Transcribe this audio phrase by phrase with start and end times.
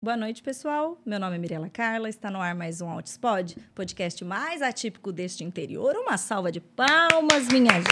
[0.00, 0.96] Boa noite, pessoal.
[1.04, 5.42] Meu nome é Mirela Carla, está no ar mais um Outspod, podcast mais atípico deste
[5.42, 5.96] interior.
[5.96, 7.88] Uma salva de palmas, minha gente!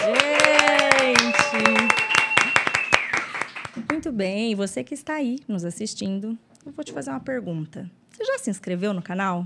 [3.91, 7.91] Muito bem, você que está aí nos assistindo, eu vou te fazer uma pergunta.
[8.09, 9.45] Você já se inscreveu no canal?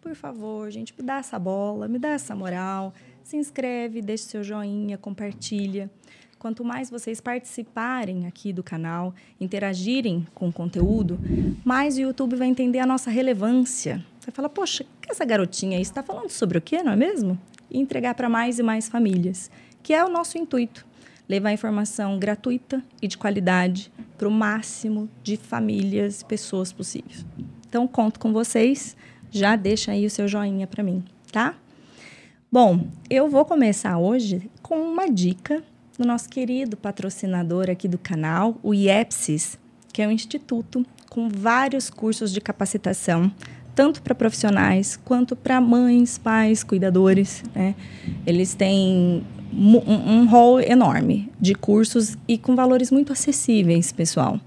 [0.00, 2.94] Por favor, gente, me dá essa bola, me dá essa moral.
[3.22, 5.90] Se inscreve, deixe seu joinha, compartilha.
[6.38, 11.18] Quanto mais vocês participarem aqui do canal, interagirem com o conteúdo,
[11.64, 14.04] mais o YouTube vai entender a nossa relevância.
[14.24, 17.36] Vai falar, poxa, que essa garotinha aí está falando sobre o quê, não é mesmo?
[17.68, 19.50] E entregar para mais e mais famílias,
[19.82, 20.86] que é o nosso intuito.
[21.28, 27.26] Levar informação gratuita e de qualidade para o máximo de famílias e pessoas possíveis.
[27.68, 28.96] Então, conto com vocês.
[29.28, 31.56] Já deixa aí o seu joinha para mim, tá?
[32.50, 35.62] Bom, eu vou começar hoje com uma dica
[35.98, 39.58] do nosso querido patrocinador aqui do canal, o IEPSIS,
[39.92, 43.32] que é um instituto com vários cursos de capacitação,
[43.74, 47.42] tanto para profissionais quanto para mães, pais, cuidadores.
[47.52, 47.74] Né?
[48.24, 54.38] Eles têm um, rol enorme de cursos e com valores muito acessíveis, pessoal.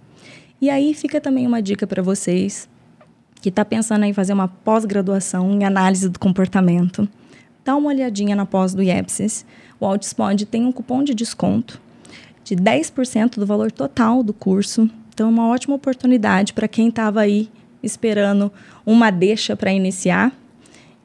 [0.62, 2.70] E aí fica também uma dica para vocês
[3.42, 7.10] que está pensando em fazer uma pós-graduação em análise do comportamento.
[7.64, 9.46] Dá uma olhadinha na pós do IEPSIS
[9.82, 11.82] o Outspod tem um cupom de desconto
[12.44, 14.88] de 10% do valor total do curso.
[15.12, 17.50] Então, é uma ótima oportunidade para quem estava aí
[17.82, 18.52] esperando
[18.86, 20.32] uma deixa para iniciar.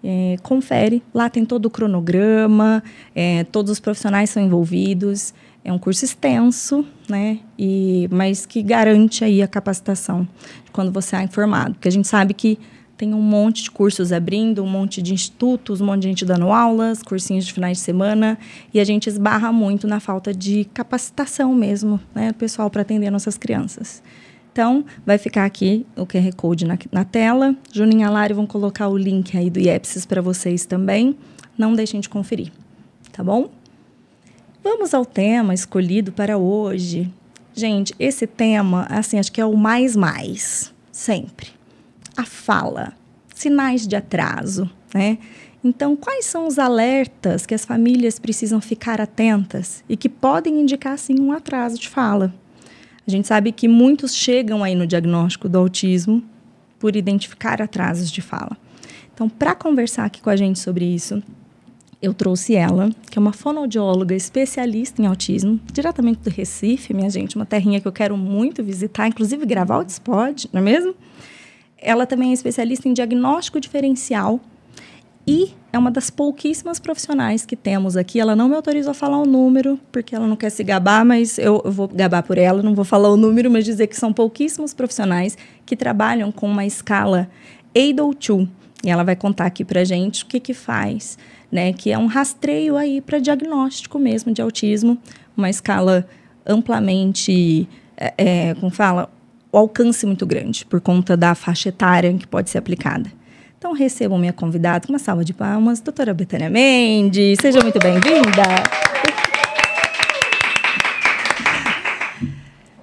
[0.04, 2.82] É, confere, lá tem todo o cronograma,
[3.14, 5.32] é, todos os profissionais são envolvidos.
[5.64, 7.38] É um curso extenso, né?
[7.58, 10.28] E, mas que garante aí a capacitação
[10.70, 11.74] quando você é informado.
[11.74, 12.58] Porque a gente sabe que
[12.96, 16.50] tem um monte de cursos abrindo, um monte de institutos, um monte de gente dando
[16.50, 18.38] aulas, cursinhos de finais de semana,
[18.72, 23.36] e a gente esbarra muito na falta de capacitação mesmo, né, pessoal, para atender nossas
[23.36, 24.02] crianças.
[24.50, 27.54] Então, vai ficar aqui o QR Code na, na tela.
[27.70, 31.14] Juninho e Lari vão colocar o link aí do IEPSIS para vocês também.
[31.58, 32.50] Não deixem de conferir,
[33.12, 33.50] tá bom?
[34.64, 37.12] Vamos ao tema escolhido para hoje.
[37.54, 41.55] Gente, esse tema, assim, acho que é o mais mais, sempre
[42.16, 42.92] a fala,
[43.34, 45.18] sinais de atraso, né?
[45.62, 50.96] Então, quais são os alertas que as famílias precisam ficar atentas e que podem indicar,
[50.96, 52.32] sim, um atraso de fala?
[53.06, 56.22] A gente sabe que muitos chegam aí no diagnóstico do autismo
[56.78, 58.56] por identificar atrasos de fala.
[59.12, 61.22] Então, para conversar aqui com a gente sobre isso,
[62.02, 67.36] eu trouxe ela, que é uma fonoaudióloga especialista em autismo, diretamente do Recife, minha gente,
[67.36, 70.94] uma terrinha que eu quero muito visitar, inclusive gravar o Dispod, não é mesmo?
[71.78, 74.40] Ela também é especialista em diagnóstico diferencial
[75.26, 78.20] e é uma das pouquíssimas profissionais que temos aqui.
[78.20, 81.36] Ela não me autorizou a falar o número, porque ela não quer se gabar, mas
[81.36, 84.72] eu, vou gabar por ela, não vou falar o número, mas dizer que são pouquíssimos
[84.72, 85.36] profissionais
[85.66, 87.28] que trabalham com uma escala
[87.74, 88.48] ADO2.
[88.84, 91.18] E ela vai contar aqui para gente o que, que faz,
[91.50, 91.72] né?
[91.72, 94.96] Que é um rastreio aí para diagnóstico mesmo de autismo,
[95.36, 96.06] uma escala
[96.46, 99.10] amplamente, é, é, como fala,
[99.56, 103.10] o alcance muito grande por conta da faixa etária que pode ser aplicada.
[103.56, 107.38] Então, recebam minha convidada com uma salva de palmas, doutora Betânia Mendes.
[107.40, 108.42] Seja muito bem-vinda.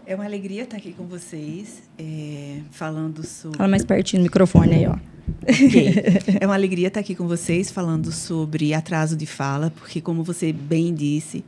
[0.03, 3.57] É uma alegria estar aqui com vocês, é, falando sobre.
[3.57, 4.95] Fala mais pertinho do microfone aí, ó.
[5.43, 5.93] Okay.
[6.41, 10.51] É uma alegria estar aqui com vocês, falando sobre atraso de fala, porque, como você
[10.51, 11.45] bem disse,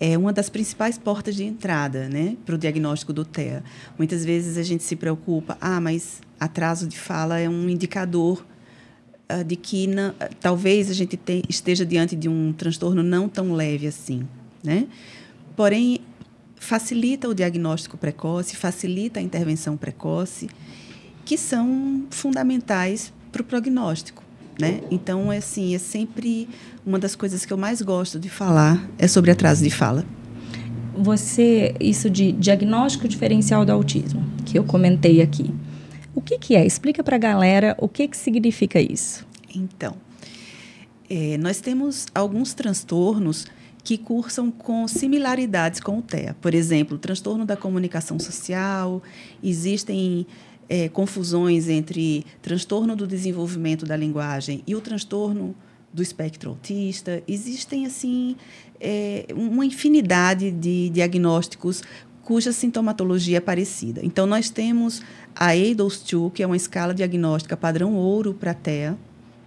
[0.00, 3.62] é uma das principais portas de entrada né, para o diagnóstico do TEA.
[3.98, 8.42] Muitas vezes a gente se preocupa, ah, mas atraso de fala é um indicador
[9.30, 9.86] uh, de que
[10.40, 14.26] talvez a gente te, esteja diante de um transtorno não tão leve assim.
[14.64, 14.88] Né?
[15.54, 16.00] Porém,
[16.56, 20.48] facilita o diagnóstico precoce, facilita a intervenção precoce,
[21.26, 24.29] que são fundamentais para o prognóstico.
[24.60, 24.80] Né?
[24.90, 26.48] Então, é assim, é sempre
[26.84, 30.04] uma das coisas que eu mais gosto de falar é sobre atraso de fala.
[30.96, 35.54] Você, isso de diagnóstico diferencial do autismo, que eu comentei aqui.
[36.14, 36.66] O que, que é?
[36.66, 39.26] Explica para a galera o que, que significa isso.
[39.54, 39.96] Então,
[41.08, 43.46] é, nós temos alguns transtornos
[43.82, 46.36] que cursam com similaridades com o TEA.
[46.40, 49.02] Por exemplo, transtorno da comunicação social,
[49.42, 50.26] existem
[50.70, 55.52] é, confusões entre transtorno do desenvolvimento da linguagem e o transtorno
[55.92, 57.20] do espectro autista.
[57.26, 58.36] Existem, assim,
[58.80, 61.82] é, uma infinidade de diagnósticos
[62.22, 64.00] cuja sintomatologia é parecida.
[64.04, 65.02] Então, nós temos
[65.34, 68.96] a ADOS-2, que é uma escala diagnóstica padrão ouro para TEA.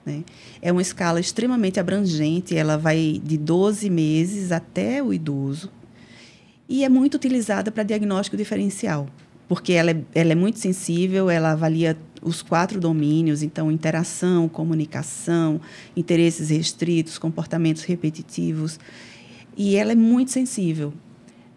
[0.06, 0.26] Né?
[0.62, 5.72] É uma escala extremamente abrangente, ela vai de 12 meses até o idoso
[6.68, 9.08] e é muito utilizada para diagnóstico diferencial.
[9.48, 15.60] Porque ela é, ela é muito sensível, ela avalia os quatro domínios, então interação, comunicação,
[15.96, 18.80] interesses restritos, comportamentos repetitivos,
[19.58, 20.94] e ela é muito sensível.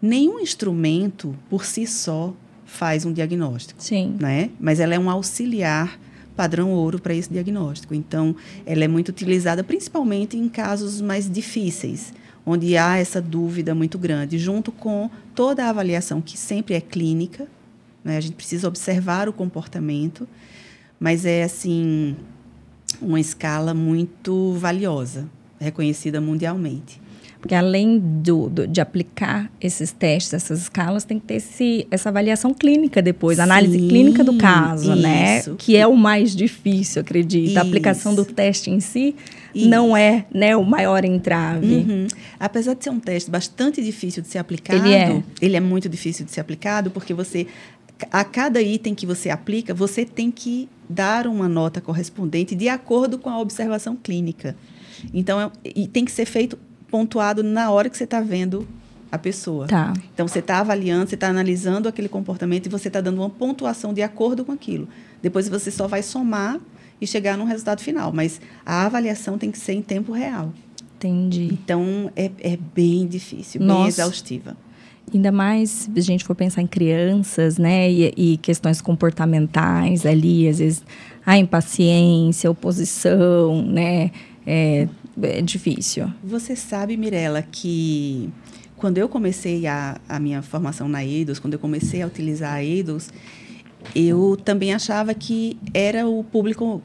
[0.01, 2.33] Nenhum instrumento por si só
[2.65, 4.15] faz um diagnóstico, Sim.
[4.19, 4.51] né?
[4.59, 5.97] Mas ela é um auxiliar
[6.35, 7.95] padrão ouro para esse diagnóstico.
[7.95, 8.35] Então,
[8.65, 12.13] ela é muito utilizada principalmente em casos mais difíceis,
[12.45, 17.47] onde há essa dúvida muito grande, junto com toda a avaliação que sempre é clínica,
[18.07, 18.17] né?
[18.17, 20.27] A gente precisa observar o comportamento,
[20.99, 22.15] mas é assim
[23.01, 27.01] uma escala muito valiosa, reconhecida mundialmente.
[27.39, 32.09] Porque além do, do, de aplicar esses testes, essas escalas, tem que ter esse, essa
[32.09, 35.39] avaliação clínica depois, análise Sim, clínica do caso, né?
[35.39, 35.55] isso.
[35.55, 37.55] Que é o mais difícil, acredito.
[37.57, 38.33] A aplicação do Isso.
[38.33, 39.15] teste em si
[39.53, 39.69] Isso.
[39.69, 41.75] não é né, o maior entrave.
[41.75, 42.07] Uhum.
[42.39, 45.23] Apesar de ser um teste bastante difícil de ser aplicado, Ele é.
[45.39, 47.45] ele é muito difícil de ser aplicado porque você
[48.11, 53.17] a cada item que você aplica, você tem que dar uma nota correspondente de acordo
[53.17, 54.55] com a observação clínica.
[55.13, 56.57] Então, é- e tem que ser feito
[56.89, 58.67] pontuado na hora que você está vendo
[59.11, 59.67] a pessoa.
[59.67, 59.93] Tá.
[60.13, 63.93] Então, você está avaliando, você está analisando aquele comportamento e você está dando uma pontuação
[63.93, 64.87] de acordo com aquilo.
[65.21, 66.59] Depois, você só vai somar
[66.99, 68.11] e chegar num resultado final.
[68.13, 70.53] Mas a avaliação tem que ser em tempo real.
[70.97, 71.49] Entendi.
[71.51, 73.89] Então, é, é bem difícil, bem Nossa.
[73.89, 74.57] exaustiva.
[75.13, 77.89] Ainda mais se a gente for pensar em crianças, né?
[77.89, 80.83] E, e questões comportamentais ali, às vezes
[81.25, 84.11] a impaciência, oposição, né?
[84.45, 84.87] É,
[85.21, 86.11] é difícil.
[86.23, 88.29] Você sabe, Mirella, que
[88.75, 92.63] quando eu comecei a, a minha formação na EIDOS, quando eu comecei a utilizar a
[92.63, 93.09] EIDOS,
[93.95, 96.81] eu também achava que era o público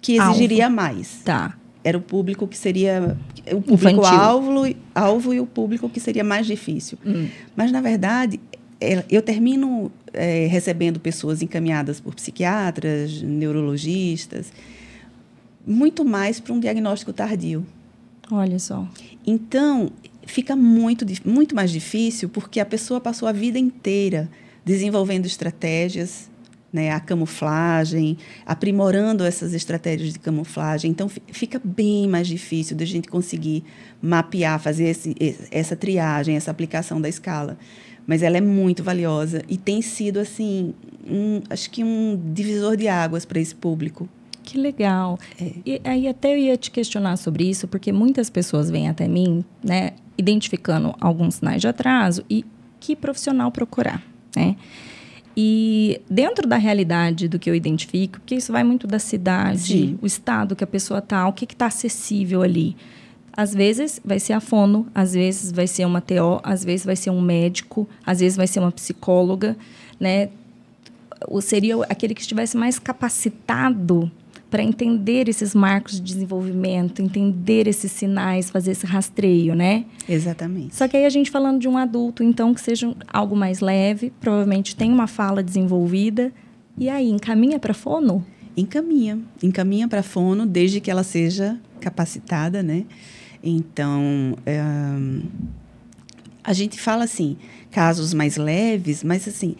[0.00, 0.32] que Alvo.
[0.32, 1.20] exigiria mais.
[1.24, 1.56] Tá.
[1.86, 3.16] Era o público que seria
[3.46, 3.76] o Infantil.
[3.76, 6.98] público-alvo alvo e o público que seria mais difícil.
[7.06, 7.28] Hum.
[7.54, 8.40] Mas, na verdade,
[8.80, 14.52] é, eu termino é, recebendo pessoas encaminhadas por psiquiatras, neurologistas,
[15.64, 17.64] muito mais para um diagnóstico tardio.
[18.32, 18.88] Olha só.
[19.24, 19.92] Então,
[20.26, 24.28] fica muito, muito mais difícil porque a pessoa passou a vida inteira
[24.64, 26.28] desenvolvendo estratégias,
[26.76, 30.90] né, a camuflagem, aprimorando essas estratégias de camuflagem.
[30.90, 33.64] Então, fi- fica bem mais difícil da gente conseguir
[34.02, 35.16] mapear, fazer esse-
[35.50, 37.56] essa triagem, essa aplicação da escala.
[38.06, 40.74] Mas ela é muito valiosa e tem sido, assim,
[41.08, 44.08] um, acho que um divisor de águas para esse público.
[44.44, 45.18] Que legal.
[45.40, 45.52] É.
[45.66, 49.44] E aí até eu ia te questionar sobre isso, porque muitas pessoas vêm até mim,
[49.64, 52.44] né, identificando alguns sinais de atraso e
[52.78, 54.00] que profissional procurar,
[54.36, 54.54] né?
[55.36, 59.98] E dentro da realidade do que eu identifico, porque isso vai muito da cidade, Sim.
[60.00, 62.74] o estado que a pessoa tá, o que está acessível ali.
[63.36, 66.96] Às vezes vai ser a fono, às vezes vai ser uma TO, às vezes vai
[66.96, 69.54] ser um médico, às vezes vai ser uma psicóloga,
[70.00, 70.30] né?
[71.28, 74.10] Ou seria aquele que estivesse mais capacitado
[74.50, 79.84] para entender esses marcos de desenvolvimento, entender esses sinais, fazer esse rastreio, né?
[80.08, 80.74] Exatamente.
[80.74, 84.12] Só que aí a gente falando de um adulto, então, que seja algo mais leve,
[84.20, 86.32] provavelmente tem uma fala desenvolvida,
[86.78, 88.24] e aí encaminha para fono?
[88.56, 92.86] encaminha, encaminha para fono desde que ela seja capacitada, né?
[93.42, 94.60] Então, é,
[96.42, 97.36] a gente fala assim,
[97.70, 99.56] casos mais leves, mas assim,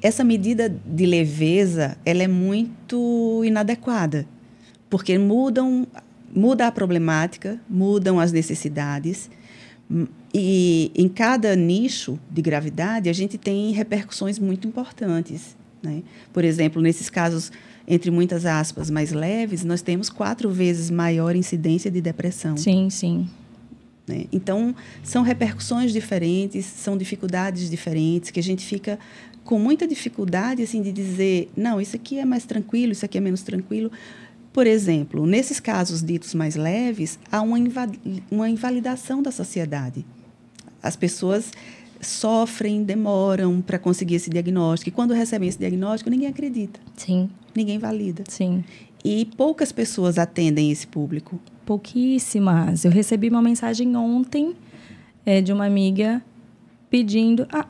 [0.00, 4.26] essa medida de leveza, ela é muito inadequada,
[4.88, 5.86] porque mudam,
[6.34, 9.30] muda a problemática, mudam as necessidades,
[9.90, 15.56] hum, e em cada nicho de gravidade, a gente tem repercussões muito importantes.
[15.82, 16.02] Né?
[16.32, 17.50] Por exemplo, nesses casos,
[17.86, 22.56] entre muitas aspas, mais leves, nós temos quatro vezes maior incidência de depressão.
[22.56, 23.28] Sim, sim.
[24.08, 24.24] Né?
[24.32, 28.98] Então, são repercussões diferentes, são dificuldades diferentes, que a gente fica
[29.48, 33.20] com muita dificuldade assim, de dizer, não, isso aqui é mais tranquilo, isso aqui é
[33.20, 33.90] menos tranquilo.
[34.52, 37.90] Por exemplo, nesses casos ditos mais leves, há uma, inva
[38.30, 40.04] uma invalidação da sociedade.
[40.82, 41.50] As pessoas
[41.98, 44.90] sofrem, demoram para conseguir esse diagnóstico.
[44.90, 48.24] E quando recebem esse diagnóstico, ninguém acredita, Sim, ninguém valida.
[48.28, 48.62] sim.
[49.02, 51.40] E poucas pessoas atendem esse público.
[51.64, 52.84] Pouquíssimas.
[52.84, 54.54] Eu recebi uma mensagem ontem
[55.24, 56.22] é, de uma amiga
[56.90, 57.46] pedindo.
[57.50, 57.66] Ah,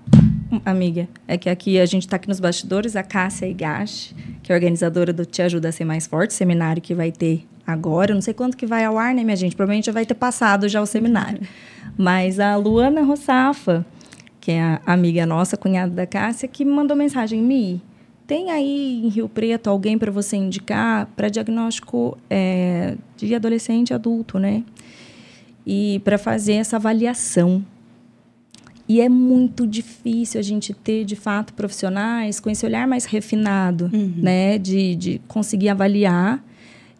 [0.64, 4.54] amiga, é que aqui a gente está aqui nos bastidores, a Cássia Igashi, que é
[4.54, 8.12] organizadora do Te Ajuda a Ser Mais Forte, seminário que vai ter agora.
[8.12, 9.54] Eu não sei quanto que vai ao ar, né, minha gente?
[9.54, 11.40] Provavelmente já vai ter passado já o seminário.
[11.96, 13.84] Mas a Luana Rossafa,
[14.40, 17.82] que é a amiga nossa, cunhada da Cássia, que me mandou mensagem, Mi,
[18.26, 23.94] tem aí em Rio Preto alguém para você indicar para diagnóstico é, de adolescente e
[23.94, 24.62] adulto, né?
[25.66, 27.64] E para fazer essa avaliação.
[28.88, 33.90] E é muito difícil a gente ter, de fato, profissionais com esse olhar mais refinado,
[33.92, 34.14] uhum.
[34.16, 34.56] né?
[34.56, 36.42] De, de conseguir avaliar.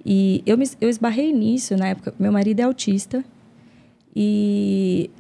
[0.05, 2.15] E eu, me, eu esbarrei nisso na época.
[2.19, 3.25] Meu marido é autista.
[4.15, 5.11] E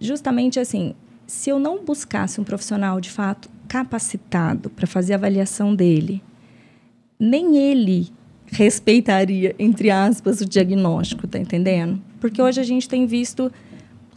[0.00, 0.94] justamente assim,
[1.26, 6.22] se eu não buscasse um profissional, de fato, capacitado para fazer a avaliação dele,
[7.18, 8.08] nem ele
[8.46, 12.00] respeitaria, entre aspas, o diagnóstico, tá entendendo?
[12.20, 13.52] Porque hoje a gente tem visto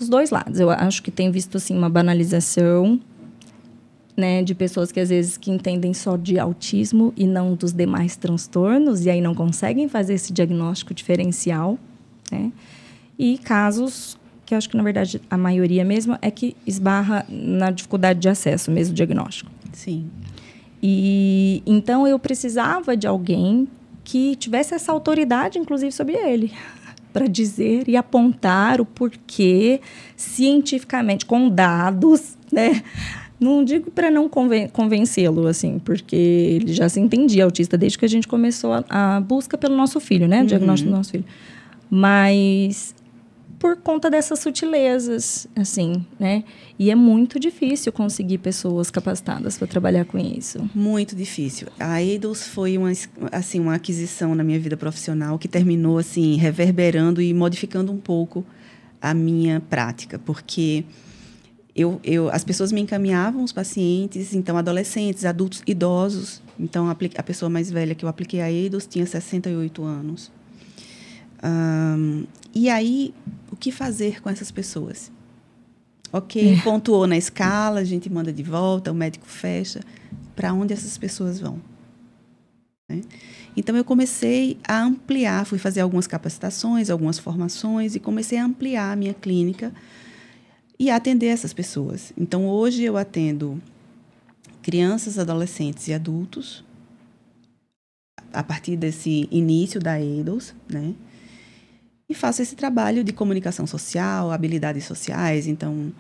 [0.02, 0.60] os dois lados.
[0.60, 3.00] Eu acho que tem visto assim uma banalização,
[4.16, 8.16] né, de pessoas que às vezes que entendem só de autismo e não dos demais
[8.16, 11.78] transtornos e aí não conseguem fazer esse diagnóstico diferencial,
[12.32, 12.52] né?
[13.18, 17.72] E casos que eu acho que na verdade a maioria mesmo é que esbarra na
[17.72, 19.50] dificuldade de acesso mesmo diagnóstico.
[19.72, 20.10] Sim.
[20.84, 23.68] E então eu precisava de alguém
[24.04, 26.52] que tivesse essa autoridade, inclusive, sobre ele,
[27.12, 29.82] para dizer e apontar o porquê
[30.16, 32.82] cientificamente, com dados, né?
[33.40, 38.06] Não digo para não conven convencê-lo, assim, porque ele já se entendia autista desde que
[38.06, 40.44] a gente começou a, a busca pelo nosso filho, né?
[40.44, 40.94] O diagnóstico uhum.
[40.94, 41.26] do nosso filho.
[41.90, 42.94] Mas
[43.62, 46.44] por conta dessas sutilezas, assim, né?
[46.80, 50.68] E é muito difícil conseguir pessoas capacitadas para trabalhar com isso.
[50.74, 51.68] Muito difícil.
[51.80, 52.92] A Eidos foi uma,
[53.32, 58.44] assim, uma aquisição na minha vida profissional que terminou assim reverberando e modificando um pouco
[59.00, 60.84] a minha prática, porque
[61.76, 66.42] eu, eu, as pessoas me encaminhavam os pacientes, então adolescentes, adultos, idosos.
[66.60, 70.32] Então a, a pessoa mais velha que eu apliquei a Eidos tinha 68 anos.
[71.44, 73.14] Um, e aí,
[73.52, 75.12] o que fazer com essas pessoas?
[76.14, 76.62] Ok, é.
[76.62, 79.80] pontuou na escala, a gente manda de volta, o médico fecha.
[80.36, 81.62] Para onde essas pessoas vão?
[82.90, 83.02] Né?
[83.56, 88.92] Então, eu comecei a ampliar, fui fazer algumas capacitações, algumas formações, e comecei a ampliar
[88.92, 89.74] a minha clínica
[90.78, 92.12] e atender essas pessoas.
[92.18, 93.62] Então, hoje eu atendo
[94.62, 96.64] crianças, adolescentes e adultos,
[98.34, 100.94] a partir desse início da EIDOS, né?
[102.12, 105.48] E faço esse trabalho de comunicação social, habilidades sociais.
[105.48, 105.92] Então,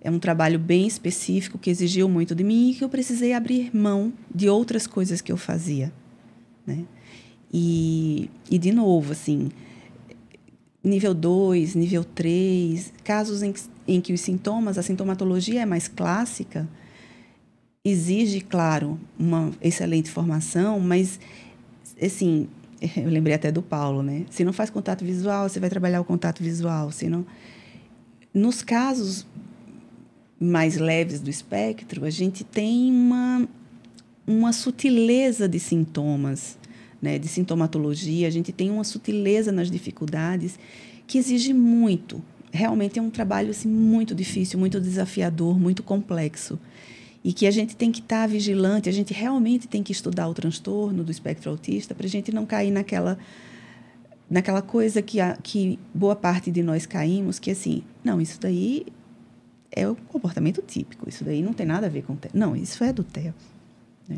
[0.00, 3.74] é um trabalho bem específico que exigiu muito de mim e que eu precisei abrir
[3.74, 5.92] mão de outras coisas que eu fazia,
[6.66, 6.84] né?
[7.52, 9.48] E, e de novo, assim,
[10.82, 13.54] nível 2, nível 3, casos em,
[13.86, 16.68] em que os sintomas, a sintomatologia é mais clássica,
[17.84, 21.20] exige, claro, uma excelente formação, mas,
[22.02, 22.48] assim,
[22.96, 24.24] eu lembrei até do Paulo, né?
[24.30, 26.90] Se não faz contato visual, você vai trabalhar o contato visual.
[26.90, 27.24] Se não...
[28.32, 29.26] Nos casos
[30.38, 33.48] mais leves do espectro, a gente tem uma,
[34.26, 36.58] uma sutileza de sintomas,
[37.00, 37.18] né?
[37.18, 40.58] de sintomatologia, a gente tem uma sutileza nas dificuldades
[41.06, 42.22] que exige muito.
[42.52, 46.58] Realmente é um trabalho assim, muito difícil, muito desafiador, muito complexo
[47.24, 50.28] e que a gente tem que estar tá vigilante, a gente realmente tem que estudar
[50.28, 53.18] o transtorno do espectro autista para a gente não cair naquela
[54.28, 58.86] naquela coisa que, a, que boa parte de nós caímos, que assim, não, isso daí
[59.70, 62.30] é o comportamento típico, isso daí não tem nada a ver com TEA.
[62.34, 63.34] Não, isso é do TEA.
[64.08, 64.16] Né?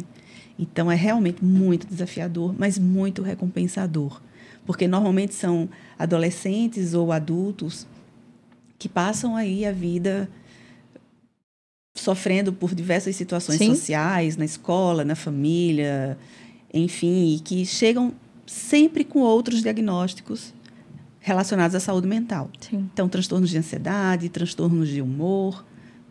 [0.59, 4.21] Então, é realmente muito desafiador, mas muito recompensador.
[4.65, 7.87] Porque normalmente são adolescentes ou adultos
[8.79, 10.29] que passam aí a vida
[12.01, 13.75] sofrendo por diversas situações Sim.
[13.75, 16.19] sociais, na escola, na família,
[16.73, 18.13] enfim, e que chegam
[18.47, 20.55] sempre com outros diagnósticos
[21.21, 22.49] relacionados à saúde mental.
[22.61, 22.89] Sim.
[22.93, 25.65] Então, transtornos de ansiedade, transtornos de humor,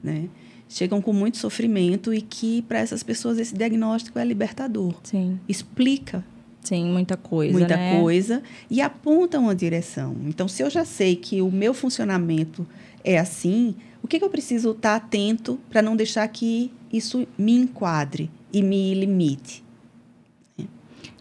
[0.04, 0.28] né?
[0.68, 4.94] Chegam com muito sofrimento e que, para essas pessoas, esse diagnóstico é libertador.
[5.04, 5.40] Sim.
[5.48, 6.26] Explica.
[6.62, 7.54] Sim, muita coisa.
[7.54, 8.00] Muita né?
[8.00, 8.42] coisa.
[8.70, 10.16] E aponta uma direção.
[10.26, 12.68] Então, se eu já sei que o meu funcionamento
[13.04, 13.76] é assim,
[14.06, 18.62] o que, que eu preciso estar atento para não deixar que isso me enquadre e
[18.62, 19.64] me limite?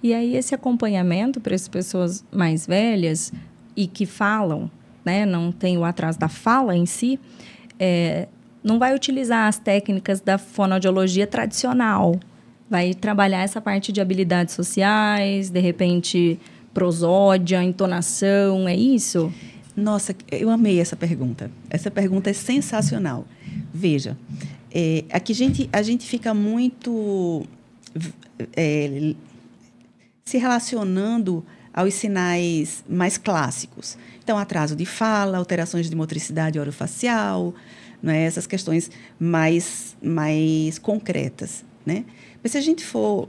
[0.03, 3.33] E aí, esse acompanhamento para as pessoas mais velhas
[3.75, 4.71] e que falam,
[5.03, 7.19] né, não tem o atraso da fala em si,
[7.79, 8.29] é,
[8.63, 12.15] não vai utilizar as técnicas da fonoaudiologia tradicional.
[12.69, 16.39] Vai trabalhar essa parte de habilidades sociais, de repente,
[16.75, 19.33] prosódia, entonação, é isso?
[19.77, 21.51] Nossa, eu amei essa pergunta.
[21.69, 23.27] Essa pergunta é sensacional.
[23.73, 24.17] Veja,
[24.73, 27.45] é, aqui a gente, a gente fica muito
[28.57, 29.15] é,
[30.25, 33.99] se relacionando aos sinais mais clássicos.
[34.23, 37.53] Então, atraso de fala, alterações de motricidade orofacial,
[38.03, 41.65] né, essas questões mais, mais concretas.
[41.85, 42.05] Né?
[42.43, 43.29] Mas se a gente for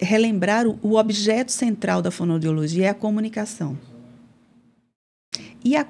[0.00, 3.76] relembrar, o, o objeto central da fonoaudiologia é a comunicação.
[5.66, 5.84] E a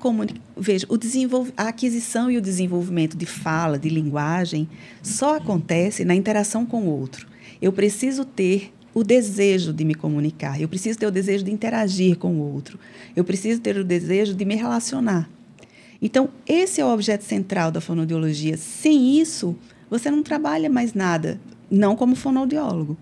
[0.56, 1.50] veja, o desenvolv...
[1.54, 4.66] a aquisição e o desenvolvimento de fala, de linguagem,
[5.02, 7.28] só acontece na interação com o outro.
[7.60, 12.16] Eu preciso ter o desejo de me comunicar, eu preciso ter o desejo de interagir
[12.16, 12.80] com o outro,
[13.14, 15.28] eu preciso ter o desejo de me relacionar.
[16.00, 18.56] Então, esse é o objeto central da fonoaudiologia.
[18.56, 19.54] Sem isso,
[19.90, 21.38] você não trabalha mais nada,
[21.70, 22.96] não como fonoaudiólogo.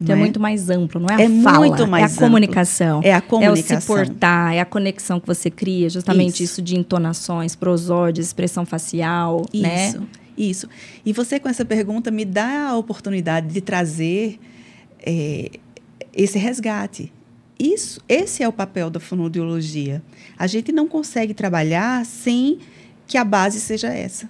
[0.00, 0.18] Então é?
[0.18, 0.20] é?
[0.20, 3.00] muito mais amplo, não é a é fala, muito mais é a comunicação.
[3.02, 3.76] É a comunicação.
[3.76, 7.54] É o se portar, é a conexão que você cria, justamente isso, isso de entonações,
[7.54, 9.88] prosódias, expressão facial, isso, né?
[9.88, 10.02] Isso,
[10.36, 10.68] isso.
[11.06, 14.38] E você com essa pergunta me dá a oportunidade de trazer
[15.00, 15.50] é,
[16.12, 17.12] esse resgate.
[17.58, 20.02] Isso, esse é o papel da fonoaudiologia.
[20.36, 22.58] A gente não consegue trabalhar sem
[23.06, 24.28] que a base seja essa.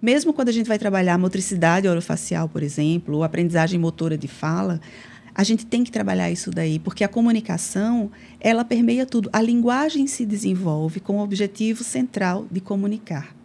[0.00, 4.80] Mesmo quando a gente vai trabalhar motricidade orofacial, por exemplo, ou aprendizagem motora de fala,
[5.34, 9.28] a gente tem que trabalhar isso daí, porque a comunicação, ela permeia tudo.
[9.32, 13.39] A linguagem se desenvolve com o objetivo central de comunicar.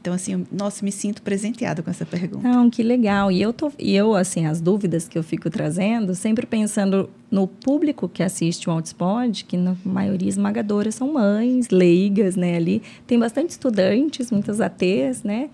[0.00, 2.46] Então, assim, nossa, me sinto presenteada com essa pergunta.
[2.46, 3.30] Não, que legal.
[3.30, 7.46] E eu, tô, e eu, assim, as dúvidas que eu fico trazendo, sempre pensando no
[7.46, 12.82] público que assiste o Outspod, que na maioria esmagadora são mães, leigas, né, ali.
[13.06, 15.48] Tem bastante estudantes, muitas ATs, né?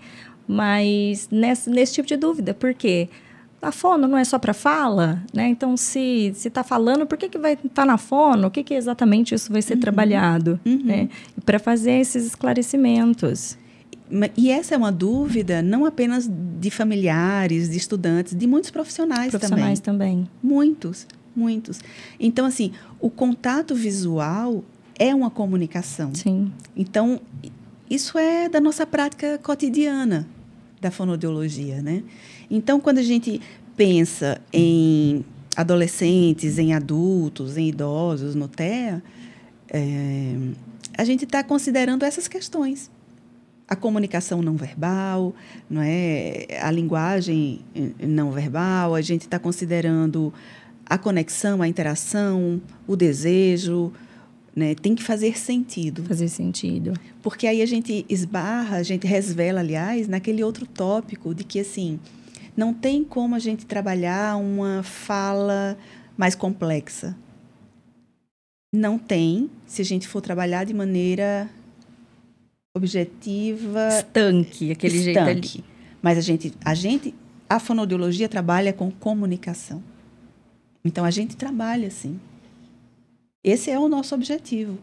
[0.47, 3.07] Mas nesse, nesse tipo de dúvida, por quê?
[3.61, 5.47] A fono não é só para fala, né?
[5.47, 8.47] Então, se está falando, por que, que vai estar tá na fono?
[8.47, 9.79] O que, que exatamente isso vai ser uhum.
[9.79, 10.59] trabalhado?
[10.65, 10.81] Uhum.
[10.83, 11.09] Né?
[11.45, 13.55] Para fazer esses esclarecimentos.
[14.35, 19.79] E essa é uma dúvida não apenas de familiares, de estudantes, de muitos profissionais, profissionais
[19.79, 20.23] também.
[20.23, 20.29] também.
[20.43, 21.79] Muitos, muitos.
[22.19, 24.63] Então, assim, o contato visual
[24.99, 26.13] é uma comunicação.
[26.13, 26.51] Sim.
[26.75, 27.21] Então,
[27.89, 30.27] isso é da nossa prática cotidiana
[30.79, 32.03] da fonoaudiologia, né?
[32.49, 33.39] Então, quando a gente
[33.77, 35.23] pensa em
[35.55, 39.01] adolescentes, em adultos, em idosos no TEA,
[39.69, 40.35] é,
[40.97, 42.89] a gente está considerando essas questões
[43.71, 45.33] a comunicação não verbal,
[45.69, 46.45] não é?
[46.61, 50.33] a linguagem eh, não verbal, a gente está considerando
[50.85, 53.93] a conexão, a interação, o desejo,
[54.53, 54.75] né?
[54.75, 56.03] tem que fazer sentido.
[56.03, 56.91] Fazer sentido.
[57.23, 61.97] Porque aí a gente esbarra, a gente resvela, aliás, naquele outro tópico de que, assim,
[62.57, 65.77] não tem como a gente trabalhar uma fala
[66.17, 67.15] mais complexa.
[68.75, 71.49] Não tem, se a gente for trabalhar de maneira
[72.75, 73.87] objetiva.
[73.89, 75.13] Estanque, aquele estanque.
[75.13, 75.65] jeito ali.
[76.01, 77.13] Mas a gente, a gente,
[77.49, 79.83] a fonoaudiologia trabalha com comunicação.
[80.83, 82.19] Então a gente trabalha assim.
[83.43, 84.77] Esse é o nosso objetivo.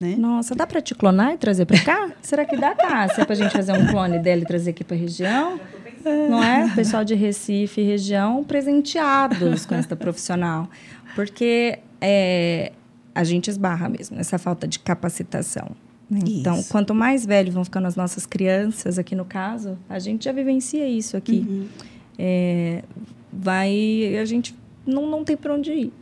[0.00, 0.16] Né?
[0.16, 2.12] Nossa, dá para te clonar e trazer para cá?
[2.20, 4.96] Será que dá, Cássia, para a gente fazer um clone dela e trazer aqui para
[4.96, 5.60] a região?
[6.04, 6.74] Não é?
[6.74, 10.68] Pessoal de Recife e região presenteados com esta profissional.
[11.14, 12.72] Porque é,
[13.14, 15.70] a gente esbarra mesmo nessa falta de capacitação.
[16.26, 20.32] Então, quanto mais velhos vão ficando as nossas crianças, aqui no caso, a gente já
[20.32, 21.46] vivencia isso aqui.
[21.48, 21.66] Uhum.
[22.18, 22.82] É,
[23.32, 24.54] vai, a gente
[24.86, 25.92] não, não tem para onde ir.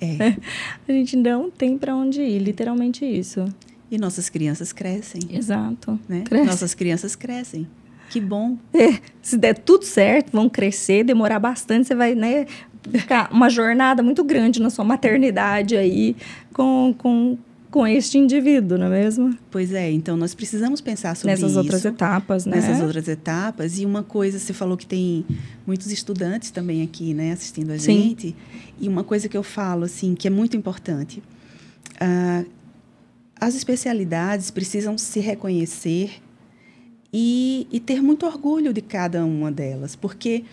[0.00, 0.36] É.
[0.88, 3.44] a gente não tem para onde ir, literalmente isso.
[3.90, 5.20] E nossas crianças crescem.
[5.30, 5.98] Exato.
[6.08, 6.22] Né?
[6.24, 6.46] Cresce.
[6.46, 7.66] Nossas crianças crescem.
[8.10, 8.56] Que bom.
[8.72, 12.46] É, se der tudo certo, vão crescer, demorar bastante, você vai, né,
[12.90, 16.16] ficar uma jornada muito grande na sua maternidade aí
[16.52, 17.38] com, com
[17.74, 19.36] com este indivíduo, não é mesmo?
[19.50, 21.58] Pois é, então nós precisamos pensar sobre Nessas isso.
[21.58, 22.54] Nessas outras etapas, né?
[22.54, 23.80] Nessas outras etapas.
[23.80, 25.26] E uma coisa, você falou que tem
[25.66, 28.10] muitos estudantes também aqui, né, assistindo a Sim.
[28.10, 28.36] gente.
[28.80, 31.20] E uma coisa que eu falo, assim, que é muito importante.
[31.94, 32.48] Uh,
[33.40, 36.22] as especialidades precisam se reconhecer
[37.12, 39.96] e, e ter muito orgulho de cada uma delas.
[39.96, 40.44] Porque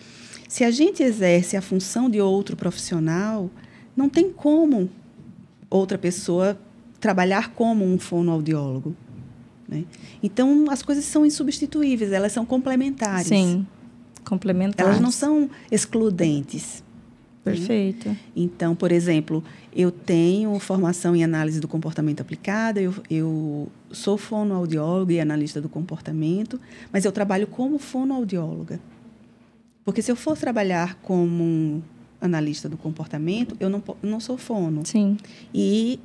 [0.48, 3.48] se a gente exerce a função de outro profissional,
[3.96, 4.90] não tem como
[5.70, 6.58] outra pessoa
[7.02, 8.94] trabalhar como um fonoaudiólogo.
[9.68, 9.84] Né?
[10.22, 13.26] Então, as coisas são insubstituíveis, elas são complementares.
[13.26, 13.66] Sim,
[14.24, 14.88] complementares.
[14.88, 16.82] Elas não são excludentes.
[17.42, 18.08] Perfeito.
[18.08, 18.16] Né?
[18.36, 19.42] Então, por exemplo,
[19.74, 25.68] eu tenho formação em análise do comportamento aplicada, eu, eu sou fonoaudióloga e analista do
[25.68, 26.60] comportamento,
[26.92, 28.78] mas eu trabalho como fonoaudióloga.
[29.84, 31.82] Porque se eu for trabalhar como
[32.20, 34.86] analista do comportamento, eu não, não sou fono.
[34.86, 35.16] Sim.
[35.52, 35.98] E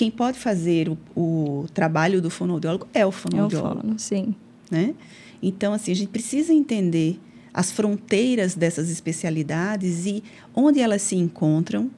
[0.00, 3.80] quem pode fazer o, o trabalho do fonoaudiólogo é o fonoaudiólogo.
[3.80, 4.34] É o fono, sim.
[4.70, 4.94] Né?
[5.42, 7.20] Então, assim, a gente precisa entender
[7.52, 11.90] as fronteiras dessas especialidades e onde elas se encontram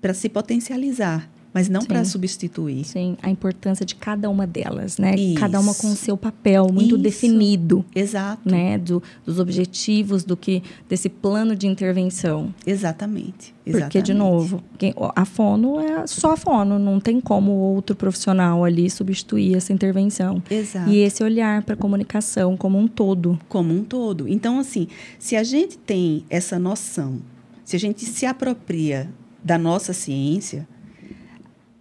[0.00, 1.28] para se potencializar.
[1.52, 2.84] Mas não para substituir.
[2.84, 5.14] Sim, a importância de cada uma delas, né?
[5.14, 5.40] Isso.
[5.40, 7.02] Cada uma com o seu papel muito Isso.
[7.02, 7.84] definido.
[7.94, 8.48] Exato.
[8.48, 8.78] Né?
[8.78, 12.54] Do, dos objetivos do que desse plano de intervenção.
[12.66, 13.54] Exatamente.
[13.66, 13.92] Exatamente.
[13.92, 18.64] Porque, de novo, quem, a fono é só a fono, não tem como outro profissional
[18.64, 20.42] ali substituir essa intervenção.
[20.50, 20.90] Exato.
[20.90, 23.38] E esse olhar para a comunicação como um todo.
[23.48, 24.28] Como um todo.
[24.28, 27.20] Então, assim, se a gente tem essa noção,
[27.64, 29.08] se a gente se apropria
[29.42, 30.66] da nossa ciência,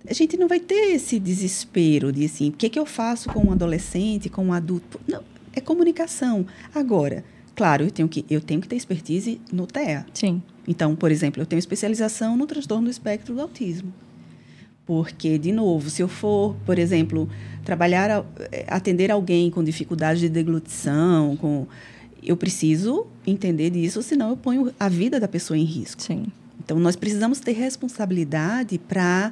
[0.08, 3.30] a gente não vai ter esse desespero de assim, o que, é que eu faço
[3.30, 5.00] com um adolescente, com um adulto?
[5.08, 6.46] Não, é comunicação.
[6.74, 7.24] Agora,
[7.56, 10.06] claro, eu tenho que, eu tenho que ter expertise no TEA.
[10.14, 10.42] Sim.
[10.68, 13.94] Então, por exemplo, eu tenho especialização no transtorno do espectro do autismo.
[14.86, 17.30] Porque, de novo, se eu for, por exemplo,
[17.64, 21.68] trabalhar, eh, atender alguém com dificuldade de deglutição, com,
[22.24, 26.02] eu preciso entender disso, senão eu ponho a vida da pessoa em risco.
[26.02, 26.28] Sim.
[26.64, 29.32] Então, nós precisamos ter responsabilidade para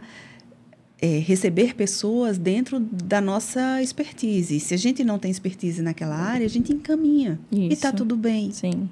[1.02, 4.60] é, receber pessoas dentro da nossa expertise.
[4.60, 7.40] Se a gente não tem expertise naquela área, a gente encaminha.
[7.50, 7.70] Tá isso.
[7.70, 8.52] E está tudo bem.
[8.52, 8.90] Sim.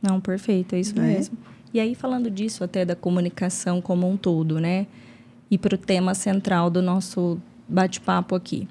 [0.00, 1.02] Não, perfeito, é isso é?
[1.02, 1.36] mesmo.
[1.72, 4.86] E aí, falando disso até da comunicação como um todo, né?
[5.50, 8.68] E para o tema central do nosso bate-papo aqui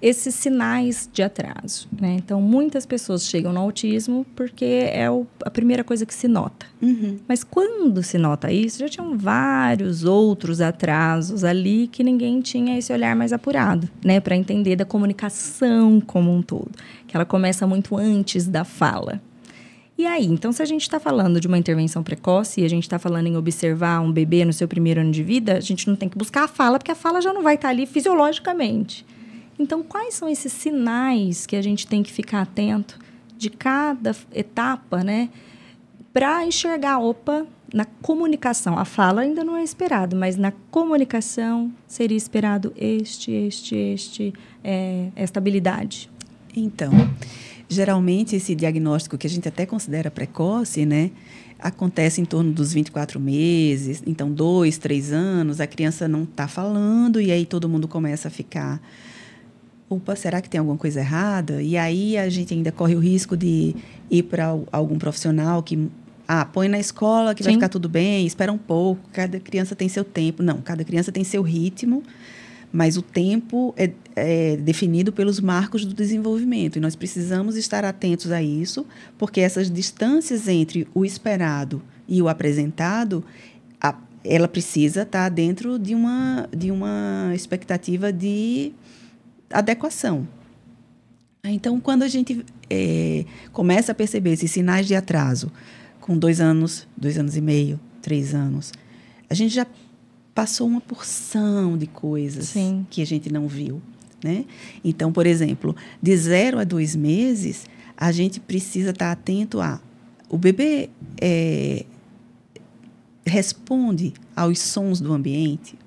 [0.00, 1.88] esses sinais de atraso.
[1.98, 2.16] Né?
[2.18, 6.66] Então, muitas pessoas chegam no autismo porque é o, a primeira coisa que se nota.
[6.80, 7.18] Uhum.
[7.26, 12.92] Mas quando se nota isso, já tinham vários outros atrasos ali que ninguém tinha esse
[12.92, 14.20] olhar mais apurado, né?
[14.20, 16.72] Para entender da comunicação como um todo,
[17.06, 19.20] que ela começa muito antes da fala.
[19.96, 22.82] E aí, então, se a gente está falando de uma intervenção precoce e a gente
[22.82, 25.94] está falando em observar um bebê no seu primeiro ano de vida, a gente não
[25.94, 29.06] tem que buscar a fala, porque a fala já não vai estar tá ali fisiologicamente.
[29.58, 32.98] Então, quais são esses sinais que a gente tem que ficar atento
[33.36, 35.28] de cada etapa, né?
[36.12, 42.16] Para enxergar, opa, na comunicação, a fala ainda não é esperado, mas na comunicação seria
[42.16, 46.08] esperado este, este, este, é, esta habilidade.
[46.56, 46.92] Então,
[47.68, 51.10] geralmente esse diagnóstico que a gente até considera precoce, né?
[51.58, 57.20] acontece em torno dos 24 meses, então dois, três anos, a criança não está falando
[57.20, 58.80] e aí todo mundo começa a ficar
[60.16, 61.62] será que tem alguma coisa errada?
[61.62, 63.74] E aí a gente ainda corre o risco de
[64.10, 65.90] ir para algum profissional que
[66.26, 67.50] ah, põe na escola que Sim.
[67.50, 70.42] vai ficar tudo bem, espera um pouco, cada criança tem seu tempo.
[70.42, 72.02] Não, cada criança tem seu ritmo,
[72.72, 76.76] mas o tempo é, é definido pelos marcos do desenvolvimento.
[76.76, 78.86] E nós precisamos estar atentos a isso,
[79.18, 83.24] porque essas distâncias entre o esperado e o apresentado,
[83.80, 88.72] a, ela precisa estar dentro de uma, de uma expectativa de
[89.58, 90.26] adequação.
[91.44, 95.52] Então, quando a gente é, começa a perceber esses sinais de atraso,
[96.00, 98.72] com dois anos, dois anos e meio, três anos,
[99.28, 99.66] a gente já
[100.34, 102.86] passou uma porção de coisas Sim.
[102.90, 103.80] que a gente não viu.
[104.22, 104.46] Né?
[104.82, 109.80] Então, por exemplo, de zero a dois meses, a gente precisa estar atento a
[110.28, 110.90] o bebê
[111.20, 111.84] é,
[113.24, 115.78] responde aos sons do ambiente.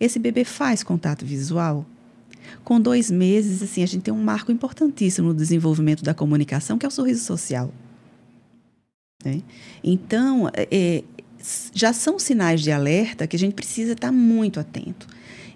[0.00, 1.84] Esse bebê faz contato visual.
[2.62, 6.86] Com dois meses, assim, a gente tem um marco importantíssimo no desenvolvimento da comunicação, que
[6.86, 7.72] é o sorriso social.
[9.24, 9.42] Né?
[9.82, 11.04] Então, é, é,
[11.72, 15.06] já são sinais de alerta que a gente precisa estar muito atento.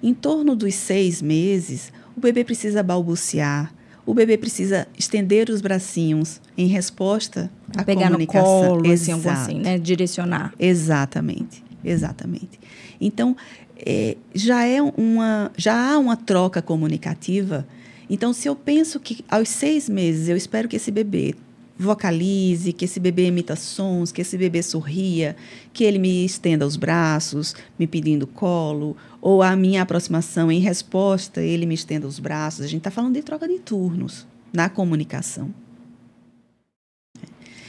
[0.03, 3.75] Em torno dos seis meses, o bebê precisa balbuciar,
[4.07, 8.77] o bebê precisa estender os bracinhos em resposta à Pegar comunicação.
[8.77, 9.79] no colo, assim, algo assim, né?
[9.79, 10.55] Direcionar.
[10.59, 12.59] Exatamente, exatamente.
[13.01, 13.37] Então,
[13.85, 17.67] é, já, é uma, já há uma troca comunicativa.
[18.11, 21.35] Então, se eu penso que aos seis meses eu espero que esse bebê
[21.79, 25.37] vocalize, que esse bebê emita sons, que esse bebê sorria,
[25.73, 31.41] que ele me estenda os braços, me pedindo colo, ou a minha aproximação em resposta,
[31.41, 32.65] ele me estenda os braços.
[32.65, 35.55] A gente está falando de troca de turnos na comunicação.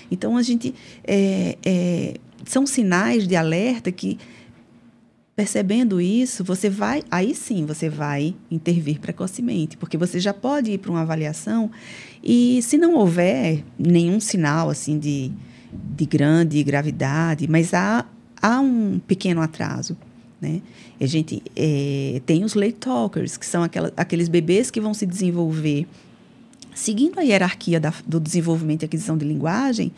[0.09, 0.73] Então, a gente.
[1.03, 2.13] É, é,
[2.45, 4.17] são sinais de alerta que
[5.39, 10.79] Percebendo isso, você vai, aí sim você vai intervir precocemente, porque você já pode ir
[10.79, 11.71] para uma avaliação
[12.21, 15.31] e se não houver nenhum sinal assim de,
[15.95, 18.05] de grande gravidade, mas há,
[18.41, 19.95] há um pequeno atraso,
[20.41, 20.61] né?
[20.99, 25.05] A gente é, tem os late talkers, que são aquela, aqueles bebês que vão se
[25.05, 25.87] desenvolver
[26.75, 29.93] seguindo a hierarquia da, do desenvolvimento e aquisição de linguagem,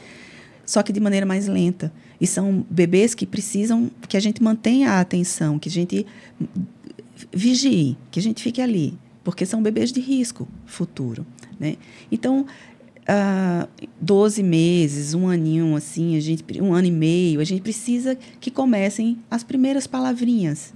[0.68, 1.92] só que de maneira mais lenta.
[2.22, 6.06] E são bebês que precisam que a gente mantenha a atenção, que a gente
[7.34, 11.26] vigie, que a gente fique ali, porque são bebês de risco futuro.
[11.60, 11.78] Né?
[12.12, 12.46] Então,
[13.02, 18.16] uh, 12 meses, um aninho assim, a gente, um ano e meio, a gente precisa
[18.40, 20.76] que comecem as primeiras palavrinhas.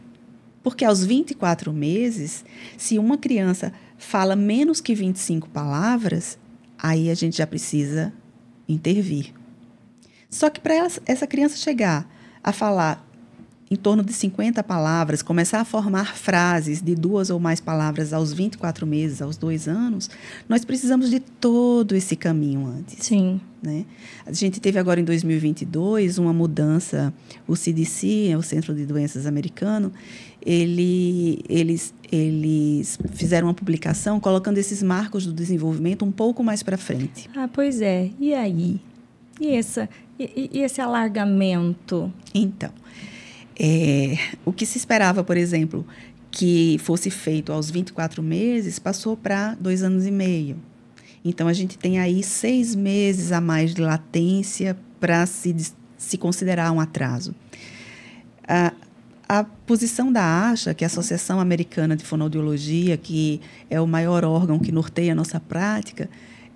[0.64, 2.44] Porque aos 24 meses,
[2.76, 6.40] se uma criança fala menos que 25 palavras,
[6.76, 8.12] aí a gente já precisa
[8.68, 9.35] intervir.
[10.36, 10.74] Só que para
[11.06, 12.06] essa criança chegar
[12.44, 13.08] a falar
[13.72, 18.34] em torno de 50 palavras, começar a formar frases de duas ou mais palavras aos
[18.34, 20.10] 24 meses, aos dois anos,
[20.50, 22.98] nós precisamos de todo esse caminho antes.
[23.06, 23.40] Sim.
[23.64, 23.86] Né?
[24.26, 27.14] A gente teve agora em 2022 uma mudança,
[27.48, 29.90] o CDC, o Centro de Doenças americano,
[30.46, 36.78] ele, eles, eles fizeram uma publicação colocando esses marcos do desenvolvimento um pouco mais para
[36.78, 37.30] frente.
[37.34, 38.12] Ah, pois é.
[38.20, 38.82] E aí?
[39.40, 42.12] E, essa, e, e esse alargamento?
[42.34, 42.72] Então,
[43.60, 45.86] é, o que se esperava, por exemplo,
[46.32, 50.58] que fosse feito aos 24 meses, passou para dois anos e meio.
[51.24, 55.56] Então, a gente tem aí seis meses a mais de latência para se,
[55.98, 57.34] se considerar um atraso.
[58.48, 58.74] A,
[59.28, 64.24] a posição da ASHA, que é a Associação Americana de Fonoaudiologia, que é o maior
[64.24, 66.10] órgão que norteia a nossa prática,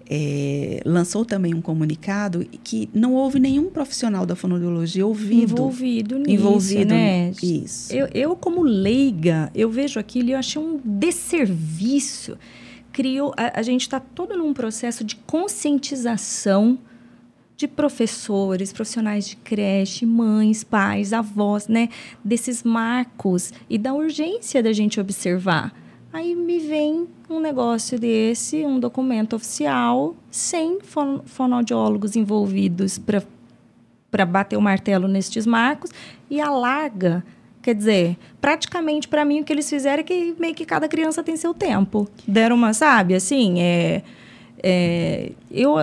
[0.10, 5.54] é, lançou também um comunicado que não houve nenhum profissional da fonoaudiologia ouvido.
[5.54, 7.32] Envolvido nisso, envolvido né?
[7.44, 7.94] Isso.
[7.94, 12.36] Eu, eu, como leiga, eu vejo aquilo e eu achei um desserviço.
[12.92, 16.80] Criou, a, a gente está todo num processo de conscientização
[17.56, 21.90] de professores, profissionais de creche, mães, pais, avós, né?
[22.24, 25.72] Desses marcos e da urgência da gente observar.
[26.12, 33.00] Aí me vem um negócio desse, um documento oficial, sem fon fonoaudiólogos envolvidos
[34.10, 35.92] para bater o martelo nestes marcos
[36.30, 37.24] e alarga.
[37.62, 41.24] Quer dizer, praticamente para mim o que eles fizeram é que meio que cada criança
[41.24, 42.10] tem seu tempo.
[42.28, 44.02] Deram uma, sabe, assim, é,
[44.64, 45.76] é eu,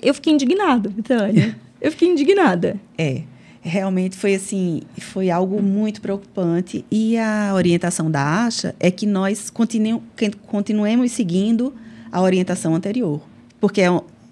[0.00, 1.58] eu fiquei indignada, Tânia.
[1.80, 2.80] Eu fiquei indignada.
[2.96, 3.22] É
[3.64, 9.48] realmente foi assim, foi algo muito preocupante e a orientação da ASHA é que nós
[9.48, 10.02] continu,
[10.46, 11.74] continuemos seguindo
[12.12, 13.22] a orientação anterior,
[13.58, 13.88] porque é,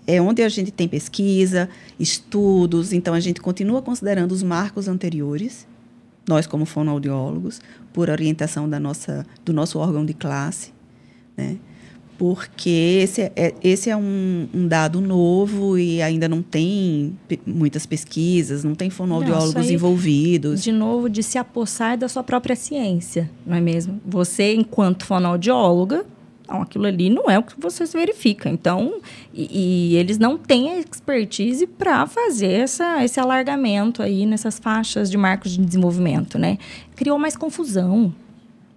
[0.06, 5.66] é onde a gente tem pesquisa, estudos, então a gente continua considerando os marcos anteriores,
[6.28, 7.58] nós como fonoaudiólogos,
[7.90, 10.72] por orientação da nossa, do nosso órgão de classe,
[11.34, 11.56] né?
[12.22, 18.62] Porque esse é, esse é um, um, dado novo e ainda não tem muitas pesquisas,
[18.62, 20.62] não tem fonoaudiólogos não, envolvidos.
[20.62, 24.00] De novo, de se apossar da sua própria ciência, não é mesmo?
[24.06, 26.06] Você, enquanto fonoaudióloga,
[26.46, 28.48] aquilo ali não é o que você verifica.
[28.48, 29.00] Então,
[29.34, 35.10] e, e eles não têm a expertise para fazer essa, esse alargamento aí nessas faixas
[35.10, 36.56] de marcos de desenvolvimento, né?
[36.94, 38.14] Criou mais confusão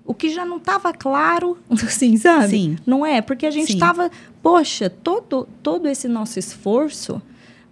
[0.06, 2.50] o que já não estava claro, assim, sabe?
[2.50, 2.78] Sim.
[2.86, 3.22] Não é?
[3.22, 7.22] Porque a gente estava, poxa, todo, todo esse nosso esforço,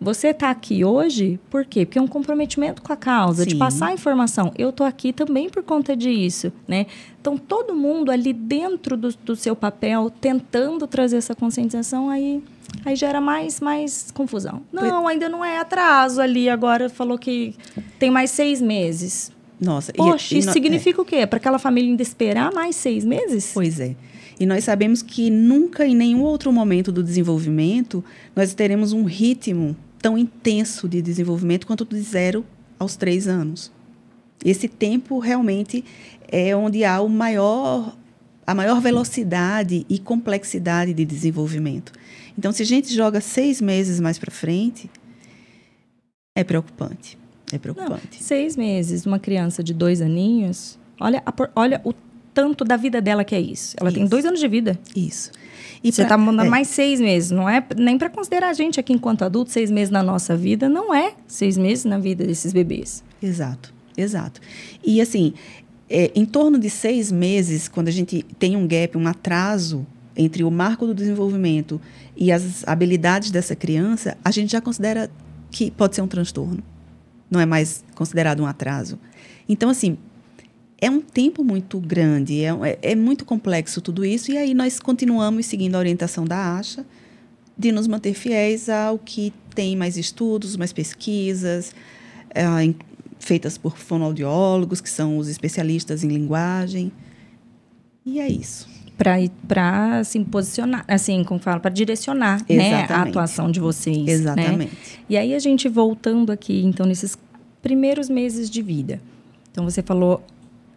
[0.03, 1.85] você está aqui hoje, por quê?
[1.85, 3.51] Porque é um comprometimento com a causa, Sim.
[3.51, 4.51] de passar a informação.
[4.57, 6.87] Eu estou aqui também por conta disso, né?
[7.21, 12.43] Então, todo mundo ali dentro do, do seu papel, tentando trazer essa conscientização, aí
[12.83, 14.61] aí gera mais, mais confusão.
[14.71, 16.49] Não, ainda não é atraso ali.
[16.49, 17.55] Agora falou que
[17.99, 19.31] tem mais seis meses.
[19.59, 21.01] Nossa, Poxa, e, e isso no, significa é.
[21.01, 21.27] o quê?
[21.27, 23.51] Para aquela família ainda esperar mais seis meses?
[23.53, 23.95] Pois é.
[24.39, 28.03] E nós sabemos que nunca, em nenhum outro momento do desenvolvimento,
[28.35, 32.45] nós teremos um ritmo tão intenso de desenvolvimento quanto de zero
[32.77, 33.71] aos três anos.
[34.43, 35.85] Esse tempo realmente
[36.27, 37.95] é onde há o maior,
[38.45, 41.93] a maior velocidade e complexidade de desenvolvimento.
[42.37, 44.89] Então, se a gente joga seis meses mais para frente,
[46.35, 47.17] é preocupante.
[47.51, 48.09] É preocupante.
[48.11, 51.93] Não, seis meses, uma criança de dois aninhos, olha, a, olha o
[52.33, 53.75] tanto da vida dela que é isso.
[53.79, 53.99] Ela isso.
[53.99, 54.79] tem dois anos de vida.
[54.95, 55.31] Isso.
[55.83, 56.49] E você está mandando é.
[56.49, 59.91] mais seis meses, não é nem para considerar a gente aqui enquanto adulto, seis meses
[59.91, 63.03] na nossa vida, não é seis meses na vida desses bebês.
[63.21, 64.39] Exato, exato.
[64.83, 65.33] E assim,
[65.89, 70.43] é, em torno de seis meses, quando a gente tem um gap, um atraso entre
[70.43, 71.81] o marco do desenvolvimento
[72.15, 75.11] e as habilidades dessa criança, a gente já considera
[75.51, 76.63] que pode ser um transtorno
[77.33, 78.99] não é mais considerado um atraso.
[79.49, 79.97] Então, assim,
[80.79, 84.79] é um tempo muito grande, é, é, é, muito complexo tudo isso, e aí nós
[84.79, 86.85] continuamos seguindo a orientação da ASHA
[87.57, 91.73] de nos manter fiéis ao que tem mais estudos, mais pesquisas,
[92.29, 92.43] é,
[93.19, 96.91] feitas por fonoaudiólogos, que são os especialistas em linguagem.
[98.05, 103.59] E é isso para assim posicionar, assim, como fala, para direcionar, né, a atuação de
[103.59, 104.11] vocês, né?
[104.11, 104.57] Exatamente.
[104.57, 104.69] Né?
[105.09, 107.17] E aí a gente voltando aqui, então nesses
[107.61, 109.01] primeiros meses de vida.
[109.51, 110.23] Então você falou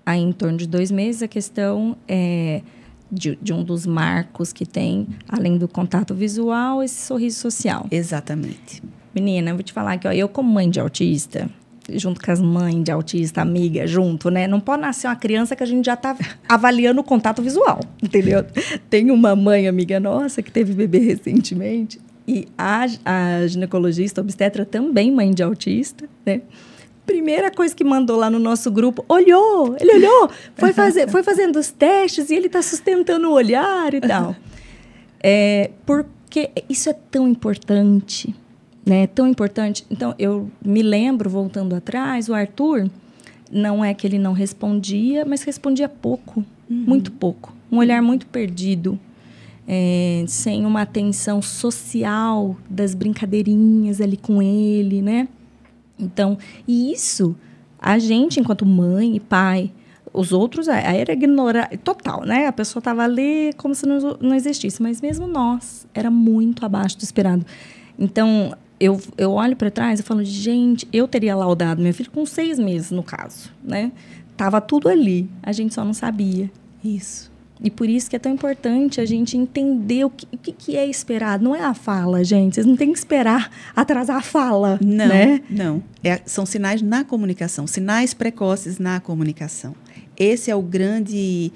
[0.05, 2.63] aí em torno de dois meses a questão é,
[3.11, 7.87] de, de um dos marcos que tem, além do contato visual, esse sorriso social.
[7.91, 8.83] Exatamente.
[9.15, 11.49] Menina, eu vou te falar que ó, eu como mãe de autista,
[11.93, 14.47] junto com as mães de autista, amiga, junto, né?
[14.47, 16.17] Não pode nascer uma criança que a gente já está
[16.49, 18.45] avaliando o contato visual, entendeu?
[18.91, 25.13] Tem uma mãe, amiga nossa, que teve bebê recentemente, e a, a ginecologista obstetra também,
[25.13, 26.43] mãe de autista, né?
[27.07, 31.57] Primeira coisa que mandou lá no nosso grupo, olhou, ele olhou, foi, fazer, foi fazendo
[31.57, 34.35] os testes e ele está sustentando o olhar e tal.
[35.29, 38.33] É, porque isso é tão importante,
[38.87, 39.09] né?
[39.09, 39.85] Tão importante.
[39.91, 42.89] Então, eu me lembro, voltando atrás, o Arthur,
[43.51, 46.85] não é que ele não respondia, mas respondia pouco, uhum.
[46.87, 47.53] muito pouco.
[47.71, 48.99] Um olhar muito perdido,
[49.67, 55.27] é, sem uma atenção social das brincadeirinhas ali com ele, né?
[55.99, 57.35] Então, e isso,
[57.79, 59.73] a gente, enquanto mãe e pai,
[60.13, 62.47] os outros, era ignorar, total, né?
[62.47, 66.97] A pessoa estava ali como se não, não existisse, mas mesmo nós, era muito abaixo
[66.97, 67.45] do esperado.
[67.99, 72.25] Então, eu, eu olho para trás e falo, gente, eu teria laudado meu filho com
[72.27, 73.93] seis meses, no caso, né?
[74.37, 76.51] Tava tudo ali, a gente só não sabia.
[76.85, 77.35] Isso.
[77.63, 80.87] E por isso que é tão importante a gente entender o que, o que é
[80.87, 81.43] esperado.
[81.43, 82.55] Não é a fala, gente.
[82.55, 84.79] Vocês não tem que esperar atrasar a fala.
[84.85, 85.41] Não, né?
[85.49, 85.83] não.
[86.05, 89.75] É, são sinais na comunicação, sinais precoces na comunicação.
[90.19, 91.51] Esse é o grande,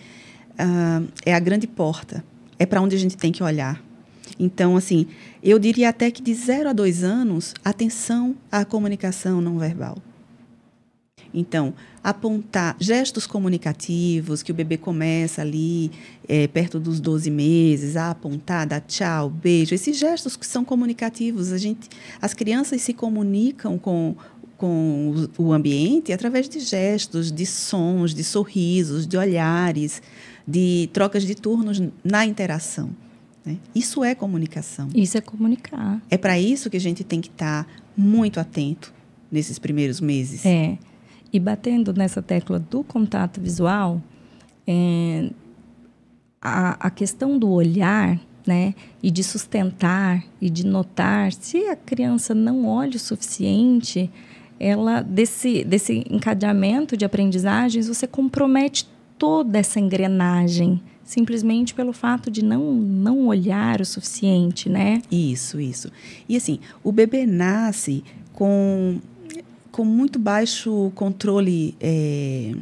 [0.55, 2.25] uh, é a grande porta.
[2.59, 3.83] É para onde a gente tem que olhar.
[4.39, 5.07] Então, assim,
[5.43, 9.99] eu diria até que de 0 a 2 anos, atenção à comunicação não verbal.
[11.33, 15.91] Então, apontar gestos comunicativos, que o bebê começa ali
[16.29, 21.53] é, perto dos 12 meses, a apontar, dar tchau, beijo, esses gestos que são comunicativos,
[21.53, 21.89] a gente,
[22.21, 24.17] as crianças se comunicam com,
[24.57, 30.03] com o ambiente através de gestos, de sons, de sorrisos, de olhares,
[30.47, 32.91] de trocas de turnos na interação.
[33.45, 33.59] Né?
[33.75, 34.89] Isso é comunicação.
[34.95, 36.01] Isso é comunicar.
[36.11, 38.93] É para isso que a gente tem que estar tá muito atento
[39.31, 40.45] nesses primeiros meses.
[40.45, 40.79] É.
[41.33, 44.03] E batendo nessa tecla do contato visual,
[44.67, 45.31] é,
[46.41, 52.35] a, a questão do olhar, né, e de sustentar e de notar, se a criança
[52.35, 54.11] não olha o suficiente,
[54.59, 62.41] ela desse desse encadeamento de aprendizagens, você compromete toda essa engrenagem simplesmente pelo fato de
[62.41, 65.03] não, não olhar o suficiente, né?
[65.11, 65.91] Isso, isso.
[66.29, 69.01] E assim, o bebê nasce com,
[69.73, 72.55] com muito baixo controle é,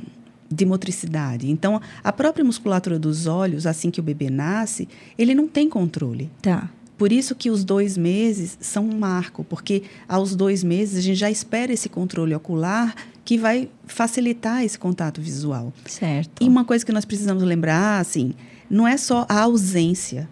[0.51, 1.51] de motricidade.
[1.51, 6.31] Então, a própria musculatura dos olhos, assim que o bebê nasce, ele não tem controle.
[6.41, 6.71] Tá.
[6.97, 11.19] Por isso que os dois meses são um marco, porque aos dois meses a gente
[11.19, 12.95] já espera esse controle ocular
[13.29, 15.71] que vai facilitar esse contato visual.
[15.85, 16.43] Certo.
[16.43, 18.33] E uma coisa que nós precisamos lembrar, assim,
[18.71, 20.27] não é só a ausência,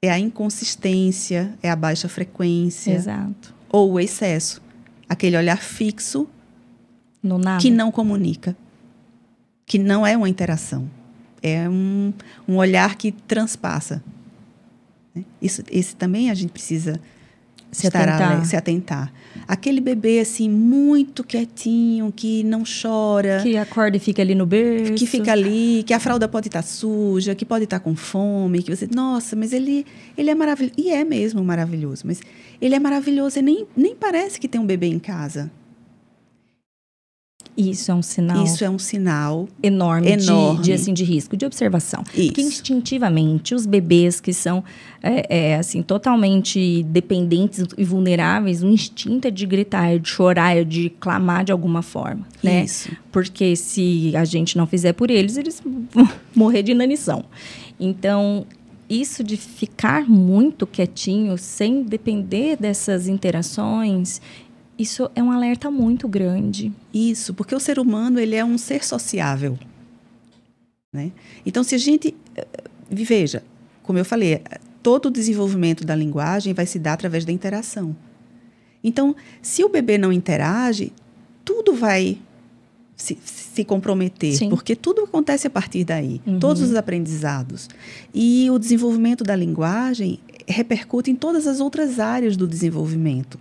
[0.00, 2.94] é a inconsistência, é a baixa frequência.
[2.94, 3.54] Exato.
[3.68, 4.62] Ou o excesso.
[5.06, 6.26] Aquele olhar fixo
[7.60, 8.56] que não comunica,
[9.66, 10.90] que não é uma interação.
[11.42, 12.14] É um,
[12.48, 14.02] um olhar que transpassa.
[15.14, 15.26] Né?
[15.42, 16.98] Isso, esse também a gente precisa
[17.72, 18.44] se atentar.
[18.44, 19.12] se atentar.
[19.48, 24.94] Aquele bebê assim muito quietinho, que não chora, que acorda e fica ali no berço,
[24.94, 28.74] que fica ali, que a fralda pode estar suja, que pode estar com fome, que
[28.74, 32.20] você, nossa, mas ele ele é maravilhoso e é mesmo maravilhoso, mas
[32.60, 35.50] ele é maravilhoso e nem nem parece que tem um bebê em casa.
[37.56, 38.44] Isso é um sinal.
[38.44, 40.58] Isso é um sinal enorme, enorme.
[40.58, 42.02] De, de, assim, de risco, de observação.
[42.14, 42.28] Isso.
[42.28, 44.64] Porque instintivamente os bebês que são
[45.02, 50.56] é, é, assim totalmente dependentes e vulneráveis, o instinto é de gritar, é de chorar,
[50.56, 52.64] é de clamar de alguma forma, né?
[52.64, 52.90] Isso.
[53.10, 55.62] Porque se a gente não fizer por eles, eles
[55.92, 57.24] vão morrer de inanição.
[57.78, 58.46] Então
[58.88, 64.20] isso de ficar muito quietinho, sem depender dessas interações
[64.82, 66.72] isso é um alerta muito grande.
[66.92, 69.58] Isso, porque o ser humano ele é um ser sociável.
[70.92, 71.12] Né?
[71.46, 72.14] Então, se a gente.
[72.36, 72.46] Eh,
[72.90, 73.42] veja,
[73.82, 74.42] como eu falei,
[74.82, 77.96] todo o desenvolvimento da linguagem vai se dar através da interação.
[78.84, 80.92] Então, se o bebê não interage,
[81.44, 82.18] tudo vai
[82.96, 84.50] se, se comprometer, Sim.
[84.50, 86.38] porque tudo acontece a partir daí, uhum.
[86.38, 87.68] todos os aprendizados.
[88.12, 93.38] E o desenvolvimento da linguagem repercute em todas as outras áreas do desenvolvimento.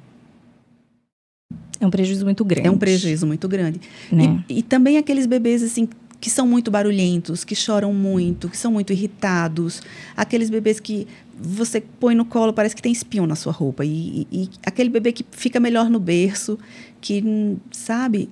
[1.81, 2.67] É um prejuízo muito grande.
[2.67, 3.81] É um prejuízo muito grande.
[4.11, 4.43] Né?
[4.47, 5.89] E, e também aqueles bebês assim
[6.21, 9.81] que são muito barulhentos, que choram muito, que são muito irritados,
[10.15, 14.27] aqueles bebês que você põe no colo, parece que tem espião na sua roupa, e,
[14.31, 16.59] e, e aquele bebê que fica melhor no berço,
[17.01, 18.29] que, sabe,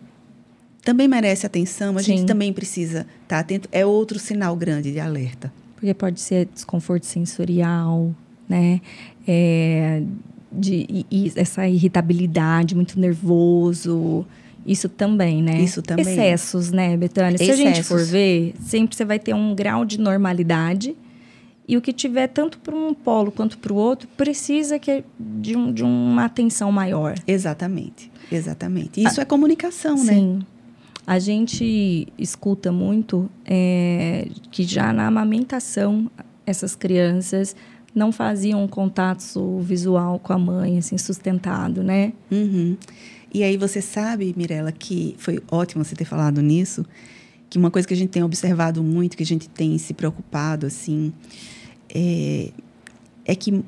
[0.84, 2.18] também merece atenção, a Sim.
[2.18, 5.52] gente também precisa estar tá atento, é outro sinal grande de alerta.
[5.76, 8.14] Porque pode ser desconforto sensorial,
[8.48, 8.82] né?
[9.28, 10.04] É,
[10.52, 14.26] de e, essa irritabilidade, muito nervoso.
[14.66, 15.62] Isso também, né?
[15.62, 16.06] Isso também.
[16.06, 17.38] Excessos, né, Betânia?
[17.38, 20.96] Se a gente for ver, sempre você vai ter um grau de normalidade
[21.68, 25.56] e o que tiver tanto para um polo quanto para o outro precisa que de,
[25.56, 27.16] um, de uma atenção maior.
[27.28, 29.02] Exatamente, exatamente.
[29.02, 30.06] Isso ah, é comunicação, sim.
[30.06, 30.14] né?
[30.14, 30.40] Sim.
[31.06, 36.10] A gente escuta muito é, que já na amamentação
[36.46, 37.56] essas crianças
[37.94, 42.14] não faziam um contato visual com a mãe, assim, sustentado, né?
[42.32, 42.78] Uhum.
[43.34, 46.86] E aí você sabe, Mirella, que foi ótimo você ter falado nisso,
[47.50, 50.66] que uma coisa que a gente tem observado muito, que a gente tem se preocupado,
[50.66, 51.14] assim,
[51.94, 52.52] é,
[53.26, 53.64] é que,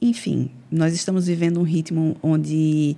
[0.00, 2.96] enfim, nós estamos vivendo um ritmo onde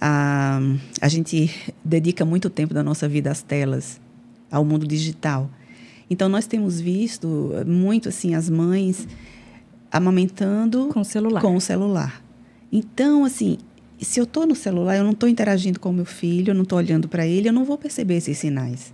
[0.00, 0.60] a,
[1.00, 1.50] a gente
[1.84, 4.00] dedica muito tempo da nossa vida às telas,
[4.50, 5.50] ao mundo digital.
[6.08, 9.08] Então, nós temos visto muito, assim, as mães
[9.94, 11.40] amamentando com o celular.
[11.40, 12.20] Com o celular.
[12.72, 13.58] Então, assim,
[14.00, 16.64] se eu estou no celular, eu não estou interagindo com o meu filho, eu não
[16.64, 18.92] estou olhando para ele, eu não vou perceber esses sinais.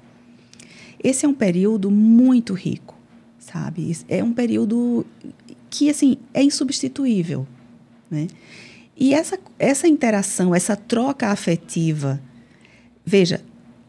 [1.02, 2.94] Esse é um período muito rico,
[3.38, 3.96] sabe?
[4.10, 5.06] É um período
[5.70, 7.48] que, assim, é insubstituível,
[8.10, 8.26] né?
[8.94, 12.20] E essa, essa interação, essa troca afetiva,
[13.06, 13.40] veja,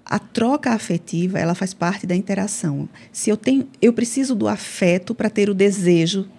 [0.05, 2.87] a troca afetiva, ela faz parte da interação.
[3.11, 6.29] Se eu tenho, eu preciso do afeto para ter o desejo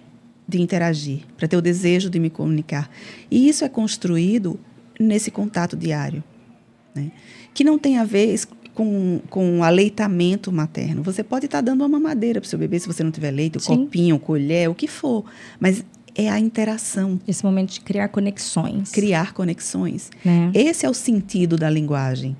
[0.47, 2.89] de interagir, para ter o desejo de me comunicar.
[3.31, 4.59] E isso é construído
[4.99, 6.23] nesse contato diário,
[6.93, 7.11] né?
[7.53, 8.39] que não tem a ver
[8.73, 11.03] com, com aleitamento materno.
[11.03, 13.31] Você pode estar tá dando uma mamadeira para o seu bebê se você não tiver
[13.31, 15.25] leite, um copinho, colher, o que for,
[15.59, 15.83] mas
[16.15, 17.19] é a interação.
[17.27, 18.91] Esse momento de criar conexões.
[18.91, 20.11] Criar conexões.
[20.23, 20.51] Né?
[20.53, 22.35] Esse é o sentido da linguagem.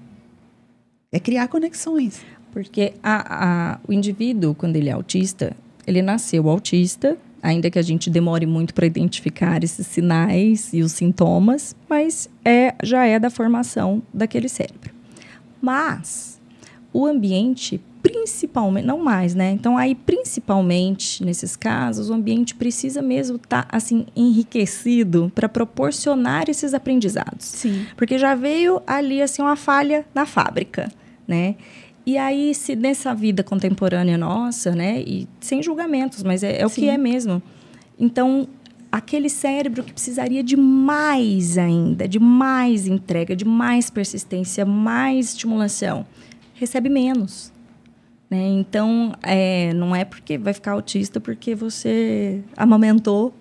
[1.11, 2.21] É criar conexões.
[2.51, 7.81] Porque a, a, o indivíduo, quando ele é autista, ele nasceu autista, ainda que a
[7.81, 13.29] gente demore muito para identificar esses sinais e os sintomas, mas é, já é da
[13.29, 14.93] formação daquele cérebro.
[15.61, 16.39] Mas
[16.93, 19.51] o ambiente, principalmente, não mais, né?
[19.51, 26.49] Então, aí, principalmente nesses casos, o ambiente precisa mesmo estar, tá, assim, enriquecido para proporcionar
[26.49, 27.45] esses aprendizados.
[27.45, 27.85] Sim.
[27.97, 30.89] Porque já veio ali, assim, uma falha na fábrica,
[31.27, 31.55] né?
[32.05, 36.69] E aí, se nessa vida contemporânea nossa, né, e sem julgamentos, mas é, é o
[36.69, 36.81] Sim.
[36.81, 37.41] que é mesmo.
[37.97, 38.47] Então,
[38.91, 46.05] aquele cérebro que precisaria de mais ainda, de mais entrega, de mais persistência, mais estimulação,
[46.53, 47.51] recebe menos.
[48.29, 48.47] Né?
[48.47, 53.33] Então, é, não é porque vai ficar autista porque você amamentou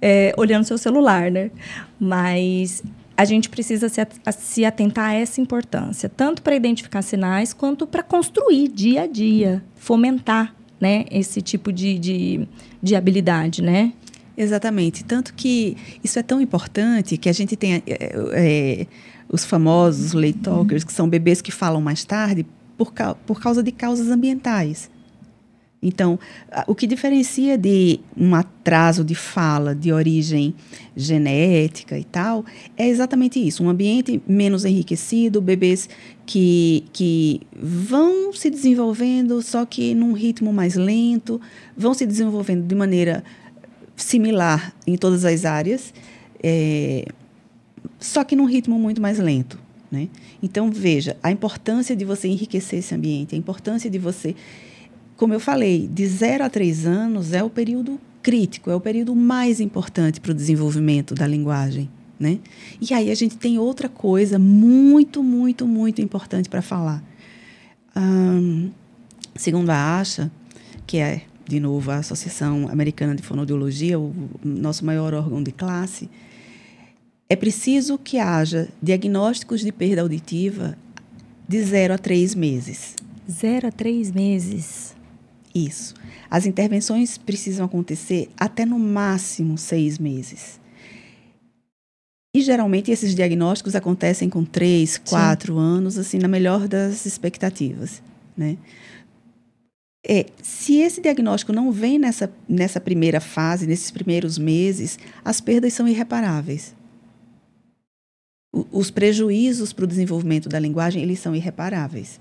[0.00, 1.50] é, olhando seu celular, né?
[1.98, 2.82] Mas
[3.16, 4.06] a gente precisa se,
[4.38, 9.64] se atentar a essa importância, tanto para identificar sinais, quanto para construir dia a dia,
[9.74, 12.48] fomentar né, esse tipo de, de,
[12.82, 13.92] de habilidade, né?
[14.36, 15.02] Exatamente.
[15.02, 18.86] Tanto que isso é tão importante que a gente tem é, é,
[19.28, 22.44] os famosos late talkers, que são bebês que falam mais tarde
[22.76, 22.92] por,
[23.24, 24.90] por causa de causas ambientais.
[25.86, 26.18] Então,
[26.66, 30.52] o que diferencia de um atraso de fala de origem
[30.96, 32.44] genética e tal
[32.76, 35.88] é exatamente isso: um ambiente menos enriquecido, bebês
[36.26, 41.40] que, que vão se desenvolvendo, só que num ritmo mais lento,
[41.76, 43.22] vão se desenvolvendo de maneira
[43.94, 45.94] similar em todas as áreas,
[46.42, 47.06] é,
[48.00, 49.56] só que num ritmo muito mais lento.
[49.88, 50.08] Né?
[50.42, 54.34] Então, veja, a importância de você enriquecer esse ambiente, a importância de você
[55.16, 59.14] como eu falei, de 0 a 3 anos é o período crítico, é o período
[59.14, 61.88] mais importante para o desenvolvimento da linguagem.
[62.18, 62.38] Né?
[62.80, 67.02] E aí a gente tem outra coisa muito, muito, muito importante para falar.
[69.36, 70.30] segundo a ASHA,
[70.86, 74.12] que é, de novo, a Associação Americana de Fonoaudiologia, o
[74.42, 76.10] nosso maior órgão de classe,
[77.28, 80.76] é preciso que haja diagnósticos de perda auditiva
[81.48, 82.94] de 0 a 3 meses.
[83.30, 84.95] 0 a 3 meses.
[85.56, 85.94] Isso.
[86.30, 90.60] As intervenções precisam acontecer até no máximo seis meses.
[92.36, 95.60] E geralmente esses diagnósticos acontecem com três, quatro Sim.
[95.60, 98.02] anos, assim, na melhor das expectativas,
[98.36, 98.58] né?
[100.06, 105.72] É, se esse diagnóstico não vem nessa, nessa primeira fase, nesses primeiros meses, as perdas
[105.72, 106.74] são irreparáveis.
[108.54, 112.20] O, os prejuízos para o desenvolvimento da linguagem, eles são irreparáveis.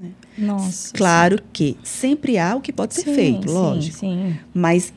[0.00, 0.10] Né?
[0.36, 0.94] Nossa.
[0.94, 1.44] Claro sim.
[1.52, 3.98] que sempre há o que pode ser sim, feito, lógico.
[3.98, 4.36] Sim.
[4.54, 4.92] Mas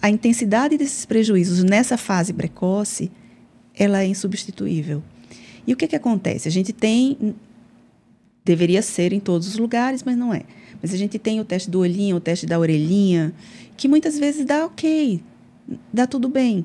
[0.00, 3.10] a intensidade desses prejuízos nessa fase precoce,
[3.74, 5.02] ela é insubstituível.
[5.66, 6.48] E o que, que acontece?
[6.48, 7.34] A gente tem.
[8.44, 10.42] Deveria ser em todos os lugares, mas não é.
[10.80, 13.34] Mas a gente tem o teste do olhinho, o teste da orelhinha,
[13.76, 15.20] que muitas vezes dá ok,
[15.92, 16.64] dá tudo bem.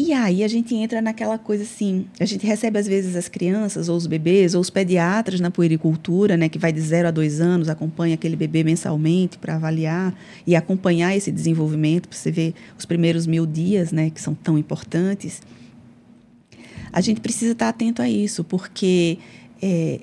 [0.00, 3.88] E aí a gente entra naquela coisa assim, a gente recebe às vezes as crianças
[3.88, 7.40] ou os bebês ou os pediatras na puericultura, né, que vai de 0 a 2
[7.40, 12.84] anos, acompanha aquele bebê mensalmente para avaliar e acompanhar esse desenvolvimento, para você ver os
[12.84, 15.42] primeiros mil dias, né, que são tão importantes.
[16.92, 19.18] A gente precisa estar atento a isso, porque
[19.60, 19.98] é,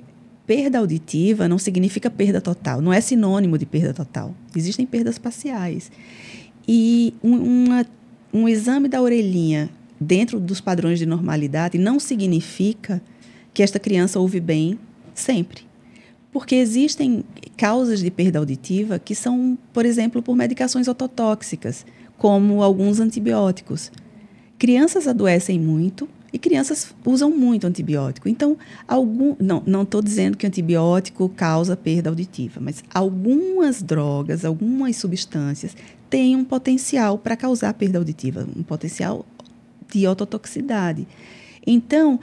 [0.46, 4.34] perda auditiva não significa perda total, não é sinônimo de perda total.
[4.54, 5.90] Existem perdas parciais.
[6.68, 7.86] E uma,
[8.30, 9.70] um exame da orelhinha
[10.00, 13.02] dentro dos padrões de normalidade não significa
[13.52, 14.78] que esta criança ouve bem
[15.14, 15.62] sempre.
[16.32, 17.24] Porque existem
[17.56, 21.86] causas de perda auditiva que são, por exemplo, por medicações ototóxicas,
[22.18, 23.90] como alguns antibióticos.
[24.58, 28.28] Crianças adoecem muito e crianças usam muito antibiótico.
[28.28, 35.74] Então, algum, não estou dizendo que antibiótico causa perda auditiva, mas algumas drogas, algumas substâncias
[36.10, 39.24] têm um potencial para causar perda auditiva, um potencial
[39.90, 41.06] de ototoxicidade.
[41.66, 42.20] Então,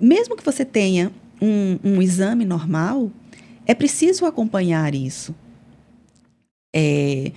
[0.00, 1.10] mesmo que você tenha
[1.40, 3.10] um, um exame normal,
[3.66, 5.34] é preciso acompanhar isso.
[6.74, 7.32] É,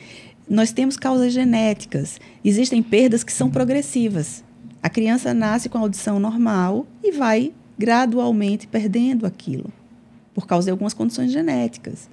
[0.49, 2.19] nós temos causas genéticas.
[2.43, 4.43] Existem perdas que são progressivas.
[4.81, 9.71] A criança nasce com audição normal e vai gradualmente perdendo aquilo,
[10.33, 12.09] por causa de algumas condições genéticas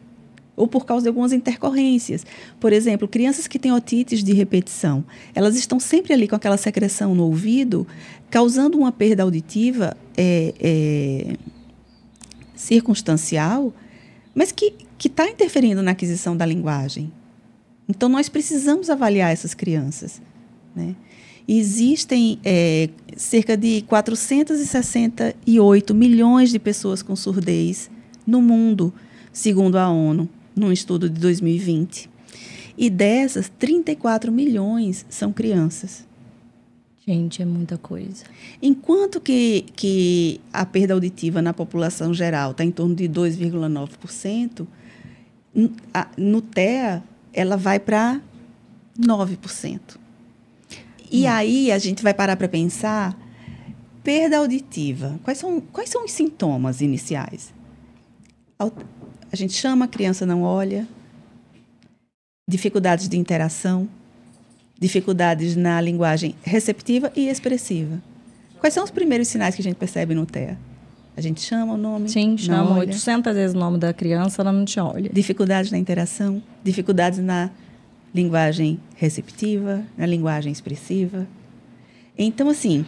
[0.56, 2.26] ou por causa de algumas intercorrências.
[2.60, 7.14] Por exemplo, crianças que têm otites de repetição, elas estão sempre ali com aquela secreção
[7.14, 7.86] no ouvido,
[8.30, 11.36] causando uma perda auditiva é, é,
[12.54, 13.72] circunstancial,
[14.34, 14.74] mas que
[15.04, 17.12] está interferindo na aquisição da linguagem.
[17.88, 20.22] Então, nós precisamos avaliar essas crianças.
[20.74, 20.94] Né?
[21.46, 27.90] Existem é, cerca de 468 milhões de pessoas com surdez
[28.24, 28.94] no mundo,
[29.32, 32.10] segundo a ONU num estudo de 2020.
[32.76, 36.06] E dessas, 34 milhões são crianças.
[37.06, 38.24] Gente, é muita coisa.
[38.62, 44.66] Enquanto que, que a perda auditiva na população geral está em torno de 2,9%,
[46.16, 48.20] no TEA ela vai para
[48.98, 49.80] 9%.
[51.10, 51.28] E hum.
[51.28, 53.18] aí a gente vai parar para pensar,
[54.02, 57.52] perda auditiva, quais são, quais são os sintomas iniciais?
[59.32, 60.86] A gente chama, a criança não olha.
[62.46, 63.88] Dificuldades de interação,
[64.78, 68.02] dificuldades na linguagem receptiva e expressiva.
[68.60, 70.58] Quais são os primeiros sinais que a gente percebe no TEA?
[71.16, 72.08] A gente chama o nome?
[72.08, 75.10] Sim, chama 800 vezes o nome da criança, ela não te olha.
[75.12, 77.50] Dificuldades na interação, dificuldades na
[78.14, 81.26] linguagem receptiva, na linguagem expressiva.
[82.18, 82.84] Então, assim,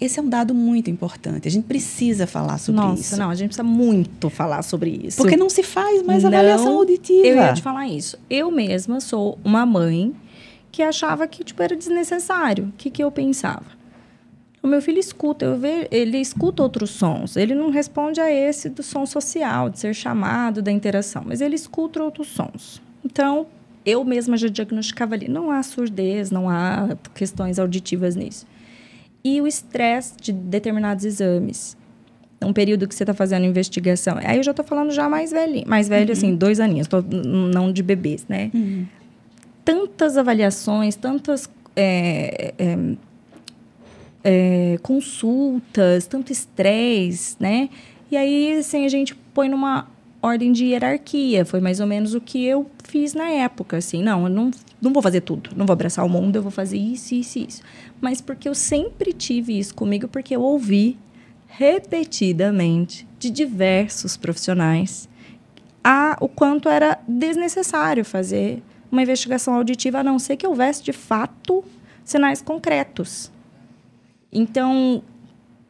[0.00, 1.48] esse é um dado muito importante.
[1.48, 3.16] A gente precisa falar sobre Nossa, isso.
[3.16, 5.16] não, a gente precisa muito falar sobre isso.
[5.16, 7.26] Porque não se faz mais não, avaliação auditiva.
[7.26, 8.16] Eu ia te falar isso.
[8.30, 10.14] Eu mesma sou uma mãe
[10.70, 12.66] que achava que tipo, era desnecessário.
[12.66, 13.78] O que, que eu pensava?
[14.62, 17.36] O meu filho escuta, eu vejo, ele escuta outros sons.
[17.36, 21.54] Ele não responde a esse do som social, de ser chamado, da interação, mas ele
[21.54, 22.82] escuta outros sons.
[23.04, 23.46] Então,
[23.86, 28.46] eu mesma já diagnosticava ali, não há surdez, não há questões auditivas nisso
[29.36, 31.76] e o estresse de determinados exames.
[32.40, 34.16] Um período que você está fazendo investigação.
[34.22, 36.32] Aí eu já estou falando já mais velho, mais velho, assim, uhum.
[36.32, 38.50] assim, dois aninhos, tô, não de bebês, né?
[38.54, 38.86] Uhum.
[39.64, 42.78] Tantas avaliações, tantas é, é,
[44.24, 47.68] é, consultas, tanto estresse, né?
[48.10, 49.86] E aí, assim, a gente põe numa
[50.22, 51.44] ordem de hierarquia.
[51.44, 54.02] Foi mais ou menos o que eu fiz na época, assim.
[54.02, 54.50] Não, eu não,
[54.82, 55.50] não vou fazer tudo.
[55.54, 57.62] Não vou abraçar o mundo, eu vou fazer isso, isso, isso
[58.00, 60.98] mas porque eu sempre tive isso comigo, porque eu ouvi
[61.46, 65.08] repetidamente de diversos profissionais
[65.82, 70.92] a, o quanto era desnecessário fazer uma investigação auditiva, a não ser que houvesse de
[70.92, 71.64] fato
[72.04, 73.30] sinais concretos.
[74.32, 75.02] Então,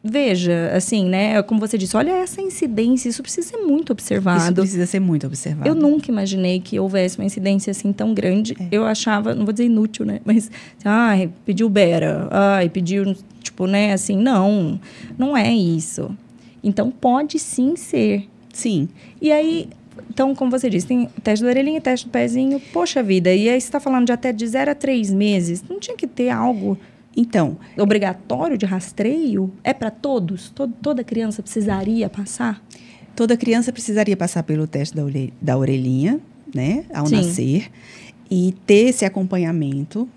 [0.09, 1.43] veja, assim, né?
[1.43, 4.43] Como você disse, olha essa incidência, isso precisa ser muito observado.
[4.43, 5.69] Isso precisa ser muito observado.
[5.69, 8.57] Eu nunca imaginei que houvesse uma incidência assim tão grande.
[8.59, 8.69] É.
[8.71, 10.21] Eu achava, não vou dizer inútil, né?
[10.25, 10.51] Mas,
[10.85, 13.93] ai, pediu Bera, ai, pediu, tipo, né?
[13.93, 14.81] Assim, não,
[15.17, 16.11] não é isso.
[16.63, 18.29] Então, pode sim ser.
[18.53, 18.89] Sim.
[19.21, 19.69] E aí,
[20.11, 23.33] então, como você disse, tem teste do orelhinho, teste do pezinho, poxa vida.
[23.33, 25.63] E aí você está falando de até de zero a três meses.
[25.69, 26.79] Não tinha que ter algo
[27.21, 30.51] então, obrigatório de rastreio é para todos?
[30.51, 32.62] Todo, toda criança precisaria passar?
[33.16, 36.21] Toda criança precisaria passar pelo teste da, orelha, da orelhinha,
[36.55, 37.16] né, ao Sim.
[37.16, 37.73] nascer,
[38.31, 40.09] e ter esse acompanhamento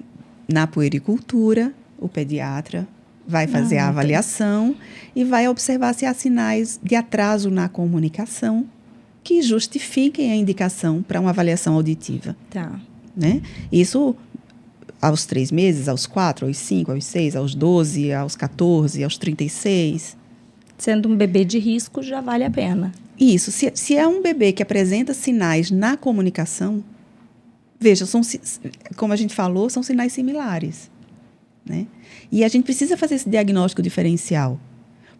[0.47, 2.87] na puericultura, o pediatra
[3.27, 4.75] vai fazer ah, a avaliação
[5.15, 8.67] e vai observar se há sinais de atraso na comunicação
[9.23, 12.35] que justifiquem a indicação para uma avaliação auditiva.
[12.51, 12.79] Tá.
[13.17, 13.41] Né?
[13.71, 14.15] Isso
[15.01, 20.15] aos três meses, aos quatro, aos cinco, aos seis, aos doze, aos 14, aos 36.
[20.77, 22.91] Sendo um bebê de risco, já vale a pena.
[23.19, 23.51] Isso.
[23.51, 26.83] Se, se é um bebê que apresenta sinais na comunicação,
[27.79, 28.21] veja, são,
[28.95, 30.89] como a gente falou, são sinais similares.
[31.65, 31.87] Né?
[32.31, 34.59] E a gente precisa fazer esse diagnóstico diferencial.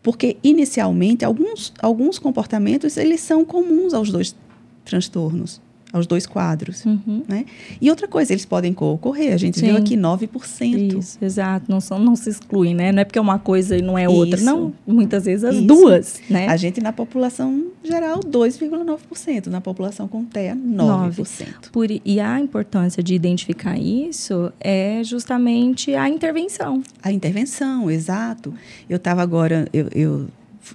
[0.04, 4.36] Porque, inicialmente, alguns, alguns comportamentos eles são comuns aos dois
[4.84, 5.62] transtornos
[5.92, 6.86] aos dois quadros.
[6.86, 7.24] Uhum.
[7.28, 7.46] Né?
[7.80, 9.34] E outra coisa, eles podem ocorrer.
[9.34, 9.68] A gente Sim.
[9.68, 10.98] viu aqui 9%.
[10.98, 11.66] Isso, exato.
[11.70, 12.92] Não, são, não se exclui, né?
[12.92, 14.36] Não é porque é uma coisa e não é outra.
[14.36, 14.46] Isso.
[14.46, 15.66] Não, muitas vezes as Isso.
[15.66, 16.22] duas.
[16.30, 16.48] Né?
[16.48, 19.48] A gente, na população geral, 2,9%.
[19.48, 21.16] Na população com TEA, 9%.
[21.16, 21.72] 9%.
[21.72, 26.82] Por, e a importância de identificar isso é justamente a intervenção.
[27.02, 28.54] A intervenção, exato.
[28.90, 30.28] Eu estava agora, eu, eu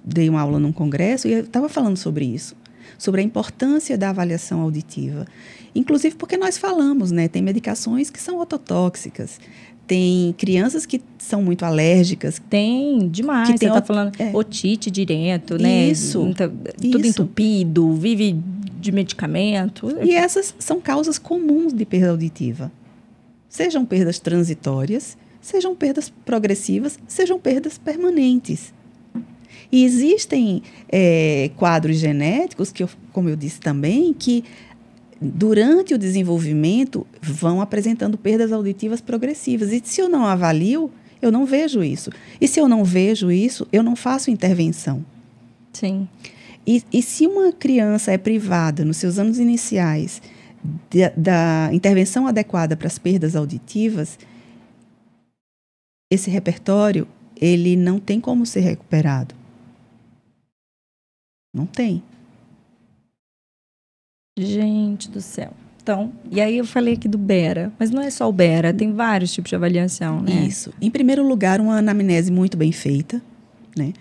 [0.05, 2.55] dei uma aula num congresso e eu estava falando sobre isso
[2.99, 5.27] sobre a importância da avaliação auditiva.
[5.75, 7.29] Inclusive porque nós falamos, né?
[7.29, 9.39] Tem medicações que são ototóxicas.
[9.87, 12.41] Tem crianças que são muito alérgicas.
[12.51, 13.51] Tem, demais.
[13.51, 14.31] Que tem Você está falando é.
[14.35, 15.89] otite direto, né?
[15.89, 16.33] Isso.
[16.81, 17.09] Tudo isso.
[17.09, 18.37] entupido, vive
[18.81, 19.89] de medicamento.
[20.03, 22.73] E essas são causas comuns de perda auditiva.
[23.49, 28.75] Sejam perdas transitórias, sejam perdas progressivas, sejam perdas permanentes.
[29.71, 34.45] E existem é, quadros genéticos, que eu, como eu disse também, que
[35.21, 39.73] durante o desenvolvimento vão apresentando perdas auditivas progressivas.
[39.73, 40.91] E se eu não avalio,
[41.21, 42.11] eu não vejo isso.
[42.41, 45.05] E se eu não vejo isso, eu não faço intervenção.
[45.73, 46.09] Sim.
[46.67, 50.21] E, e se uma criança é privada nos seus anos iniciais
[50.91, 54.19] de, da intervenção adequada para as perdas auditivas,
[56.11, 57.07] esse repertório
[57.41, 59.35] ele não tem como ser recuperado.
[61.57, 62.03] Não tem.
[64.39, 65.55] Gente do céu.
[65.83, 68.93] Então, e aí eu falei aqui do Bera, mas não é só o Bera, tem
[68.93, 70.45] vários tipos de avaliação, né?
[70.45, 70.71] Isso.
[70.83, 73.23] Em primeiro lugar, uma anamnese muito bem feita,
[73.75, 73.95] né?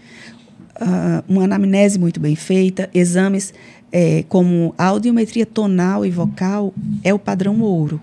[0.75, 3.53] Uh, uma anamnese muito bem feita, exames
[3.91, 8.01] é, como audiometria tonal e vocal é o padrão ouro.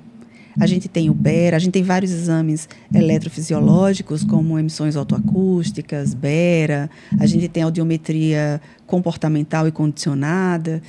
[0.61, 6.91] A gente tem o BERA, a gente tem vários exames eletrofisiológicos, como emissões autoacústicas, BERA,
[7.19, 10.83] a gente tem audiometria comportamental e condicionada,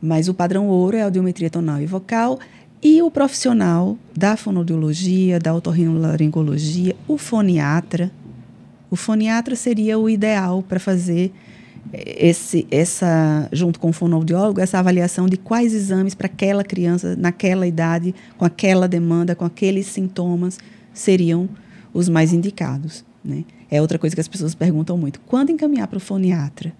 [0.00, 2.38] mas o padrão ouro é a audiometria tonal e vocal,
[2.80, 8.10] e o profissional da fonoaudiologia, da otorrinolaringologia, o foniatra.
[8.88, 11.32] O foniatra seria o ideal para fazer
[11.92, 17.66] esse, essa, junto com o fonoaudiólogo, essa avaliação de quais exames para aquela criança, naquela
[17.66, 20.58] idade, com aquela demanda, com aqueles sintomas,
[20.92, 21.48] seriam
[21.92, 23.04] os mais indicados.
[23.24, 23.44] Né?
[23.70, 25.20] É outra coisa que as pessoas perguntam muito.
[25.20, 26.72] Quando encaminhar para o foniatra?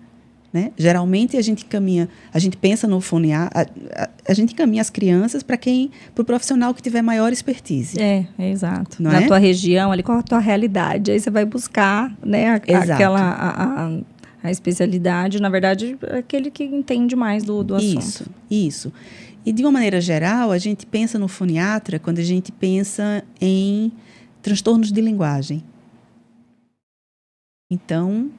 [0.50, 0.72] Né?
[0.78, 4.88] Geralmente a gente caminha, a gente pensa no foniatra, a, a, a gente encaminha as
[4.88, 8.00] crianças para quem, para o profissional que tiver maior expertise.
[8.00, 9.02] É, é exato.
[9.02, 9.26] Não Na é?
[9.26, 14.00] tua região, ali qual a tua realidade, aí você vai buscar, né, a, aquela a,
[14.42, 17.98] a especialidade, na verdade, é aquele que entende mais do, do assunto.
[17.98, 18.92] Isso, isso.
[19.44, 23.90] E de uma maneira geral, a gente pensa no foniatra quando a gente pensa em
[24.42, 25.62] transtornos de linguagem.
[27.70, 28.30] Então,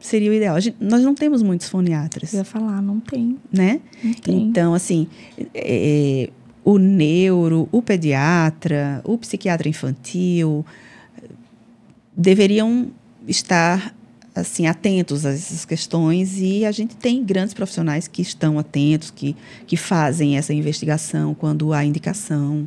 [0.00, 0.60] seria o ideal.
[0.60, 2.32] Gente, nós não temos muitos foniatras.
[2.32, 3.38] Eu ia falar, não tem.
[3.52, 3.80] Né?
[4.02, 4.42] Não tem.
[4.42, 5.06] Então, assim,
[5.54, 6.30] é,
[6.64, 10.64] o neuro, o pediatra, o psiquiatra infantil
[12.16, 12.88] deveriam
[13.26, 13.94] estar
[14.34, 19.36] assim atentos a essas questões e a gente tem grandes profissionais que estão atentos, que,
[19.66, 22.66] que fazem essa investigação quando há indicação.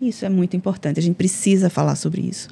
[0.00, 0.98] Isso é muito importante.
[0.98, 2.48] A gente precisa falar sobre isso.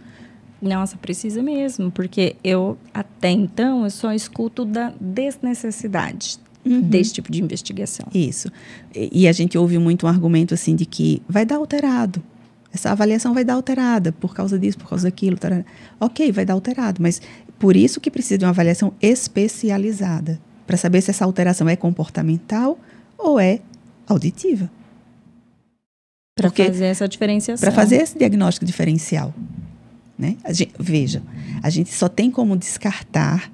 [0.60, 6.80] Nossa, precisa mesmo, porque eu até então eu só escuto da desnecessidade uhum.
[6.80, 8.06] desse tipo de investigação.
[8.14, 8.48] Isso.
[8.94, 12.22] E, e a gente ouve muito um argumento assim de que vai dar alterado.
[12.72, 15.36] Essa avaliação vai dar alterada por causa disso, por causa daquilo.
[15.36, 15.64] Tarará.
[16.00, 17.22] Ok, vai dar alterado, mas
[17.59, 22.78] por isso que precisa de uma avaliação especializada, para saber se essa alteração é comportamental
[23.16, 23.61] ou é
[24.07, 24.70] auditiva.
[26.36, 27.64] Para fazer essa diferenciação.
[27.64, 29.32] Para fazer esse diagnóstico diferencial.
[30.18, 30.36] Né?
[30.42, 31.22] A gente, veja,
[31.62, 33.50] a gente só tem como descartar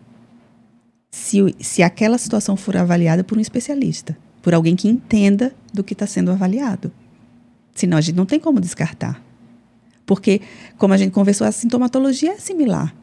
[1.10, 5.92] se, se aquela situação for avaliada por um especialista, por alguém que entenda do que
[5.92, 6.92] está sendo avaliado.
[7.74, 9.22] Senão a gente não tem como descartar.
[10.06, 10.40] Porque,
[10.76, 12.94] como a gente conversou, a sintomatologia é similar.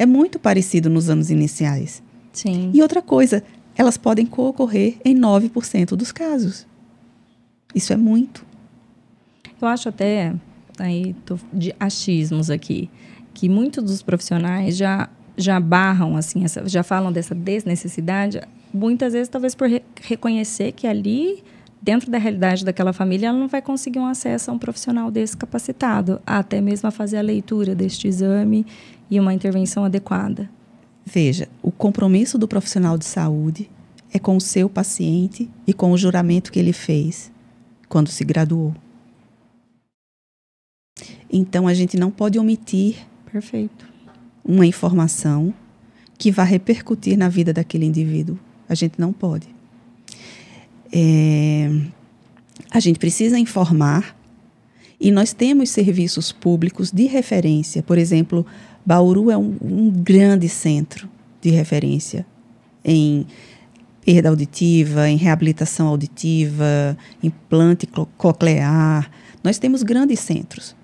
[0.00, 2.02] É muito parecido nos anos iniciais.
[2.32, 2.70] Sim.
[2.72, 3.44] E outra coisa,
[3.76, 6.66] elas podem ocorrer em 9% dos casos.
[7.74, 8.42] Isso é muito.
[9.60, 10.34] Eu acho até,
[10.78, 12.88] aí tô de achismos aqui,
[13.34, 18.40] que muitos dos profissionais já já barram assim, essa, já falam dessa desnecessidade,
[18.72, 21.44] muitas vezes talvez por re reconhecer que ali
[21.80, 25.36] dentro da realidade daquela família, ela não vai conseguir um acesso a um profissional desse
[25.36, 28.66] capacitado, até mesmo a fazer a leitura deste exame
[29.10, 30.50] e uma intervenção adequada.
[31.04, 33.70] Veja, o compromisso do profissional de saúde
[34.12, 37.32] é com o seu paciente e com o juramento que ele fez
[37.88, 38.74] quando se graduou.
[41.32, 42.96] Então a gente não pode omitir
[43.30, 43.88] Perfeito.
[44.44, 45.54] uma informação
[46.18, 48.38] que vai repercutir na vida daquele indivíduo.
[48.68, 49.48] A gente não pode.
[50.92, 51.70] É,
[52.70, 54.16] a gente precisa informar
[55.00, 57.82] e nós temos serviços públicos de referência.
[57.82, 58.44] Por exemplo,
[58.84, 61.08] Bauru é um, um grande centro
[61.40, 62.26] de referência
[62.84, 63.26] em
[64.04, 69.10] perda auditiva, em reabilitação auditiva, implante coclear.
[69.42, 70.74] Nós temos grandes centros.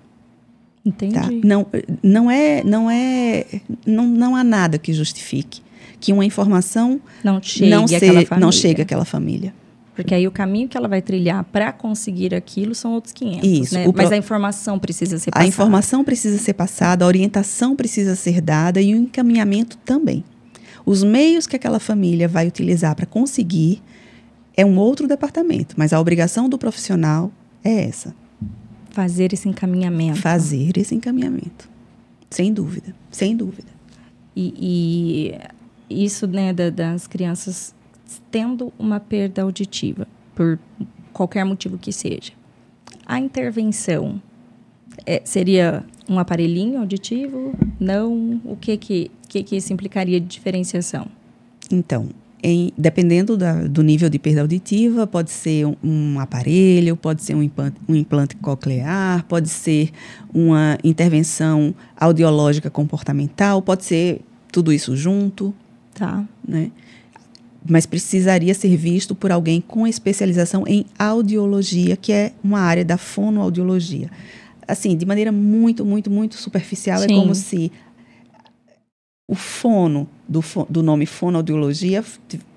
[0.85, 1.13] Entendi.
[1.13, 1.29] Tá?
[1.43, 1.67] Não,
[2.01, 3.45] não é, não é,
[3.85, 5.61] não, não há nada que justifique
[5.99, 8.37] que uma informação não chegue, não, àquela família.
[8.39, 9.53] não chegue àquela família.
[9.97, 13.49] Porque aí o caminho que ela vai trilhar para conseguir aquilo são outros 500.
[13.49, 13.73] Isso.
[13.73, 13.85] Né?
[13.95, 15.43] Mas a informação precisa ser passada.
[15.43, 20.23] A informação precisa ser passada, a orientação precisa ser dada e o encaminhamento também.
[20.85, 23.81] Os meios que aquela família vai utilizar para conseguir
[24.55, 27.31] é um outro departamento, mas a obrigação do profissional
[27.63, 28.13] é essa.
[28.91, 30.19] Fazer esse encaminhamento.
[30.19, 31.67] Fazer esse encaminhamento.
[32.29, 33.69] Sem dúvida, sem dúvida.
[34.35, 35.33] E,
[35.89, 37.73] e isso né, da, das crianças
[38.31, 40.59] tendo uma perda auditiva, por
[41.13, 42.33] qualquer motivo que seja,
[43.05, 44.21] a intervenção
[45.05, 47.53] é, seria um aparelhinho auditivo?
[47.79, 48.41] Não?
[48.43, 51.07] O que que, que, que isso implicaria de diferenciação?
[51.71, 52.09] Então,
[52.41, 57.35] em, dependendo da, do nível de perda auditiva, pode ser um, um aparelho, pode ser
[57.35, 59.91] um implante, um implante coclear, pode ser
[60.33, 65.53] uma intervenção audiológica comportamental, pode ser tudo isso junto.
[65.93, 66.23] Tá.
[66.47, 66.71] Né?
[67.69, 72.97] Mas precisaria ser visto por alguém com especialização em audiologia, que é uma área da
[72.97, 74.09] fonoaudiologia.
[74.67, 77.13] Assim, de maneira muito, muito, muito superficial, é Sim.
[77.13, 77.71] é como se
[79.27, 82.03] o fono do, do nome fonoaudiologia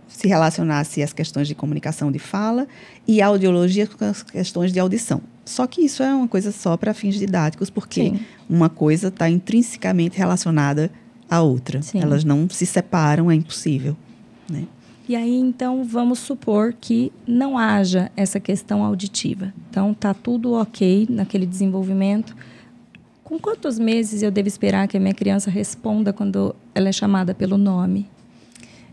[0.08, 2.66] se relacionasse às questões de comunicação de fala
[3.06, 5.20] e audiologia com as questões de audição.
[5.44, 8.20] Só que isso é uma coisa só para fins didáticos, porque Sim.
[8.48, 10.90] uma coisa está intrinsecamente relacionada
[11.28, 11.82] à outra.
[11.82, 12.00] Sim.
[12.00, 13.96] Elas não se separam, é impossível.
[14.48, 14.64] Né?
[15.10, 19.52] E aí, então, vamos supor que não haja essa questão auditiva.
[19.68, 22.32] Então, tá tudo ok naquele desenvolvimento.
[23.24, 27.34] Com quantos meses eu devo esperar que a minha criança responda quando ela é chamada
[27.34, 28.08] pelo nome?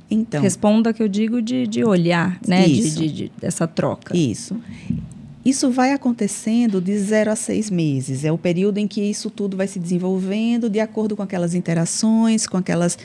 [0.09, 0.41] Então.
[0.41, 2.65] Responda que eu digo de, de olhar, né?
[2.65, 2.99] Isso.
[2.99, 4.18] De, de, de, dessa troca.
[4.18, 4.59] Isso.
[5.45, 8.26] Isso vai acontecendo de zero a seis meses.
[8.26, 12.47] É o período em que isso tudo vai se desenvolvendo de acordo com aquelas interações,
[12.47, 12.97] com aquelas,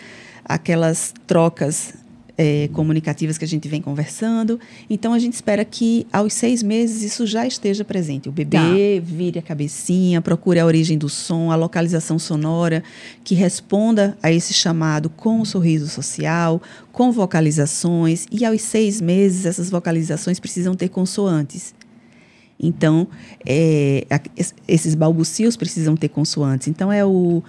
[0.46, 2.00] aquelas trocas
[2.36, 4.58] é, comunicativas que a gente vem conversando.
[4.88, 8.28] Então, a gente espera que aos seis meses isso já esteja presente.
[8.28, 9.06] O bebê tá.
[9.06, 12.82] vire a cabecinha, procure a origem do som, a localização sonora,
[13.24, 16.60] que responda a esse chamado com o sorriso social,
[16.90, 18.26] com vocalizações.
[18.30, 21.74] E aos seis meses, essas vocalizações precisam ter consoantes.
[22.58, 23.08] Então,
[23.44, 24.06] é,
[24.68, 26.68] esses balbucios precisam ter consoantes.
[26.68, 27.42] Então, é o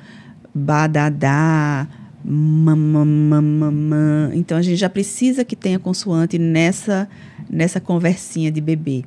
[0.54, 1.88] badadá,
[2.24, 4.32] mamamamamã.
[4.34, 7.10] Então a gente já precisa que tenha consoante nessa
[7.50, 9.04] nessa conversinha de bebê.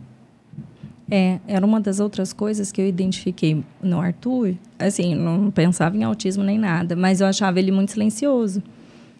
[1.11, 4.55] É, era uma das outras coisas que eu identifiquei no Arthur.
[4.79, 8.62] Assim, não pensava em autismo nem nada, mas eu achava ele muito silencioso.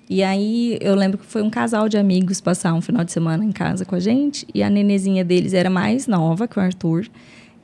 [0.09, 3.45] E aí eu lembro que foi um casal de amigos passar um final de semana
[3.45, 7.09] em casa com a gente, e a nenezinha deles era mais nova que o Arthur.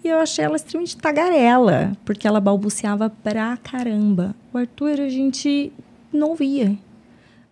[0.05, 4.35] E eu achei ela extremamente tagarela, porque ela balbuciava pra caramba.
[4.53, 5.73] O Arthur, a gente
[6.13, 6.77] não ouvia.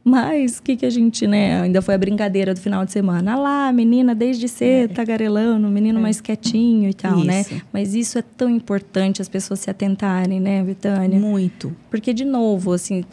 [0.02, 1.60] Mas o que, que a gente, né?
[1.60, 3.34] Ainda foi a brincadeira do final de semana.
[3.34, 4.94] Ah lá, menina desde cedo, é.
[4.94, 6.02] tagarelando, menino é.
[6.02, 7.42] mais quietinho e tal, né?
[7.42, 7.54] isso.
[7.54, 7.62] né?
[7.72, 11.18] Mas isso é tão importante as pessoas se atentarem, né, Vitânia?
[11.18, 11.76] Muito.
[11.90, 13.04] Porque, de novo, assim,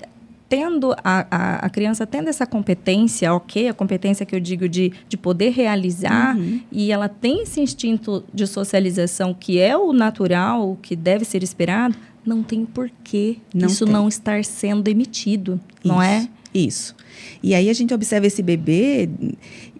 [0.48, 4.94] tendo a, a, a, criança tendo essa competência, ok, a competência que eu digo de,
[5.10, 6.62] de poder realizar, uhum.
[6.72, 11.44] e ela tem esse instinto de socialização que é o natural, o que deve ser
[11.44, 11.96] esperado,
[12.28, 13.94] não tem porquê não isso tem.
[13.94, 16.28] não estar sendo emitido, isso, não é?
[16.54, 16.96] Isso.
[17.42, 19.10] E aí a gente observa esse bebê,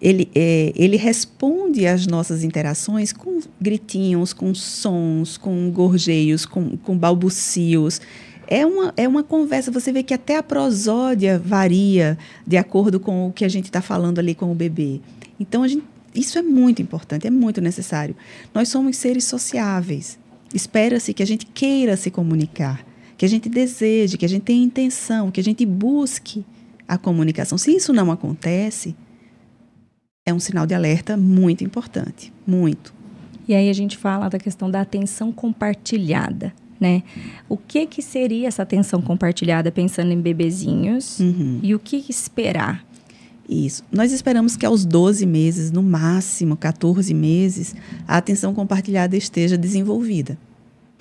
[0.00, 6.96] ele, é, ele responde às nossas interações com gritinhos, com sons, com gorjeios, com, com
[6.96, 8.00] balbucios.
[8.46, 13.28] É uma, é uma conversa, você vê que até a prosódia varia de acordo com
[13.28, 15.00] o que a gente está falando ali com o bebê.
[15.38, 15.84] Então, a gente,
[16.14, 18.16] isso é muito importante, é muito necessário.
[18.54, 20.18] Nós somos seres sociáveis.
[20.54, 22.84] Espera-se que a gente queira se comunicar,
[23.16, 26.44] que a gente deseje, que a gente tenha intenção, que a gente busque
[26.86, 27.58] a comunicação.
[27.58, 28.96] Se isso não acontece,
[30.26, 32.94] é um sinal de alerta muito importante, muito.
[33.46, 37.02] E aí a gente fala da questão da atenção compartilhada, né?
[37.48, 41.60] O que que seria essa atenção compartilhada pensando em bebezinhos Uhum.
[41.62, 42.84] e o que esperar?
[43.48, 43.82] Isso.
[43.90, 47.74] Nós esperamos que aos 12 meses, no máximo 14 meses,
[48.06, 50.36] a atenção compartilhada esteja desenvolvida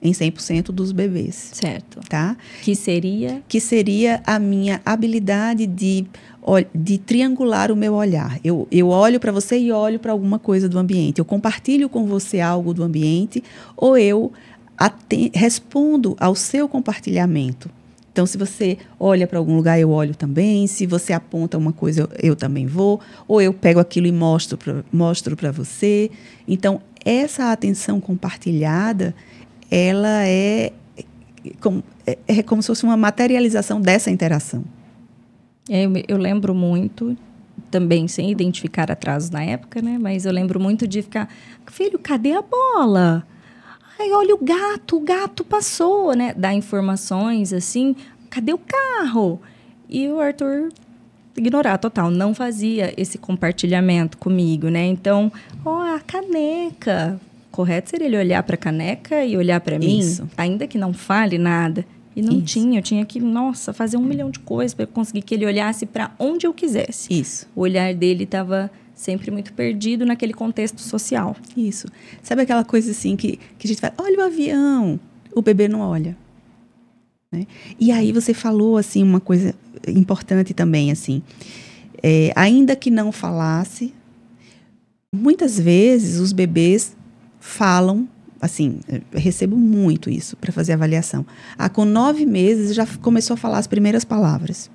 [0.01, 1.99] em 100% dos bebês, Certo.
[2.07, 2.37] tá?
[2.61, 6.05] Que seria Que seria a minha habilidade de,
[6.73, 8.39] de triangular o meu olhar.
[8.43, 11.19] Eu, eu olho para você e olho para alguma coisa do ambiente.
[11.19, 13.43] Eu compartilho com você algo do ambiente
[13.75, 14.31] ou eu
[15.33, 17.69] respondo ao seu compartilhamento.
[18.18, 20.65] Então, se você olha para algum lugar, eu olho também.
[20.65, 22.99] Se você aponta uma coisa, eu, eu também vou.
[23.28, 24.57] Ou eu pego aquilo e mostro
[24.91, 26.09] mostro para você.
[26.47, 29.13] Então, essa atenção compartilhada,
[29.70, 30.74] ela é
[31.61, 34.63] como, é, é como se fosse uma materialização dessa interação.
[35.70, 37.15] É, Eu, eu lembro muito,
[37.70, 39.99] também sem identificar atrasos na época, né?
[40.01, 41.30] Mas eu lembro muito de ficar,
[41.68, 43.24] filho, cadê a bola?
[43.99, 46.33] Ai, olha o gato, o gato passou, né?
[46.37, 47.95] Dar informações assim,
[48.29, 49.41] cadê o carro?
[49.89, 50.69] E o Arthur
[51.35, 54.85] ignorar total, não fazia esse compartilhamento comigo, né?
[54.85, 55.31] Então,
[55.65, 57.19] ó, a caneca.
[57.51, 60.29] Correto seria ele olhar para a caneca e olhar para mim, Isso.
[60.37, 61.85] ainda que não fale nada.
[62.15, 62.45] E não Isso.
[62.45, 65.85] tinha, eu tinha que, nossa, fazer um milhão de coisas para conseguir que ele olhasse
[65.85, 67.13] para onde eu quisesse.
[67.13, 71.35] Isso, O olhar dele estava sempre muito perdido naquele contexto social.
[71.55, 71.87] isso.
[72.23, 74.99] Sabe aquela coisa assim que, que a gente fala, olha o avião,
[75.33, 76.17] o bebê não olha.
[77.31, 77.45] Né?
[77.79, 79.53] E aí você falou assim uma coisa
[79.87, 81.21] importante também, assim,
[82.01, 83.93] é, ainda que não falasse,
[85.13, 86.95] muitas vezes os bebês
[87.39, 88.09] falam,
[88.41, 88.79] assim,
[89.13, 91.25] recebo muito isso para fazer avaliação.
[91.57, 94.71] Ah, com nove meses já começou a falar as primeiras palavras.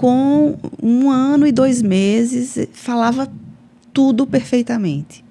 [0.00, 3.30] Com um ano e dois meses falava
[3.92, 5.22] tudo perfeitamente.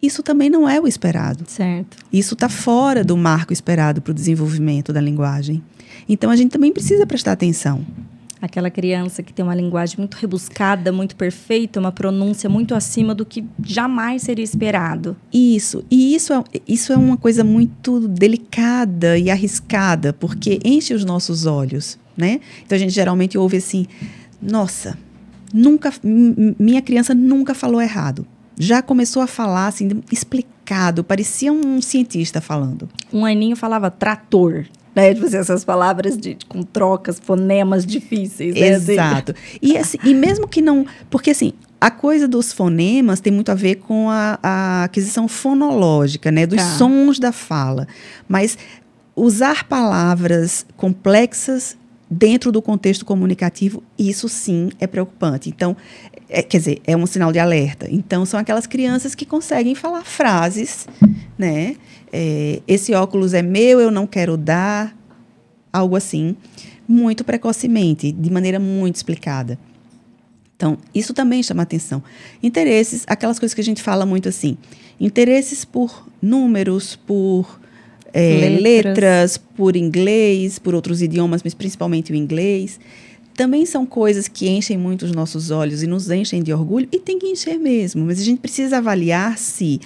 [0.00, 1.42] Isso também não é o esperado.
[1.48, 1.96] Certo.
[2.12, 5.60] Isso está fora do marco esperado para o desenvolvimento da linguagem.
[6.08, 7.84] Então a gente também precisa prestar atenção.
[8.44, 13.24] Aquela criança que tem uma linguagem muito rebuscada, muito perfeita, uma pronúncia muito acima do
[13.24, 15.16] que jamais seria esperado.
[15.32, 15.82] Isso.
[15.90, 21.46] E isso é, isso é uma coisa muito delicada e arriscada, porque enche os nossos
[21.46, 22.38] olhos, né?
[22.66, 23.86] Então a gente geralmente ouve assim:
[24.42, 24.98] nossa,
[25.50, 28.26] nunca, minha criança nunca falou errado.
[28.58, 32.90] Já começou a falar assim, explicado, parecia um cientista falando.
[33.10, 35.12] Um aninho falava trator, né?
[35.14, 38.74] Tipo assim, essas palavras de, com trocas, fonemas difíceis, né?
[38.74, 38.92] Assim.
[38.92, 39.34] Exato.
[39.60, 40.86] E, assim, e mesmo que não.
[41.10, 46.30] Porque, assim, a coisa dos fonemas tem muito a ver com a, a aquisição fonológica,
[46.30, 46.46] né?
[46.46, 46.78] Dos Tá.
[46.78, 47.86] sons da fala.
[48.28, 48.56] Mas
[49.16, 51.76] usar palavras complexas
[52.10, 55.48] dentro do contexto comunicativo, isso sim é preocupante.
[55.48, 55.76] Então,
[56.28, 57.86] é, quer dizer, é um sinal de alerta.
[57.90, 60.86] Então, são aquelas crianças que conseguem falar frases,
[61.36, 61.76] né?
[62.16, 64.96] É, esse óculos é meu, eu não quero dar,
[65.72, 66.36] algo assim,
[66.86, 69.58] muito precocemente, de maneira muito explicada.
[70.56, 72.00] Então, isso também chama atenção.
[72.40, 74.56] Interesses, aquelas coisas que a gente fala muito assim,
[75.00, 77.60] interesses por números, por
[78.12, 78.62] é, Letras.
[78.62, 82.78] letras, por inglês, por outros idiomas, mas principalmente o inglês,
[83.36, 87.00] também são coisas que enchem muito os nossos olhos e nos enchem de orgulho, e
[87.00, 89.80] tem que encher mesmo, mas a gente precisa avaliar se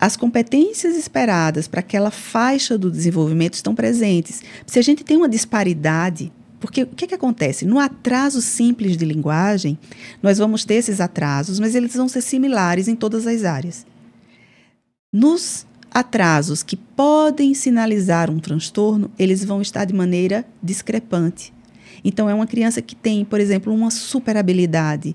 [0.00, 4.42] as competências esperadas para aquela faixa do desenvolvimento estão presentes.
[4.66, 7.66] Se a gente tem uma disparidade, porque o que, que acontece?
[7.66, 9.78] No atraso simples de linguagem,
[10.22, 13.86] nós vamos ter esses atrasos, mas eles vão ser similares em todas as áreas.
[15.12, 21.52] Nos atrasos que podem sinalizar um transtorno, eles vão estar de maneira discrepante.
[22.02, 25.14] Então, é uma criança que tem, por exemplo, uma super habilidade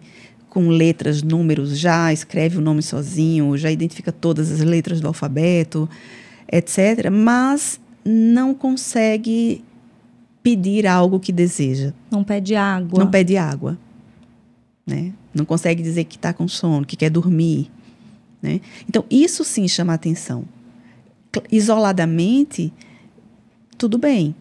[0.56, 5.89] com letras, números, já escreve o nome sozinho, já identifica todas as letras do alfabeto,
[6.49, 9.62] etc., mas não consegue
[10.41, 11.93] pedir algo que deseja.
[12.10, 12.97] Não pede água.
[12.97, 13.78] Não pede água.
[14.88, 15.12] Né?
[15.34, 17.70] Não consegue dizer que está com sono, que quer dormir.
[18.41, 18.62] Né?
[18.88, 20.45] Então, isso sim chama atenção.
[21.51, 22.72] Isoladamente,
[23.78, 24.34] tudo bem.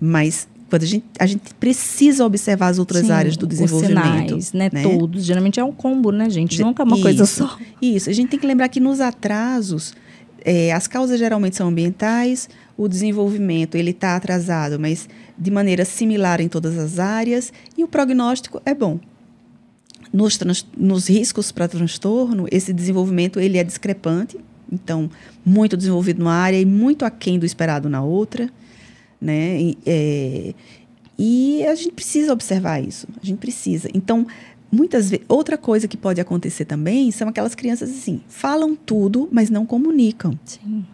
[0.00, 4.28] Mas quando a gente, a gente precisa observar as outras Sim, áreas do os desenvolvimento.
[4.40, 4.68] sinais, né?
[4.72, 4.82] né?
[4.82, 5.24] Todos.
[5.24, 6.56] Geralmente é um combo, né, gente?
[6.56, 7.46] Ge- Nunca é uma coisa Isso.
[7.46, 7.58] só.
[7.80, 8.10] Isso.
[8.10, 9.94] A gente tem que lembrar que nos atrasos,
[10.44, 15.08] eh, as causas geralmente são ambientais, o desenvolvimento ele está atrasado, mas
[15.38, 18.98] de maneira similar em todas as áreas, e o prognóstico é bom.
[20.12, 24.38] Nos, trans- nos riscos para transtorno, esse desenvolvimento ele é discrepante,
[24.72, 25.10] então
[25.44, 28.48] muito desenvolvido numa área e muito aquém do esperado na outra,
[29.20, 29.60] né?
[29.60, 30.54] E, eh,
[31.18, 33.06] E a gente precisa observar isso.
[33.22, 33.88] A gente precisa.
[33.94, 34.26] Então,
[34.70, 39.48] muitas vezes, outra coisa que pode acontecer também são aquelas crianças assim, falam tudo, mas
[39.48, 40.38] não comunicam.
[40.44, 40.84] Sim.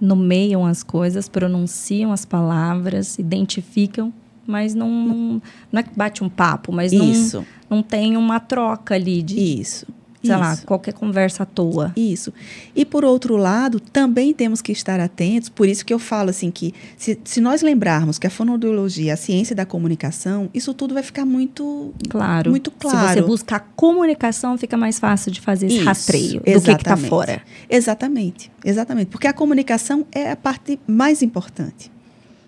[0.00, 4.12] Nomeiam as coisas, pronunciam as palavras, identificam,
[4.46, 5.42] mas não, não,
[5.72, 7.44] não é que bate um papo, mas Isso.
[7.68, 9.86] não, não tem uma troca ali de, Isso.
[10.22, 10.38] Sei isso.
[10.40, 11.92] lá, qualquer conversa à toa.
[11.96, 12.32] Isso.
[12.74, 16.50] E por outro lado, também temos que estar atentos, por isso que eu falo assim
[16.50, 20.94] que se, se nós lembrarmos que a fonoaudiologia é a ciência da comunicação, isso tudo
[20.94, 22.50] vai ficar muito Claro.
[22.50, 23.20] Muito Se claro.
[23.20, 26.72] você busca a comunicação, fica mais fácil de fazer esse Isso, rastreio do que está
[26.72, 27.08] exatamente.
[27.08, 27.42] fora.
[27.68, 29.08] Exatamente, exatamente.
[29.08, 31.90] Porque a comunicação é a parte mais importante.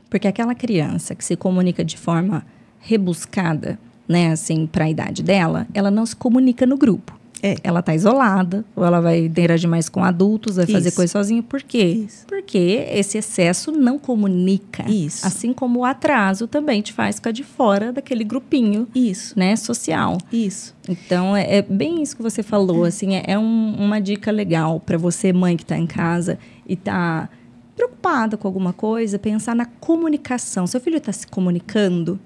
[0.09, 2.45] Porque aquela criança que se comunica de forma
[2.81, 7.20] rebuscada, né, assim, para a idade dela, ela não se comunica no grupo.
[7.43, 7.57] É.
[7.63, 10.97] Ela tá isolada, ou ela vai interagir mais com adultos, vai fazer Isso.
[10.97, 11.43] coisa sozinha.
[11.43, 12.05] Por quê?
[12.07, 12.27] Isso.
[12.27, 14.89] Porque esse excesso não comunica.
[14.91, 15.27] Isso.
[15.27, 20.19] Assim como o atraso também te faz ficar de fora daquele grupinho, Isso, né, social.
[20.33, 20.75] isso.
[20.89, 24.81] Então, é, é bem isso que você falou, assim, é, é um- uma dica legal
[24.81, 26.39] para você, mãe que está em casa
[26.69, 27.29] e está
[27.77, 30.67] preocupada com alguma coisa, pensar na comunicação.
[30.67, 32.19] Seu filho está se comunicando,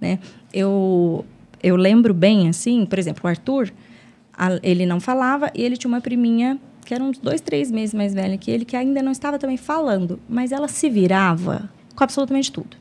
[0.00, 0.18] né?
[0.52, 1.24] Eu,
[1.62, 3.72] eu lembro bem, assim, por exemplo, o Arthur,
[4.62, 8.14] ele não falava e ele tinha uma priminha que era uns dois, três meses mais
[8.14, 12.50] velha que ele, que ainda não estava também falando, mas ela se virava com absolutamente
[12.50, 12.76] tudo.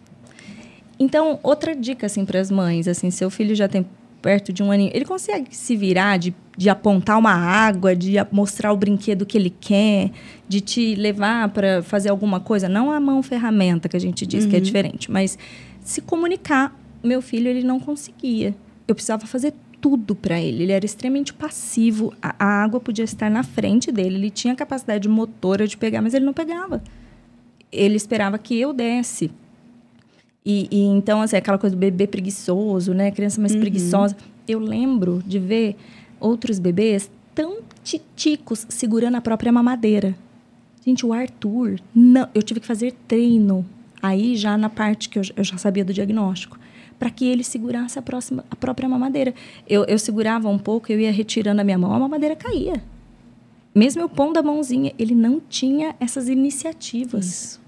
[0.98, 3.86] Então, outra dica, assim, para as mães, assim, seu filho já tem
[4.22, 8.74] perto de um aninho, ele consegue se virar de, de apontar uma água, de mostrar
[8.74, 10.12] o brinquedo que ele quer,
[10.48, 14.46] de te levar para fazer alguma coisa, não a mão ferramenta que a gente diz
[14.46, 15.38] que é diferente, mas
[15.82, 16.78] se comunicar.
[17.02, 18.54] Meu filho, ele não conseguia.
[18.86, 20.64] Eu precisava fazer tudo para ele.
[20.64, 22.14] Ele era extremamente passivo.
[22.22, 26.14] A, a água podia estar na frente dele, ele tinha capacidade motora de pegar, mas
[26.14, 26.84] ele não pegava.
[27.72, 29.32] Ele esperava que eu desse.
[30.46, 33.12] E, e então, assim, aquela coisa do bebê preguiçoso, né?
[33.12, 34.16] Criança mais preguiçosa.
[34.48, 35.76] Eu lembro de ver
[36.20, 40.16] outros bebês tão titicos segurando a própria mamadeira.
[40.86, 43.66] Gente, o Arthur, não, eu tive que fazer treino
[44.02, 46.58] aí já na parte que eu, eu já sabia do diagnóstico,
[47.00, 49.34] para que ele segurasse a, próxima, a própria mamadeira.
[49.68, 52.84] Eu, eu segurava um pouco, eu ia retirando a minha mão, a mamadeira caía.
[53.74, 57.26] Mesmo eu pondo a mãozinha, ele não tinha essas iniciativas.
[57.26, 57.60] Isso.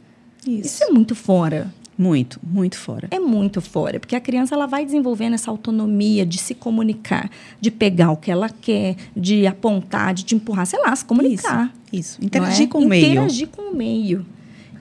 [0.45, 0.67] Isso.
[0.67, 1.73] Isso é muito fora.
[1.97, 3.07] Muito, muito fora.
[3.11, 7.29] É muito fora, porque a criança ela vai desenvolvendo essa autonomia de se comunicar,
[7.59, 11.71] de pegar o que ela quer, de apontar, de te empurrar, sei lá, se comunicar.
[11.93, 12.19] Isso.
[12.19, 12.67] não Interagir é?
[12.67, 13.05] com o meio.
[13.05, 14.25] Interagir com o meio.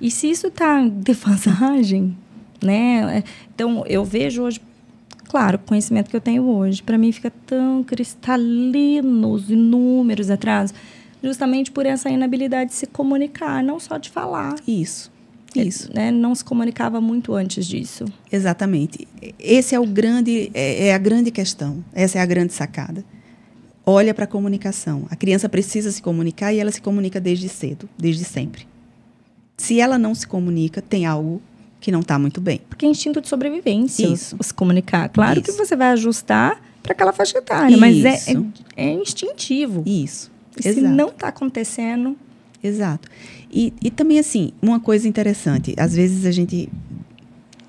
[0.00, 2.16] E se isso está em defasagem,
[2.62, 3.18] né?
[3.18, 4.60] é- Então, eu vejo hoje,
[5.28, 10.74] claro, o conhecimento que eu tenho hoje, para mim fica tão cristalino os inúmeros atrasos,
[11.22, 14.54] justamente por essa inabilidade de se comunicar, não só de falar.
[14.66, 15.10] Isso.
[15.56, 15.90] É, Isso.
[15.92, 16.10] né?
[16.12, 18.04] Não se comunicava muito antes disso.
[18.30, 19.06] Exatamente.
[19.38, 21.84] Esse é o grande, é, é a grande questão.
[21.92, 23.04] Essa é a grande sacada.
[23.84, 25.06] Olha para a comunicação.
[25.10, 28.64] A criança precisa se comunicar e ela se comunica desde cedo, desde sempre.
[29.56, 31.42] Se ela não se comunica, tem algo
[31.80, 32.60] que não está muito bem.
[32.68, 34.36] Porque é instinto de sobrevivência Isso.
[34.40, 35.08] se comunicar.
[35.08, 35.58] Claro que Isso.
[35.58, 38.46] você vai ajustar para aquela faixa etária, mas é, Isso.
[38.76, 39.82] é, é instintivo.
[39.86, 40.30] Isso.
[40.58, 42.16] E se não está acontecendo,
[42.62, 43.08] Exato.
[43.50, 45.74] E, e também, assim, uma coisa interessante.
[45.78, 46.68] Às vezes a gente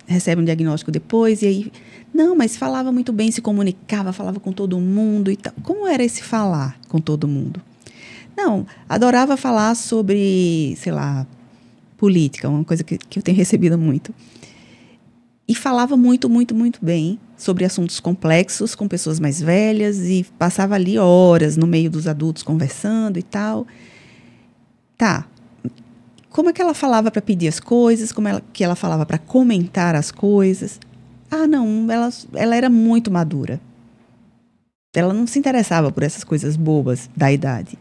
[0.06, 1.72] recebe um diagnóstico depois e aí...
[2.14, 5.54] Não, mas falava muito bem, se comunicava, falava com todo mundo e tal.
[5.64, 7.62] Como era esse falar com todo mundo?
[8.36, 11.26] Não, adorava falar sobre, sei lá,
[12.02, 14.12] política, uma coisa que, que eu tenho recebido muito.
[15.48, 20.74] E falava muito, muito, muito bem sobre assuntos complexos com pessoas mais velhas e passava
[20.74, 23.68] ali horas no meio dos adultos conversando e tal.
[24.98, 25.28] Tá.
[26.32, 28.12] Como é que ela falava para pedir as coisas?
[28.12, 30.80] Como ela, que ela falava para comentar as coisas?
[31.30, 33.62] Ah, não, ela, ela era muito madura.
[34.96, 37.78] Ela não se interessava por essas coisas bobas da idade.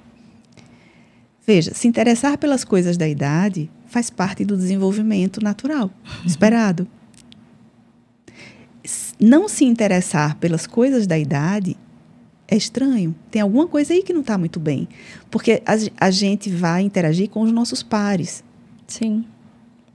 [1.47, 5.91] Veja, se interessar pelas coisas da idade faz parte do desenvolvimento natural,
[6.25, 6.87] esperado.
[8.85, 11.77] S- Não se interessar pelas coisas da idade
[12.47, 13.15] é estranho.
[13.31, 14.89] Tem alguma coisa aí que não está muito bem.
[15.31, 18.43] Porque a, a gente vai interagir com os nossos pares.
[18.87, 19.25] sim.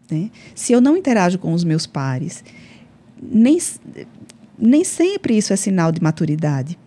[0.09, 0.29] né?
[0.53, 2.43] Se eu não interajo com os meus pares,
[3.21, 3.57] nem,
[4.57, 6.77] nem sempre isso é sinal de maturidade.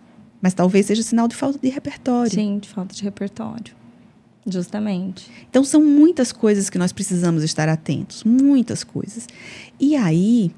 [0.41, 2.31] Mas talvez seja sinal de falta de repertório.
[2.31, 3.78] Sim, de falta de repertório.
[4.49, 5.29] Justamente.
[5.49, 8.23] Então, são muitas coisas que nós precisamos estar atentos.
[8.23, 9.27] Muitas coisas.
[9.79, 10.51] E aí,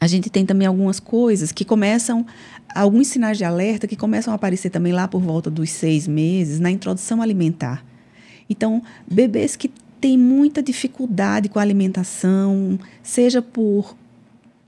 [0.00, 2.26] a gente tem também algumas coisas que começam,
[2.74, 6.60] alguns sinais de alerta que começam a aparecer também lá por volta dos seis meses,
[6.60, 7.84] na introdução alimentar.
[8.48, 13.96] Então, bebês que têm muita dificuldade com a alimentação, seja por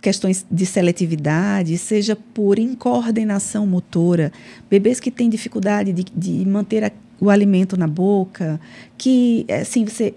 [0.01, 4.33] questões de seletividade, seja por incoordenação motora,
[4.71, 8.61] bebês que têm dificuldade de, de manter a, o alimento na boca,
[8.97, 10.15] que assim você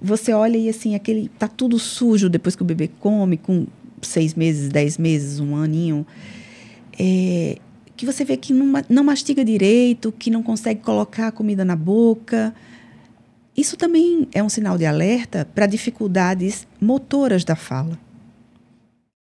[0.00, 3.66] você olha e assim aquele tá tudo sujo depois que o bebê come com
[4.02, 6.06] seis meses, dez meses, um aninho,
[6.98, 7.58] é,
[7.96, 11.74] que você vê que não, não mastiga direito, que não consegue colocar a comida na
[11.74, 12.54] boca.
[13.56, 17.98] Isso também é um sinal de alerta para dificuldades motoras da fala.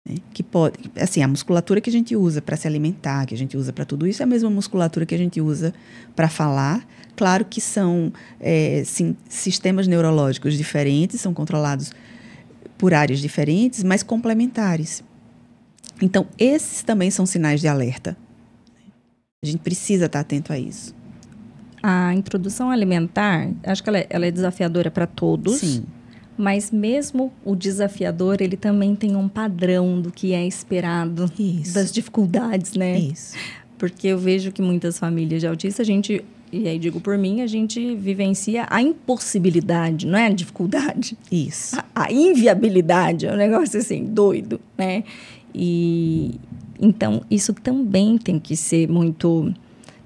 [0.07, 0.16] Né?
[0.34, 3.57] Que pode, assim, a musculatura que a gente usa para se alimentar, que a gente
[3.57, 5.74] usa para tudo isso, é a mesma musculatura que a gente usa
[6.16, 6.88] para falar.
[7.16, 11.91] Claro que são é, sim, sistemas neurológicos diferentes, são controlados
[12.78, 15.03] por áreas diferentes, mas complementares.
[16.01, 18.18] Então, esses também são sinais de alerta.
[19.43, 20.95] A gente precisa estar atento a isso.
[21.82, 25.57] A introdução alimentar, acho que ela é, ela é desafiadora para todos.
[25.57, 25.84] Sim.
[26.38, 31.76] Mas mesmo o desafiador, ele também tem um padrão do que é esperado Isso.
[31.76, 32.97] das dificuldades, né?
[32.97, 33.36] Isso.
[33.78, 37.41] Porque eu vejo que muitas famílias de autistas, a gente, e aí digo por mim,
[37.41, 41.17] a gente vivencia a impossibilidade, não é a dificuldade.
[41.31, 41.75] Isso.
[41.95, 45.03] A, a inviabilidade, é um negócio assim, doido, né?
[45.53, 46.35] E
[46.79, 49.53] então isso também tem que ser muito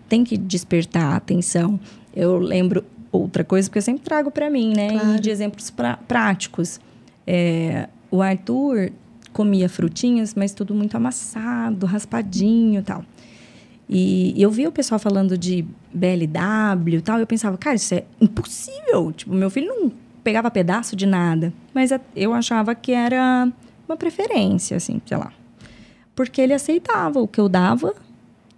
[0.08, 1.80] tem que despertar a atenção.
[2.16, 5.20] Eu lembro outra coisa porque eu sempre trago para mim, né, Claro.
[5.20, 6.80] de exemplos pra, práticos.
[7.26, 8.92] É, o Arthur
[9.34, 13.04] comia frutinhas, mas tudo muito amassado, raspadinho, e tal.
[13.90, 18.04] E eu vi o pessoal falando de BLW e tal, eu pensava, cara, isso é
[18.20, 19.14] impossível.
[19.14, 19.92] Tipo, meu filho não
[20.24, 21.54] pegava pedaço de nada.
[21.74, 23.50] Mas eu achava que era
[23.88, 25.32] uma preferência, assim, sei lá.
[26.14, 27.94] Porque ele aceitava o que eu dava,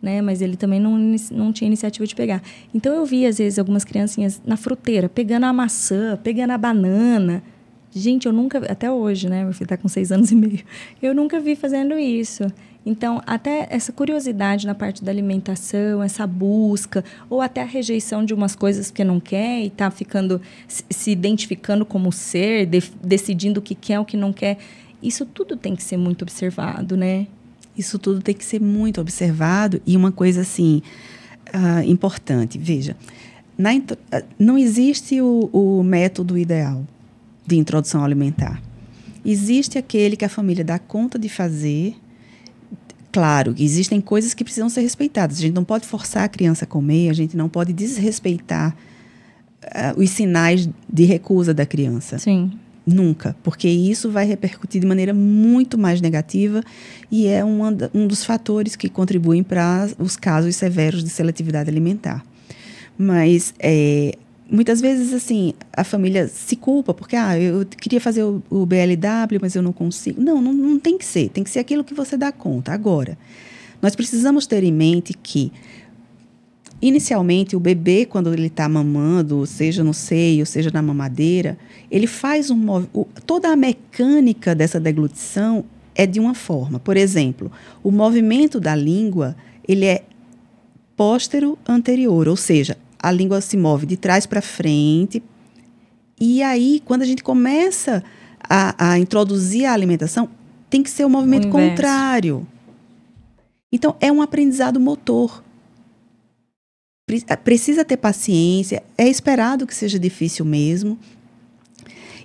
[0.02, 0.22] né?
[0.22, 0.98] Mas ele também não,
[1.32, 2.42] não tinha iniciativa de pegar.
[2.74, 7.44] Então eu vi, às vezes, algumas criancinhas na fruteira, pegando a maçã, pegando a banana.
[7.92, 9.44] Gente, eu nunca, até hoje, né?
[9.44, 10.64] Meu filho tá com seis anos e meio.
[11.02, 12.44] Eu nunca vi fazendo isso.
[12.86, 18.34] Então, até essa curiosidade na parte da alimentação, essa busca, ou até a rejeição de
[18.34, 23.64] umas coisas que não quer e tá ficando, se, identificando como ser, de- decidindo o
[23.64, 24.58] que quer, o que não quer.
[25.04, 27.28] Isso tudo tem que ser muito observado, né?
[27.78, 30.82] Isso tudo tem que ser muito observado e uma coisa assim
[31.54, 32.58] ah, importante.
[32.58, 32.96] Veja,
[33.58, 33.72] na
[34.12, 36.86] ah, não existe o, o método ideal
[37.46, 38.62] de introdução alimentar.
[39.26, 41.96] Existe aquele que a família dá conta de fazer.
[43.12, 45.38] Claro, existem coisas que precisam ser respeitadas.
[45.38, 48.76] A gente não pode forçar a criança a comer, a gente não pode desrespeitar
[49.74, 52.20] ah, os sinais de recusa da criança.
[52.20, 52.52] Sim.
[52.86, 56.64] Nunca, porque isso vai repercutir de maneira muito mais negativa
[57.12, 62.24] e é da- um dos fatores que contribuem para os casos severos de seletividade alimentar.
[62.98, 64.16] Mas é,
[64.52, 69.40] muitas vezes assim a família se culpa porque ah, eu queria fazer o, o BLW,
[69.42, 70.22] mas eu não consigo.
[70.22, 71.30] Não, não, não tem que ser.
[71.30, 72.72] Tem que ser aquilo que você dá conta.
[72.74, 73.18] Agora,
[73.82, 75.52] nós precisamos ter em mente que
[76.82, 81.58] Inicialmente, o bebê, quando ele está mamando, seja no seio, seja na mamadeira,
[81.92, 82.86] ele faz um mov...
[83.26, 86.80] toda a mecânica dessa deglutição é de uma forma.
[86.80, 87.52] Por exemplo,
[87.84, 89.36] o movimento da língua
[89.68, 90.04] ele é
[90.96, 95.24] póstero anterior, ou seja, a língua se move de trás para frente.
[96.20, 98.04] E aí, quando a gente começa
[98.42, 100.30] a, a introduzir a alimentação,
[100.70, 101.70] tem que ser o movimento inverso.
[101.70, 102.48] contrário.
[103.72, 105.44] Então, é um aprendizado motor.
[107.08, 110.98] Pre- Precisa ter paciência, é esperado que seja difícil mesmo.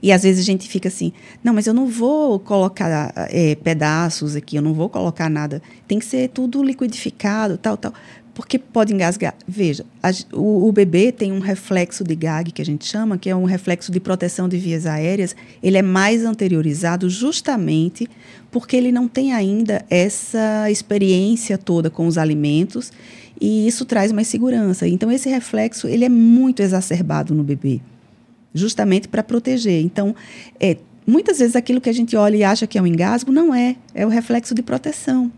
[0.03, 1.13] E às vezes a gente fica assim,
[1.43, 5.63] não, mas eu não vou colocar eh, pedaços aqui, eu não vou colocar nada.
[5.89, 7.95] Tem que ser tudo liquidificado, tal, tal.
[8.35, 9.35] Porque pode engasgar.
[9.47, 13.31] Veja, a o, o bebê tem um reflexo de gag, que a gente chama, que
[13.31, 15.37] é um reflexo de proteção de vias aéreas.
[15.63, 18.09] Ele é mais anteriorizado justamente
[18.51, 22.93] porque ele não tem ainda essa experiência toda com os alimentos
[23.41, 24.87] e isso traz mais segurança.
[24.87, 27.81] Então, esse reflexo ele é muito exacerbado no bebê
[28.55, 29.83] justamente para proteger.
[29.83, 30.15] Então,
[30.61, 33.53] é, muitas vezes aquilo que a gente olha e acha que é um engasgo, não
[33.53, 33.77] é.
[33.93, 35.31] É o reflexo de proteção.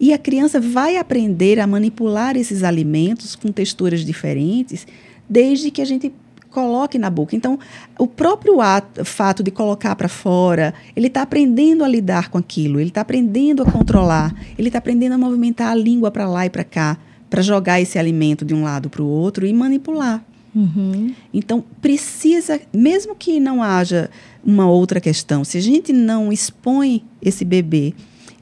[0.00, 4.86] E a criança vai aprender a manipular esses alimentos com texturas diferentes,
[5.28, 6.10] desde que a gente
[6.50, 7.36] coloque na boca.
[7.36, 7.58] Então,
[7.98, 12.80] o próprio ato, fato de colocar para fora, ele está aprendendo a lidar com aquilo,
[12.80, 16.50] ele está aprendendo a controlar, ele está aprendendo a movimentar a língua para lá e
[16.50, 16.98] para cá,
[17.28, 20.24] para jogar esse alimento de um lado para o outro e manipular.
[20.54, 21.14] Uhum.
[21.32, 24.10] Então, precisa, mesmo que não haja
[24.44, 27.94] uma outra questão, se a gente não expõe esse bebê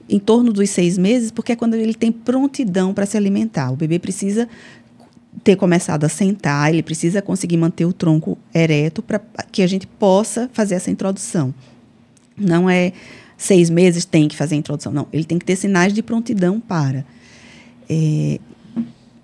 [0.09, 3.70] em torno dos seis meses, porque é quando ele tem prontidão para se alimentar.
[3.70, 4.48] O bebê precisa
[5.44, 9.20] ter começado a sentar, ele precisa conseguir manter o tronco ereto para
[9.52, 11.55] que a gente possa fazer essa introdução.
[12.36, 12.93] Não é
[13.36, 14.93] seis meses tem que fazer a introdução.
[14.93, 17.05] Não, ele tem que ter sinais de prontidão para.
[17.89, 18.40] É,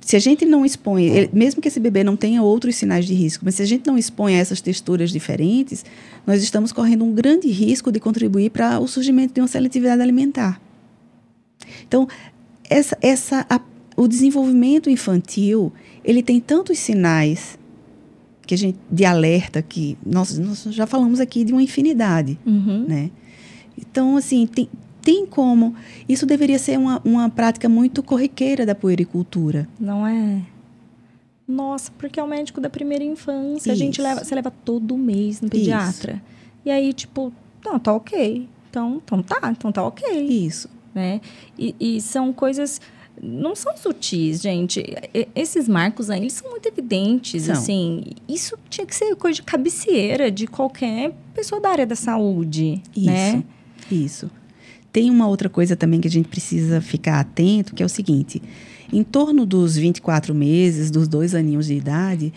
[0.01, 3.15] se a gente não expõe, ele, mesmo que esse bebê não tenha outros sinais de
[3.15, 5.85] risco, mas se a gente não expõe essas texturas diferentes,
[6.27, 10.61] nós estamos correndo um grande risco de contribuir para o surgimento de uma seletividade alimentar.
[11.87, 12.09] Então,
[12.69, 13.61] essa, essa, a,
[13.97, 15.73] o desenvolvimento infantil,
[16.05, 17.59] ele tem tantos sinais
[18.47, 22.85] que a gente, de alerta que nós, nós já falamos aqui de uma infinidade, Uhum.
[22.87, 23.11] né?
[23.77, 24.69] Então, assim, tem,
[25.03, 25.75] tem como.
[26.09, 29.69] Isso deveria ser uma, uma prática muito corriqueira da puericultura.
[29.81, 30.43] Não é?
[31.47, 33.73] Nossa, porque é o médico da primeira infância.
[33.73, 34.03] A gente Isso.
[34.03, 36.23] leva, você leva todo mês no pediatra.
[36.65, 37.33] E aí, tipo,
[37.65, 38.49] não, tá ok.
[38.71, 40.23] Então, então tá, então tá ok.
[40.27, 40.69] Isso.
[40.95, 41.21] Né?
[41.59, 42.81] E, e são coisas
[43.23, 44.85] não são sutis, gente.
[45.37, 47.53] Esses marcos aí, eles são muito evidentes, São.
[47.55, 48.03] assim.
[48.29, 53.07] Isso tinha que ser coisa de cabeceira de qualquer pessoa da área da saúde, Isso.
[53.07, 53.45] né?
[53.91, 54.31] Isso.
[54.93, 58.43] Tem uma outra coisa também que a gente precisa ficar atento, que é o seguinte:
[58.93, 62.33] em torno dos 24 meses, dos dois aninhos de idade,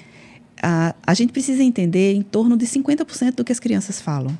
[0.61, 4.37] a, a gente precisa entender em torno de 50% do que as crianças falam.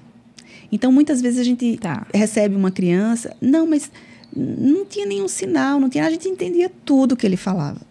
[0.72, 2.06] Então, muitas vezes a gente Tá.
[2.14, 3.90] recebe uma criança, não, mas
[4.36, 7.82] não tinha nenhum sinal, não tinha, a gente entendia tudo que ele falava.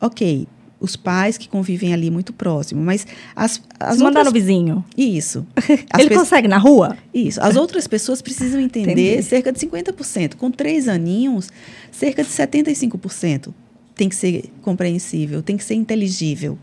[0.00, 0.46] Ok,
[0.80, 3.06] os pais que convivem ali muito próximo, mas
[3.36, 5.46] as, as Se mandar outras no vizinho, isso.
[5.90, 6.96] As ele pessoas- consegue na rua?
[7.12, 7.38] isso.
[7.42, 9.22] As outras pessoas precisam entender Entendi.
[9.22, 10.36] cerca de 50%.
[10.36, 11.50] Com três aninhos,
[11.92, 13.52] cerca de 75%
[13.94, 16.56] tem que ser compreensível, tem que ser inteligível.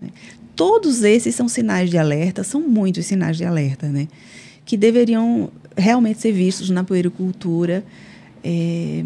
[0.00, 0.10] né?
[0.54, 4.06] Todos esses são sinais de alerta, são muitos sinais de alerta, né?
[4.64, 7.84] Que deveriam realmente ser vistos na puericultura.
[8.42, 9.04] É,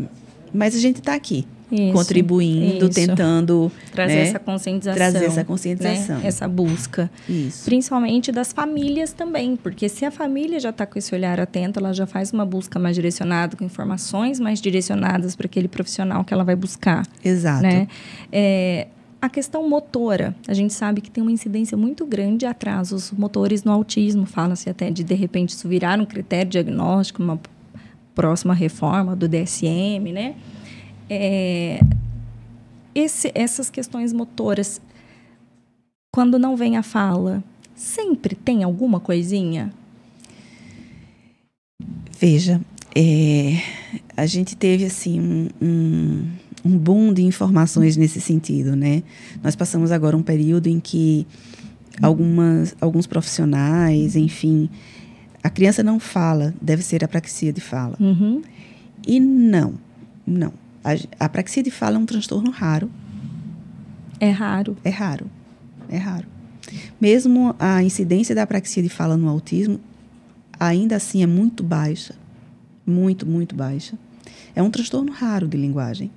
[0.53, 2.95] mas a gente está aqui, Isso, contribuindo, isso.
[2.95, 4.97] tentando Trazer né, essa conscientização.
[4.97, 5.45] trazer essa né?
[5.45, 6.21] conscientização.
[6.23, 7.11] Essa busca.
[7.29, 7.65] Isso.
[7.65, 11.93] Principalmente das famílias também, porque se a família já está com esse olhar atento, ela
[11.93, 16.45] já faz uma busca mais direcionada, com informações mais direcionadas para aquele profissional que ela
[16.45, 17.07] vai buscar.
[17.25, 17.63] Exato.
[17.63, 17.89] Né?
[18.31, 18.89] É,
[19.23, 23.63] a questão motora, a gente sabe que tem uma incidência muito grande de atrasos motores
[23.63, 24.27] no autismo.
[24.27, 27.41] Fala-se até de, de repente, isso virar um critério diagnóstico, uma
[28.15, 30.35] próxima reforma do DSM, né?
[31.09, 31.81] É,
[32.95, 34.81] esse- essas questões motoras,
[36.15, 37.43] quando não vem a fala,
[37.75, 39.73] sempre tem alguma coisinha?
[42.19, 42.61] Veja,
[42.95, 43.57] é,
[44.17, 46.29] a gente teve assim um, um,
[46.65, 49.03] um boom de informações nesse sentido, né?
[49.43, 51.27] Nós passamos agora um período em que
[52.01, 54.69] algumas, alguns profissionais, enfim,
[55.43, 57.97] a criança não fala, deve ser apraxia de fala.
[58.01, 58.43] Uhum.
[59.06, 59.74] E não,
[60.27, 60.52] não.
[60.85, 62.90] A, a apraxia de fala é um transtorno raro,
[64.20, 64.77] É raro.
[64.85, 65.27] é raro,
[65.89, 66.27] é raro.
[67.01, 69.81] Mesmo a incidência da apraxia de fala no autismo,
[70.59, 72.14] ainda assim é muito baixa,
[72.86, 73.98] muito, muito baixa.
[74.55, 76.10] É um transtorno raro de linguagem.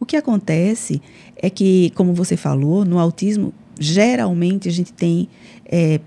[0.00, 1.00] O que acontece
[1.36, 5.28] é que, como você falou, no autismo, geralmente a gente tem
[5.66, 6.00] é,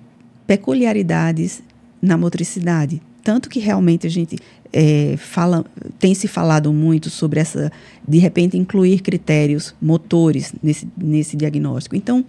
[0.45, 1.61] peculiaridades
[2.02, 3.02] na motricidade.
[3.24, 4.38] Tanto que realmente a gente
[4.72, 5.65] é, fala,
[5.99, 7.72] tem se falado muito sobre essa,
[8.07, 11.95] de repente, incluir critérios motores nesse, nesse diagnóstico.
[11.95, 12.24] Então,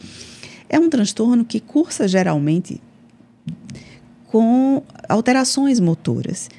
[0.69, 2.81] é um transtorno que cursa geralmente
[4.27, 6.51] com alterações motoras.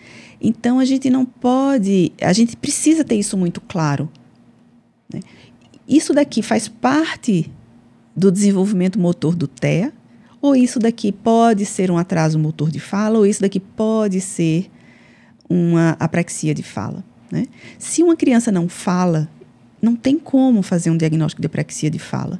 [0.41, 4.09] Então, a gente não pode, a gente precisa ter isso muito claro.
[5.13, 5.19] né?
[5.87, 7.51] Isso daqui faz parte
[8.15, 9.91] do desenvolvimento motor do TEA,
[10.41, 14.69] ou isso daqui pode ser um atraso motor de fala, ou isso daqui pode ser
[15.49, 17.03] uma apraxia de fala.
[17.31, 17.45] Né?
[17.77, 19.29] Se uma criança não fala,
[19.81, 22.39] não tem como fazer um diagnóstico de apraxia de fala.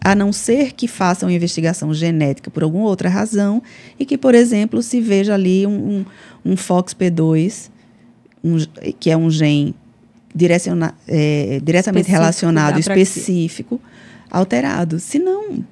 [0.00, 3.62] A não ser que faça uma investigação genética por alguma outra razão
[3.98, 6.04] e que, por exemplo, se veja ali um,
[6.44, 7.70] um, um FOXP2,
[8.44, 8.56] um,
[9.00, 9.74] que é um gene
[10.34, 13.80] direciona, é, diretamente Específico relacionado, específico,
[14.30, 15.00] alterado.
[15.00, 15.64] Se não,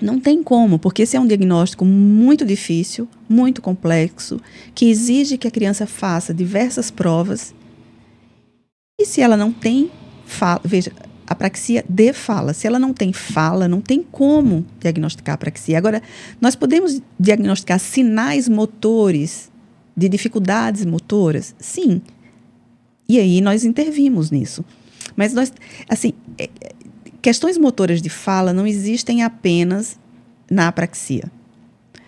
[0.00, 4.40] não tem como, porque esse é um diagnóstico muito difícil, muito complexo,
[4.74, 7.54] que exige que a criança faça diversas provas.
[9.00, 9.90] E se ela não tem
[10.24, 10.92] fala, veja,
[11.26, 15.78] apraxia de fala, se ela não tem fala, não tem como diagnosticar apraxia.
[15.78, 16.02] Agora,
[16.40, 19.50] nós podemos diagnosticar sinais motores
[19.96, 21.54] de dificuldades motoras?
[21.58, 22.00] Sim.
[23.08, 24.64] E aí nós intervimos nisso.
[25.14, 25.52] Mas nós,
[25.88, 26.72] assim, é, é,
[27.26, 29.98] questões motoras de fala não existem apenas
[30.48, 31.24] na apraxia.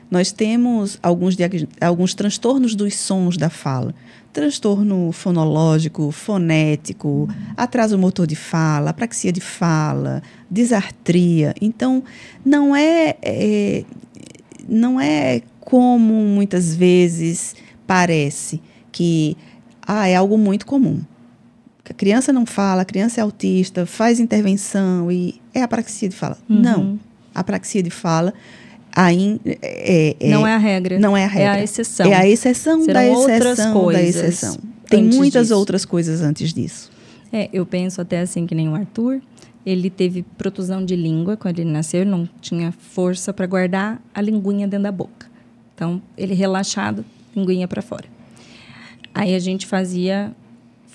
[0.08, 1.36] Nós temos alguns,
[1.80, 3.92] alguns transtornos dos sons da fala.
[4.32, 11.52] Transtorno fonológico, fonético, atraso motor de fala, apraxia de fala, disartria.
[11.60, 12.04] Então,
[12.44, 13.84] não é, é,
[14.68, 17.56] não é como muitas vezes
[17.88, 18.62] parece
[18.92, 19.36] que
[19.82, 21.00] ah, é algo muito comum.
[21.88, 26.36] A criança não fala, a criança é autista, faz intervenção e é apraxia de fala.
[26.48, 26.60] Uhum.
[26.60, 27.00] Não.
[27.34, 28.34] A apraxia de fala
[28.98, 30.98] aí é, é, não é a regra.
[30.98, 31.56] Não é a regra.
[31.56, 32.06] É a exceção.
[32.06, 34.56] É a exceção Serão da outras exceção da exceção.
[34.88, 35.56] Tem muitas disso.
[35.56, 36.90] outras coisas antes disso.
[37.32, 39.20] É, eu penso até assim que nem o Arthur.
[39.64, 44.66] Ele teve protusão de língua quando ele nasceu, não tinha força para guardar a linguinha
[44.66, 45.26] dentro da boca.
[45.74, 47.04] Então, ele relaxado,
[47.36, 48.06] linguinha para fora.
[49.14, 50.32] Aí a gente fazia,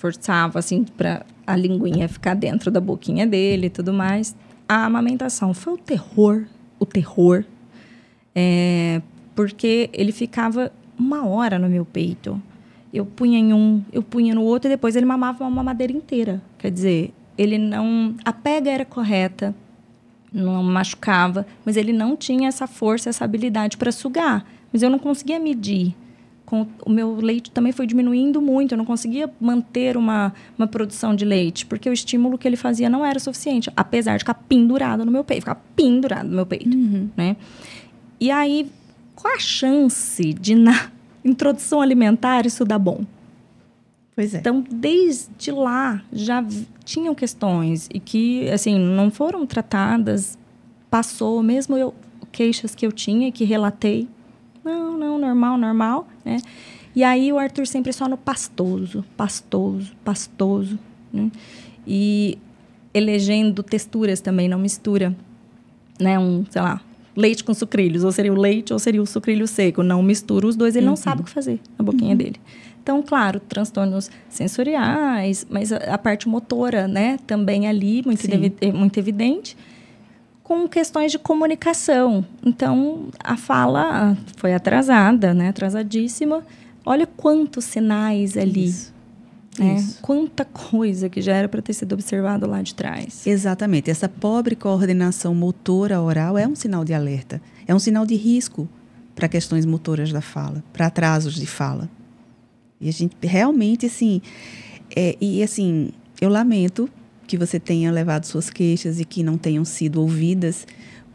[0.04, 4.36] forçava assim para a linguinha ficar dentro da boquinha dele e tudo mais.
[4.68, 6.44] A amamentação foi o terror,
[6.78, 7.42] o terror,
[8.34, 9.00] é,
[9.34, 12.38] porque ele ficava uma hora no meu peito.
[12.92, 16.42] Eu punha em um, eu punha no outro e depois ele mamava uma mamadeira inteira.
[16.58, 18.14] Quer dizer, ele não.
[18.26, 19.54] A pega era correta,
[20.30, 24.44] não machucava, mas ele não tinha essa força, essa habilidade para sugar.
[24.70, 25.96] Mas eu não conseguia medir.
[26.44, 31.14] Com, o meu leite também foi diminuindo muito, eu não conseguia manter uma, uma produção
[31.14, 35.04] de leite, porque o estímulo que ele fazia não era suficiente, apesar de ficar pendurado
[35.06, 36.76] no meu peito, ficar pendurado no meu peito,
[37.16, 37.36] né?
[38.20, 38.70] E aí,
[39.14, 40.90] qual a chance de na
[41.24, 43.04] introdução alimentar isso dar bom?
[44.14, 44.38] Pois é.
[44.38, 46.44] Então, desde lá já
[46.84, 50.38] tinham questões e que, assim, não foram tratadas.
[50.88, 51.92] Passou, mesmo eu,
[52.30, 54.08] queixas que eu tinha e que relatei.
[54.64, 56.38] Não, não, normal, normal, né?
[56.96, 60.78] E aí o Arthur sempre só no pastoso, pastoso, pastoso,
[61.12, 61.30] né?
[61.86, 62.38] E
[62.92, 65.14] elegendo texturas também, não mistura,
[66.00, 66.18] né?
[66.18, 66.80] Um, sei lá,
[67.16, 69.82] leite com sucrilhos, ou seria o leite ou seria o sucrilho seco.
[69.82, 72.36] Não mistura os dois, ele não sabe o que fazer na boquinha dele.
[72.82, 78.22] Então, claro, transtornos sensoriais, mas a, a parte motora, né, também ali, muito,
[78.74, 79.56] muito evidente,
[80.44, 82.24] com questões de comunicação.
[82.44, 86.44] Então, a fala foi atrasada, né, atrasadíssima.
[86.84, 88.94] Olha quantos sinais ali, Isso.
[89.58, 89.76] né?
[89.76, 89.98] Isso.
[90.02, 93.26] Quanta coisa que já era para ter sido observado lá de trás.
[93.26, 93.90] Exatamente.
[93.90, 97.40] Essa pobre coordenação motora oral é um sinal de alerta.
[97.66, 98.68] É um sinal de risco
[99.16, 101.88] para questões motoras da fala, para atrasos de fala.
[102.78, 104.20] E a gente realmente, assim.
[104.94, 105.90] é, e assim,
[106.20, 106.90] eu lamento
[107.26, 110.66] que você tenha levado suas queixas e que não tenham sido ouvidas,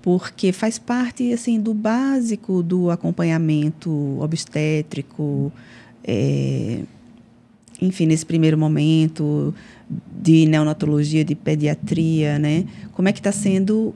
[0.01, 5.51] porque faz parte, assim, do básico do acompanhamento obstétrico.
[6.03, 6.81] é,
[7.81, 9.53] enfim, nesse primeiro momento
[10.21, 12.65] de neonatologia, de pediatria, né?
[12.91, 13.95] Como é que está sendo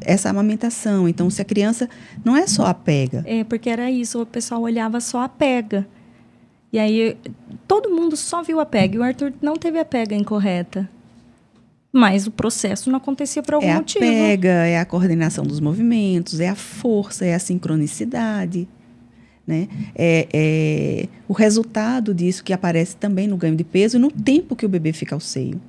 [0.00, 1.08] essa amamentação?
[1.08, 1.88] Então, se a criança
[2.24, 5.86] não é só a pega, É, porque era isso, o pessoal olhava só a pega.
[6.72, 7.16] E aí,
[7.68, 8.96] todo mundo só viu a pega.
[8.96, 10.88] E o Arthur não teve a pega incorreta.
[11.92, 14.00] Mas o processo não acontecia por algum é a motivo.
[14.00, 18.66] pega, é a coordenação dos movimentos, é a força, é a sincronicidade.
[19.46, 19.68] Né?
[19.94, 24.56] É, é o resultado disso que aparece também no ganho de peso e no tempo
[24.56, 25.60] que o bebê fica ao seio.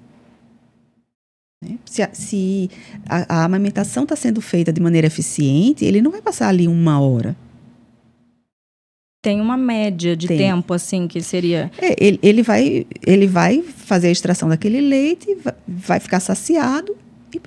[1.62, 1.78] Né?
[1.86, 2.70] Se, a, se
[3.10, 7.02] a, a amamentação está sendo feita de maneira eficiente, ele não vai passar ali uma
[7.02, 7.36] hora.
[9.24, 10.38] Tem uma média de Tem.
[10.38, 11.72] tempo, assim, que seria.
[11.82, 16.94] É, ele, ele, vai, ele vai fazer a extração daquele leite, va- vai ficar saciado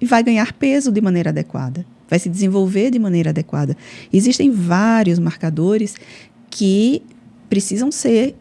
[0.00, 1.84] e vai ganhar peso de maneira adequada.
[2.08, 3.76] Vai se desenvolver de maneira adequada.
[4.12, 5.96] Existem vários marcadores
[6.48, 7.02] que
[7.48, 8.34] precisam ser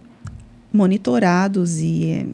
[0.71, 2.25] monitorados e é,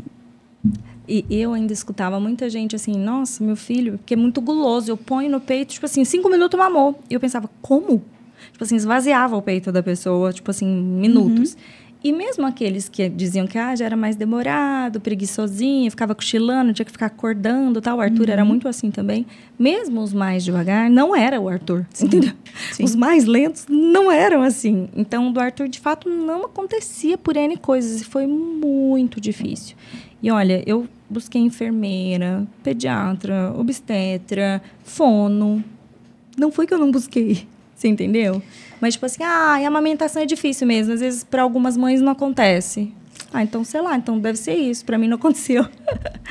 [1.07, 4.97] E eu ainda escutava muita gente assim, nossa, meu filho, que é muito guloso, eu
[4.97, 6.99] ponho no peito, tipo assim, cinco minutos mamou.
[7.09, 8.01] E eu pensava, como?
[8.51, 11.57] Tipo assim, esvaziava o peito da pessoa, tipo assim, minutos.
[12.03, 16.83] E mesmo aqueles que diziam que ah, já era mais demorado, preguiçosinho, ficava cochilando, tinha
[16.83, 17.99] que ficar acordando tal.
[17.99, 19.23] O Arthur era muito assim também.
[19.57, 22.33] Mesmo os mais devagar, não era o Arthur, entendeu?
[22.73, 22.83] sim.
[22.83, 24.89] Os mais lentos não eram assim.
[24.95, 28.01] Então, do Arthur, de fato, não acontecia por N coisas.
[28.01, 29.75] E foi muito difícil.
[30.23, 35.63] E olha, eu busquei enfermeira, pediatra, obstetra, fono.
[36.35, 37.47] Não foi que eu não busquei.
[37.81, 38.43] Você entendeu?
[38.79, 40.93] Mas, tipo assim, ah, a amamentação é difícil mesmo.
[40.93, 42.93] Às vezes, para algumas mães, não acontece.
[43.33, 44.85] Ah, então, sei lá, então deve ser isso.
[44.85, 45.65] Para mim, não aconteceu.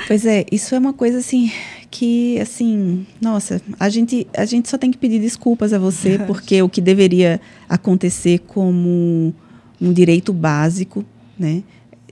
[0.07, 1.51] Pois é, isso é uma coisa assim
[1.91, 6.63] que assim, nossa, a gente a gente só tem que pedir desculpas a você porque
[6.63, 9.35] o que deveria acontecer como
[9.81, 11.05] um direito básico,
[11.37, 11.65] né?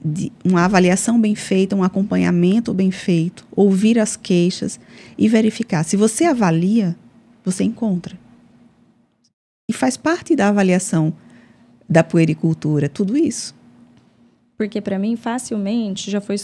[0.04, 4.80] De uma avaliação bem feita, um acompanhamento bem feito, ouvir as queixas
[5.16, 5.84] e verificar.
[5.84, 6.96] Se você avalia,
[7.44, 8.18] você encontra.
[9.68, 11.12] E faz parte da avaliação
[11.88, 13.54] da puericultura, tudo isso.
[14.56, 16.36] Porque para mim, facilmente, já foi.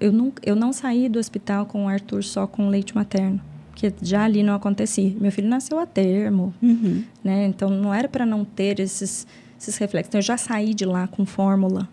[0.00, 3.40] Eu não, eu não saí do hospital com o Arthur só com leite materno.
[3.70, 5.14] Porque já ali não acontecia.
[5.20, 7.02] Meu filho nasceu a termo, Uhum.
[7.22, 7.46] né?
[7.46, 9.26] Então não era para não ter esses,
[9.60, 10.08] esses reflexos.
[10.08, 11.88] Então eu já saí de lá com fórmula.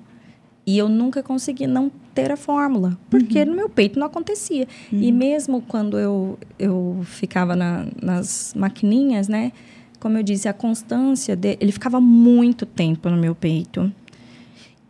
[0.65, 3.45] E eu nunca consegui não ter a fórmula, porque uhum.
[3.45, 4.67] no meu peito não acontecia.
[4.91, 5.01] Uhum.
[5.01, 9.51] E mesmo quando eu, eu ficava na, nas maquininhas, né?
[9.99, 13.91] Como eu disse, a constância dele, ele ficava muito tempo no meu peito.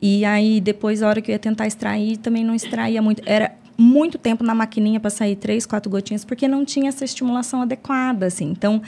[0.02, 3.22] E aí, depois, a hora que eu ia tentar extrair, também não extraía muito.
[3.26, 7.62] Era muito tempo na maquininha para sair três, quatro gotinhas, porque não tinha essa estimulação
[7.62, 8.46] adequada, assim.
[8.46, 8.82] Então,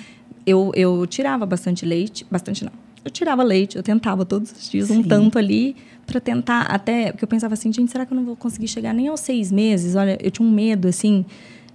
[0.46, 2.72] eu, eu tirava bastante leite, bastante não.
[3.04, 5.00] Eu tirava leite, eu tentava todos os dias Sim.
[5.00, 5.76] um tanto ali
[6.06, 8.94] para tentar até porque eu pensava assim, gente, será que eu não vou conseguir chegar
[8.94, 9.96] nem aos seis meses?
[9.96, 11.26] Olha, eu tinha um medo assim,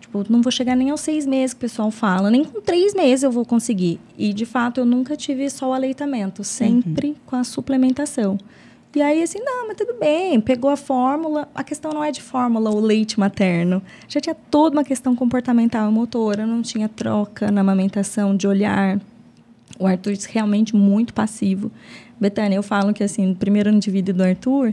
[0.05, 2.94] tipo, não vou chegar nem aos seis meses que o pessoal fala, nem com três
[2.94, 3.98] meses eu vou conseguir.
[4.16, 7.16] E de fato eu nunca tive só o aleitamento, sempre uhum.
[7.26, 8.39] com a suplementação.
[8.94, 11.48] E aí, assim, não, mas tudo bem, pegou a fórmula.
[11.52, 13.82] A questão não é de fórmula, o leite materno.
[14.06, 19.01] Já tinha toda uma questão comportamental e motora, não tinha troca na amamentação de olhar.
[19.81, 21.72] O Arthur realmente muito passivo.
[22.20, 24.72] Betânia, eu falo que, assim, no primeiro ano de vida do Arthur,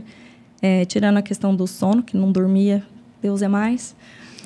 [0.60, 2.84] é, tirando a questão do sono, que não dormia,
[3.20, 3.96] Deus é mais.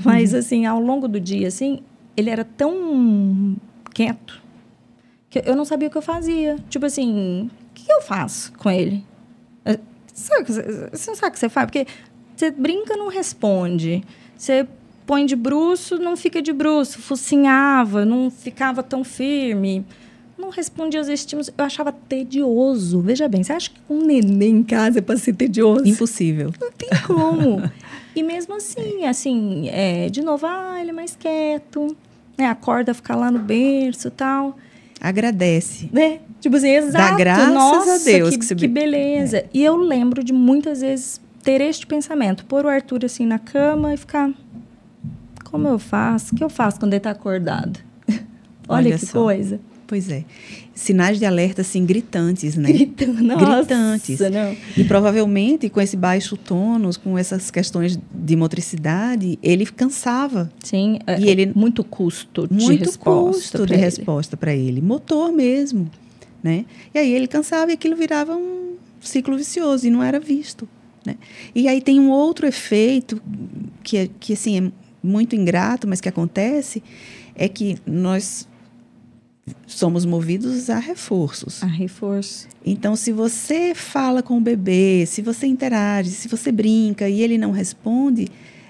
[0.05, 0.39] Mas, uhum.
[0.39, 1.81] assim, ao longo do dia, assim,
[2.17, 3.57] ele era tão
[3.95, 4.43] quieto
[5.29, 6.57] que eu não sabia o que eu fazia.
[6.69, 9.05] Tipo assim, o que eu faço com ele?
[10.13, 11.67] Sabe, você não sabe o que você faz?
[11.67, 11.87] Porque
[12.35, 14.03] você brinca, não responde.
[14.35, 14.67] Você
[15.07, 16.99] põe de bruço, não fica de bruço.
[17.01, 19.85] Focinhava, não ficava tão firme.
[20.39, 21.51] Não respondia aos estímulos.
[21.57, 23.01] Eu achava tedioso.
[23.01, 25.87] Veja bem, você acha que um neném em casa é para ser tedioso?
[25.87, 26.51] Impossível.
[26.59, 27.63] Não tem como.
[28.17, 31.95] E mesmo assim, assim, é, de novo, ah, ele é mais quieto.
[32.39, 32.47] Né?
[32.47, 34.57] Acorda, ficar lá no berço e tal.
[34.99, 35.91] Agradece.
[35.93, 36.21] Né?
[36.41, 37.11] Tipo assim, exato.
[37.11, 38.31] Dá graças Nossa, a Deus.
[38.31, 39.39] Que, que, que beleza.
[39.39, 39.47] É.
[39.53, 42.47] E eu lembro de muitas vezes ter este pensamento.
[42.47, 44.31] Pôr o Arthur assim na cama e ficar...
[45.45, 46.35] Como eu faço?
[46.35, 47.79] O que eu faço quando ele está acordado?
[48.67, 49.25] Olha, Olha, que só.
[49.25, 49.61] coisa.
[49.87, 50.25] Pois é.
[50.77, 52.71] Sinais de alerta, assim, gritantes, né?
[52.71, 54.21] Gritando, nossa, gritantes.
[54.21, 54.57] Não.
[54.77, 60.53] E provavelmente, com esse baixo tônus, com essas questões de motricidade, ele cansava.
[60.63, 63.59] Sim, é, e ele muito custo de muito resposta.
[63.59, 63.83] custo de ele.
[63.83, 64.81] resposta para ele.
[64.83, 65.91] Motor mesmo
[66.47, 66.65] né?
[66.95, 70.69] E aí ele cansava e aquilo virava um ciclo vicioso e não era visto,
[71.05, 71.17] né?
[71.53, 73.21] E aí tem um outro efeito
[73.83, 74.73] que é, que assim é
[75.03, 76.83] muito ingrato, mas que acontece
[77.35, 78.47] é que nós
[79.67, 81.63] somos movidos a reforços.
[81.63, 82.49] A reforço.
[82.65, 87.39] Então, se você fala com o bebê, se você interage, se você brinca e ele
[87.39, 88.29] não responde,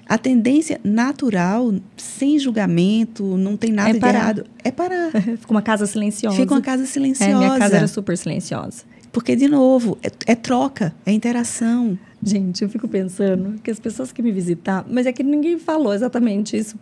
[0.08, 5.10] a tendência natural, sem julgamento, não tem nada é de errado, é parar.
[5.38, 6.36] Fica uma casa silenciosa.
[6.36, 7.32] Fica uma casa silenciosa.
[7.32, 8.84] É, minha casa era super silenciosa.
[9.12, 11.98] Porque, de novo, é, é, troca, é interação.
[12.22, 15.92] Gente, eu fico pensando que as pessoas que me visitam, mas é que ninguém falou
[15.92, 16.78] exatamente isso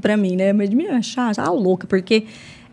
[0.00, 0.52] para mim, né?
[0.52, 2.24] Mas de me achar, já louca, porque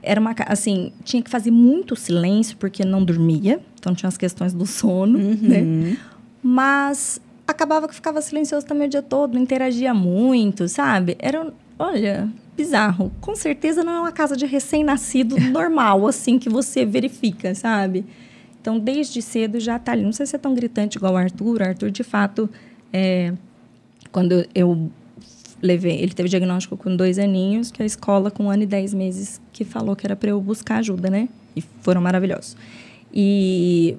[0.03, 4.53] era uma assim, tinha que fazer muito silêncio porque não dormia, então tinha as questões
[4.53, 5.37] do sono, uhum.
[5.41, 5.97] né?
[6.41, 11.15] Mas acabava que ficava silencioso também o dia todo, não interagia muito, sabe?
[11.19, 13.11] Era, olha, bizarro.
[13.21, 18.05] Com certeza não é uma casa de recém-nascido normal, assim, que você verifica, sabe?
[18.61, 20.03] Então, desde cedo já tá ali.
[20.03, 21.59] Não sei se é tão gritante igual o Arthur.
[21.59, 22.49] O Arthur, de fato,
[22.93, 23.33] é,
[24.11, 24.89] quando eu
[25.63, 25.97] levei...
[25.99, 29.41] Ele teve diagnóstico com dois aninhos, que a escola, com um ano e dez meses,
[29.53, 31.29] que falou que era para eu buscar ajuda, né?
[31.55, 32.57] E foram maravilhosos.
[33.13, 33.95] E,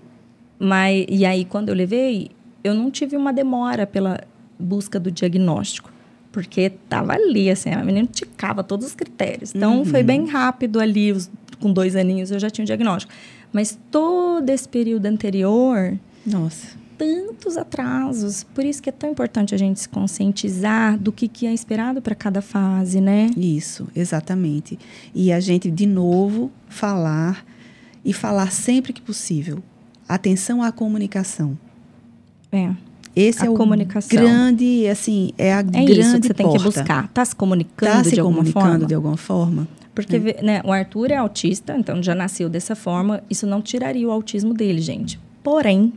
[0.58, 2.30] mas, e aí, quando eu levei,
[2.62, 4.20] eu não tive uma demora pela
[4.58, 5.90] busca do diagnóstico,
[6.30, 9.54] porque estava ali, assim, a menina ticava todos os critérios.
[9.54, 9.84] Então, uhum.
[9.84, 13.12] foi bem rápido ali, os, com dois aninhos eu já tinha o diagnóstico.
[13.52, 15.96] Mas todo esse período anterior...
[16.26, 18.44] Nossa tantos atrasos.
[18.54, 22.00] Por isso que é tão importante a gente se conscientizar do que, que é esperado
[22.00, 23.30] para cada fase, né?
[23.36, 24.78] Isso, exatamente.
[25.14, 27.44] E a gente, de novo, falar
[28.04, 29.62] e falar sempre que possível.
[30.08, 31.58] Atenção à comunicação.
[32.50, 32.70] É.
[33.14, 34.18] Esse a é o comunicação.
[34.18, 36.34] grande, assim, é a é grande isso que você porta.
[36.34, 37.04] tem que buscar.
[37.04, 38.86] Está se comunicando tá de se alguma comunicando forma?
[38.86, 39.68] de alguma forma?
[39.94, 40.42] Porque é.
[40.42, 43.22] né, o Arthur é autista, então já nasceu dessa forma.
[43.30, 45.20] Isso não tiraria o autismo dele, gente.
[45.42, 45.92] Porém,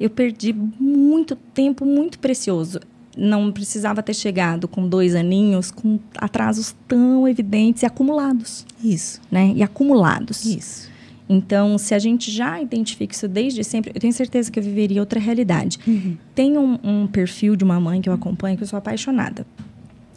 [0.00, 2.80] eu perdi muito tempo, muito precioso.
[3.16, 8.64] Não precisava ter chegado com dois aninhos com atrasos tão evidentes e acumulados.
[8.82, 9.20] Isso.
[9.30, 9.52] Né?
[9.56, 10.44] E acumulados.
[10.44, 10.88] Isso.
[11.28, 15.00] Então, se a gente já identifica isso desde sempre, eu tenho certeza que eu viveria
[15.00, 15.78] outra realidade.
[15.86, 16.16] Uhum.
[16.34, 19.44] Tem um, um, perfil de uma mãe que eu acompanho que eu sou apaixonada.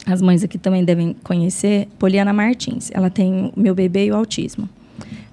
[0.06, 2.90] As mães aqui também devem conhecer, Poliana Martins.
[2.94, 4.68] Ela tem o meu bebê e o autismo.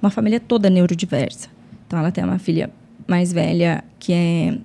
[0.02, 1.48] Uma família toda neurodiversa.
[1.88, 2.70] Então, ela tem uma filha
[3.10, 4.58] mais velha que é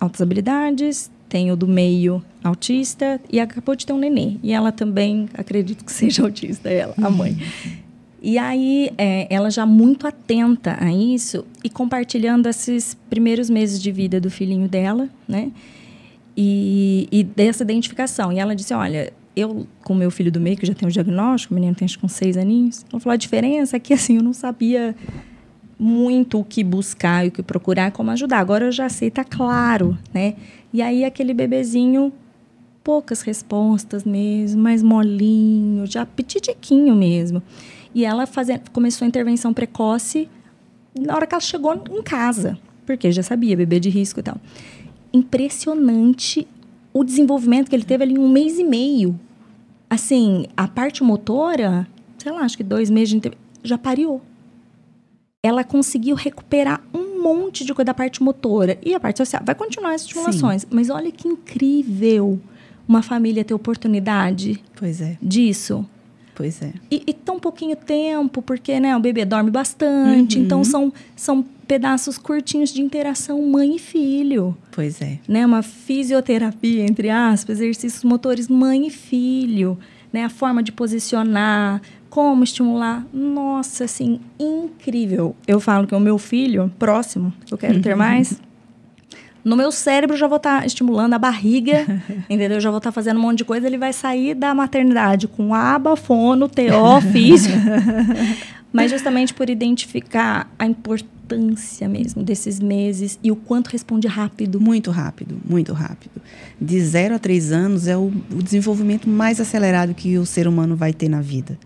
[0.00, 4.36] altas habilidades, tem o do meio autista e acabou de ter um nenê.
[4.42, 7.36] E ela também, acredito que seja autista, ela, a mãe.
[8.22, 13.92] E aí, é, ela já muito atenta a isso e compartilhando esses primeiros meses de
[13.92, 15.52] vida do filhinho dela, né?
[16.36, 18.32] E, e dessa identificação.
[18.32, 21.52] E ela disse: Olha, eu, com meu filho do meio, que já tem o diagnóstico,
[21.52, 24.22] o menino tem acho com seis aninhos, ela falou: a diferença é que assim, eu
[24.22, 24.94] não sabia
[25.78, 28.38] muito o que buscar e o que procurar, como ajudar.
[28.38, 30.34] Agora eu já sei, tá claro, né?
[30.72, 32.12] E aí aquele bebezinho,
[32.82, 37.42] poucas respostas mesmo, mais molinho, já petitiquinho mesmo.
[37.94, 40.28] E ela fazendo, começou a intervenção precoce
[40.98, 44.36] na hora que ela chegou em casa, porque já sabia, bebê de risco e tal.
[45.12, 46.46] Impressionante
[46.92, 49.18] o desenvolvimento que ele teve ali em um mês e meio.
[49.90, 51.86] Assim, a parte motora,
[52.18, 53.20] sei lá, acho que dois meses
[53.62, 54.20] já pariu.
[55.44, 58.78] Ela conseguiu recuperar um monte de coisa da parte motora.
[58.82, 60.62] E a parte social vai continuar as estimulações.
[60.62, 60.68] Sim.
[60.70, 62.40] Mas olha que incrível
[62.88, 65.18] uma família ter oportunidade pois é.
[65.20, 65.86] disso.
[66.34, 66.72] Pois é.
[66.90, 70.38] E, e tão pouquinho tempo, porque né, o bebê dorme bastante.
[70.38, 70.44] Uhum.
[70.44, 74.56] Então, são, são pedaços curtinhos de interação mãe e filho.
[74.72, 75.18] Pois é.
[75.28, 79.78] Né, uma fisioterapia, entre aspas, exercícios motores mãe e filho.
[80.12, 81.82] Né, a forma de posicionar,
[82.14, 83.04] como estimular.
[83.12, 85.34] Nossa, assim, incrível.
[85.48, 88.40] Eu falo que o meu filho, próximo, que eu quero ter mais
[89.44, 91.84] no meu cérebro já vou estar tá estimulando a barriga,
[92.30, 92.60] entendeu?
[92.60, 95.52] Já vou estar tá fazendo um monte de coisa, ele vai sair da maternidade com
[95.52, 97.58] aba, fono, TO, físico.
[98.72, 104.60] Mas justamente por identificar a importância mesmo desses meses e o quanto responde rápido.
[104.60, 106.22] Muito rápido, muito rápido.
[106.60, 110.76] De zero a três anos é o, o desenvolvimento mais acelerado que o ser humano
[110.76, 111.58] vai ter na vida,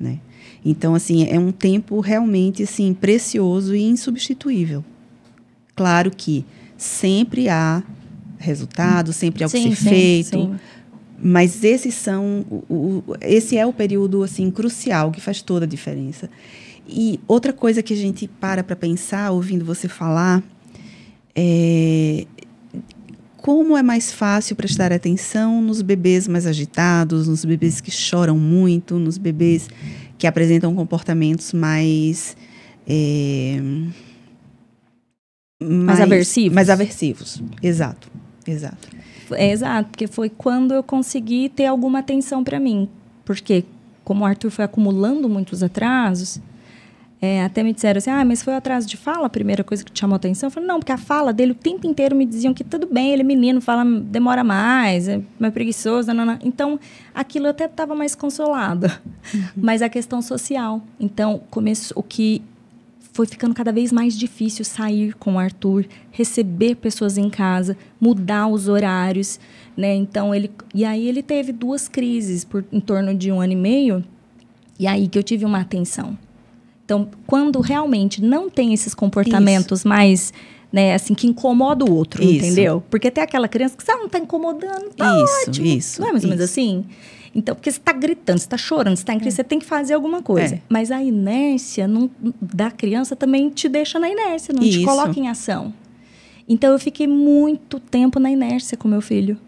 [0.00, 0.18] né?
[0.64, 4.84] Então, assim, é um tempo realmente, assim, precioso e insubstituível.
[5.76, 6.44] Claro que
[6.76, 7.82] sempre há
[8.38, 10.30] resultado, sempre há o que ser feito.
[10.30, 10.56] Sim.
[11.22, 15.68] Mas esses são, o, o, esse é o período assim crucial que faz toda a
[15.68, 16.30] diferença.
[16.88, 20.42] E outra coisa que a gente para para pensar, ouvindo você falar,
[21.34, 22.26] é
[23.40, 28.98] como é mais fácil prestar atenção nos bebês mais agitados, nos bebês que choram muito,
[28.98, 29.68] nos bebês
[30.18, 32.36] que apresentam comportamentos mais
[32.86, 33.60] é,
[35.62, 36.54] mais, aversivos.
[36.54, 38.10] Mais aversivos, exato,
[38.46, 38.88] exato.
[39.32, 42.88] É, exato, porque foi quando eu consegui ter alguma atenção para mim.
[43.24, 43.64] Porque,
[44.02, 46.40] como o Arthur foi acumulando muitos atrasos,
[47.22, 49.84] é, até me disseram assim, ah, mas foi o atraso de fala a primeira coisa
[49.84, 50.46] que te chamou atenção?
[50.46, 53.12] Eu falei, não, porque a fala dele o tempo inteiro me diziam que tudo bem,
[53.12, 56.10] ele é menino, fala, demora mais, é mais preguiçoso.
[56.42, 56.80] Então,
[57.14, 59.00] aquilo eu até estava mais consolada.
[59.34, 59.42] Uhum.
[59.54, 60.82] Mas a questão social.
[60.98, 62.42] Então, começou, o que
[63.12, 68.46] foi ficando cada vez mais difícil sair com o Arthur, receber pessoas em casa, mudar
[68.46, 69.38] os horários,
[69.76, 69.94] né?
[69.94, 73.56] Então ele e aí ele teve duas crises por em torno de um ano e
[73.56, 74.04] meio,
[74.78, 76.16] e aí que eu tive uma atenção.
[76.90, 79.88] Então, quando realmente não tem esses comportamentos Isso.
[79.88, 80.32] mais
[80.72, 82.44] né, assim, que incomoda o outro, isso.
[82.44, 82.82] entendeu?
[82.90, 85.66] Porque tem aquela criança que você não está incomodando, tá isso, ótimo.
[85.66, 86.84] Isso, Não é mais ou menos assim?
[87.32, 89.36] Então, porque você está gritando, você está chorando, você está em crise, é.
[89.36, 90.56] você tem que fazer alguma coisa.
[90.56, 90.60] É.
[90.68, 92.10] Mas a inércia não,
[92.42, 94.80] da criança também te deixa na inércia, não Isso.
[94.80, 95.72] te coloca em ação.
[96.48, 99.38] Então, eu fiquei muito tempo na inércia com meu filho.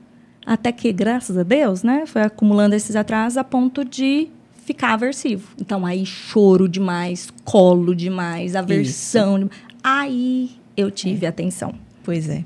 [0.46, 4.28] Até que, graças a Deus, né, foi acumulando esses atrasos a ponto de
[4.64, 5.48] ficar aversivo.
[5.60, 9.50] Então, aí choro demais, colo demais, aversão.
[9.82, 11.28] Aí eu tive é.
[11.28, 11.74] atenção.
[12.02, 12.44] Pois é.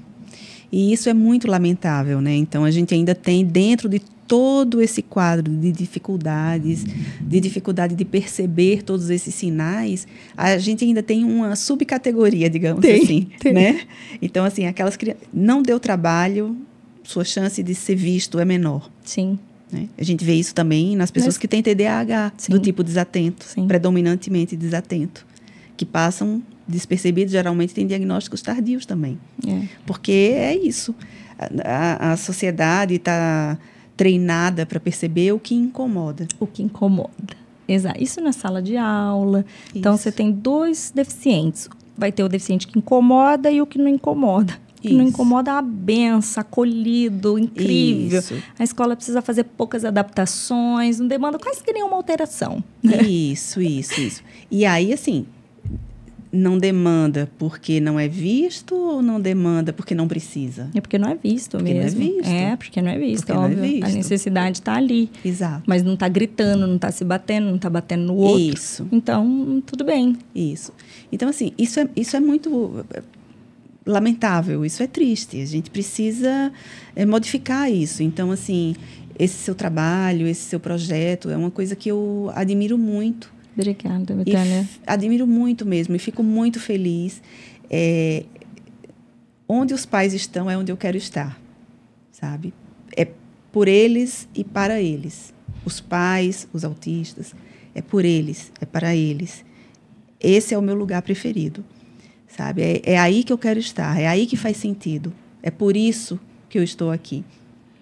[0.70, 2.34] E isso é muito lamentável, né?
[2.34, 6.84] Então, a gente ainda tem dentro de todo esse quadro de dificuldades,
[7.20, 10.06] de dificuldade de perceber todos esses sinais,
[10.36, 13.52] a gente ainda tem uma subcategoria, digamos tem, assim, tem.
[13.52, 13.82] né?
[14.20, 16.56] Então, assim, aquelas crianças não deu trabalho,
[17.04, 18.90] sua chance de ser visto é menor.
[19.04, 19.38] Sim.
[19.76, 19.88] Né?
[19.98, 22.52] A gente vê isso também nas pessoas Mas, que têm TDAH, sim.
[22.52, 23.66] do tipo desatento, sim.
[23.66, 25.26] predominantemente desatento,
[25.76, 29.18] que passam despercebidos, geralmente têm diagnósticos tardios também.
[29.46, 29.62] É.
[29.84, 30.94] Porque é isso.
[31.62, 33.58] A, a, sociedade está
[33.96, 36.26] treinada para perceber o que incomoda.
[36.40, 37.36] O que incomoda.
[37.68, 38.02] Exato.
[38.02, 39.40] Isso na sala de aula.
[39.40, 39.78] Então, Isso.
[39.78, 41.68] Então, você tem dois deficientes.
[41.96, 44.54] Vai ter o deficiente que incomoda e o que não incomoda.
[44.80, 44.96] Que Isso.
[44.98, 48.18] não incomoda é a benção, acolhido, incrível.
[48.18, 48.34] Isso.
[48.58, 52.62] A escola precisa fazer poucas adaptações, não demanda quase que nenhuma alteração.
[52.82, 53.02] Né?
[53.02, 54.22] Isso, isso, isso.
[54.50, 55.26] E aí, assim,
[56.36, 60.70] não demanda porque não é visto ou não demanda porque não precisa?
[60.74, 62.00] É porque não é visto porque mesmo.
[62.00, 62.30] Não é, visto.
[62.30, 63.58] é, porque não é visto, porque óbvio.
[63.58, 63.84] É visto.
[63.84, 65.10] A necessidade está ali.
[65.24, 65.62] Exato.
[65.66, 68.54] Mas não está gritando, não está se batendo, não está batendo no outro.
[68.54, 68.86] Isso.
[68.92, 70.16] Então, tudo bem.
[70.34, 70.72] Isso.
[71.10, 73.02] Então, assim, isso é, isso é muito é,
[73.86, 75.40] lamentável, isso é triste.
[75.40, 76.52] A gente precisa
[76.94, 78.02] é, modificar isso.
[78.02, 78.74] Então, assim,
[79.18, 84.68] esse seu trabalho, esse seu projeto é uma coisa que eu admiro muito Obrigada, Vitória.
[84.86, 87.22] Admiro muito mesmo e fico muito feliz.
[87.70, 88.24] É,
[89.48, 91.40] onde os pais estão é onde eu quero estar.
[92.12, 92.52] sabe?
[92.94, 93.08] É
[93.50, 95.32] por eles e para eles.
[95.64, 97.34] Os pais, os autistas,
[97.74, 99.42] é por eles, é para eles.
[100.20, 101.64] Esse é o meu lugar preferido,
[102.36, 102.62] sabe?
[102.62, 105.12] É, é aí que eu quero estar, é aí que faz sentido.
[105.42, 106.18] É por isso
[106.48, 107.24] que eu estou aqui,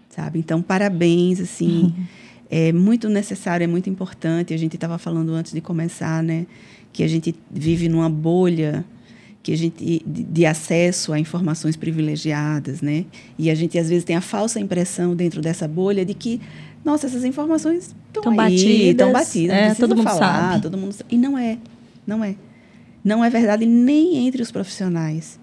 [0.09, 0.39] sabe?
[0.39, 1.85] Então, parabéns, assim.
[1.85, 2.05] Uhum.
[2.51, 4.55] É muito necessário, é muito importante.
[4.55, 6.47] A gente estava falando antes de começar, né?
[6.93, 8.85] Que a gente vive numa bolha
[9.45, 13.05] que a gente de, de, acesso a informações privilegiadas, né?
[13.39, 16.41] E a gente às vezes tem a falsa impressão dentro dessa bolha de que,
[16.83, 20.63] nossa, essas informações estão batidas, estão batidas, é, todo mundo falar, sabe.
[20.63, 21.59] todo mundo e não é,
[22.07, 22.37] não é,
[23.05, 25.39] não é verdade nem entre os profissionais,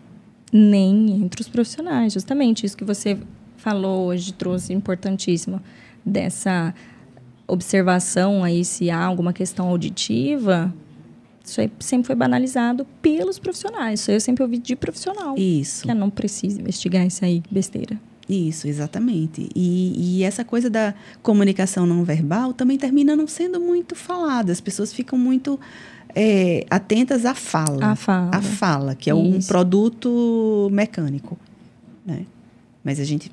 [0.52, 3.18] nem entre os profissionais, justamente isso que você
[3.58, 5.62] falou hoje trouxe importantíssimo
[6.04, 6.74] dessa
[7.48, 10.74] observação aí se há alguma questão auditiva
[11.44, 14.00] isso aí sempre foi banalizado pelos profissionais.
[14.00, 15.36] Isso aí eu sempre ouvi de profissional.
[15.38, 15.84] Isso.
[15.84, 18.00] Que é não precisa investigar isso aí, besteira.
[18.30, 19.50] Isso, exatamente.
[19.56, 24.52] E, e, essa coisa da comunicação não verbal também termina não sendo muito falada.
[24.52, 25.60] As pessoas ficam muito
[26.16, 27.92] é, atentas à fala.
[27.92, 28.32] A fala.
[28.34, 29.24] A fala, que é Isso.
[29.24, 31.38] um produto mecânico.
[32.06, 32.26] Né?
[32.84, 33.32] Mas a gente.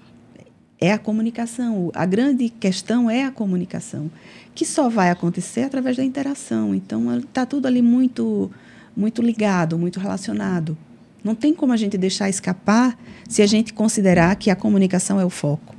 [0.80, 1.90] É a comunicação.
[1.92, 4.08] A grande questão é a comunicação
[4.54, 6.74] que só vai acontecer através da interação.
[6.74, 8.50] Então, está tudo ali muito,
[8.96, 10.76] muito ligado, muito relacionado.
[11.22, 12.98] Não tem como a gente deixar escapar
[13.28, 15.74] se a gente considerar que a comunicação é o foco.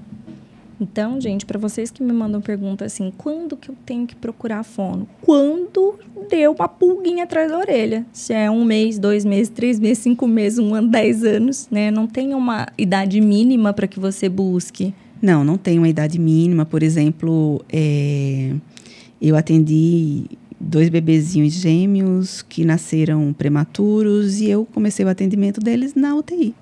[0.79, 4.63] Então, gente, para vocês que me mandam pergunta assim, quando que eu tenho que procurar
[4.63, 5.07] fono?
[5.21, 5.99] Quando
[6.29, 8.05] deu uma pulguinha atrás da orelha.
[8.13, 11.91] Se é um mês, dois meses, três meses, cinco meses, um ano, dez anos, né?
[11.91, 14.93] Não tem uma idade mínima para que você busque.
[15.21, 16.65] Não, não tem uma idade mínima.
[16.65, 18.53] Por exemplo, é,
[19.21, 20.25] eu atendi
[20.59, 26.53] dois bebezinhos gêmeos que nasceram prematuros e eu comecei o atendimento deles na UTI.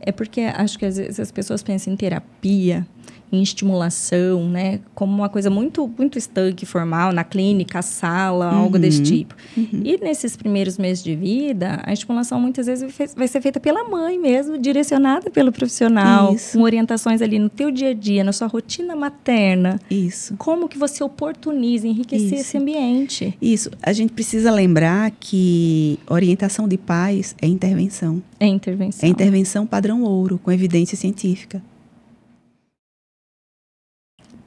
[0.00, 2.86] É porque acho que às vezes as pessoas pensam em terapia
[3.32, 4.80] em estimulação, né?
[4.94, 8.58] Como uma coisa muito, muito estanque, formal, na clínica, sala, uhum.
[8.58, 9.34] algo desse tipo.
[9.56, 9.82] Uhum.
[9.84, 14.18] E nesses primeiros meses de vida, a estimulação muitas vezes vai ser feita pela mãe
[14.18, 16.58] mesmo, direcionada pelo profissional, Isso.
[16.58, 19.80] com orientações ali no teu dia a dia, na sua rotina materna.
[19.90, 20.34] Isso.
[20.36, 22.34] Como que você oportuniza, enriquecer Isso.
[22.34, 23.36] esse ambiente.
[23.40, 23.70] Isso.
[23.82, 28.22] A gente precisa lembrar que orientação de pais é intervenção.
[28.40, 29.06] É intervenção.
[29.06, 31.62] É intervenção padrão ouro, com evidência científica.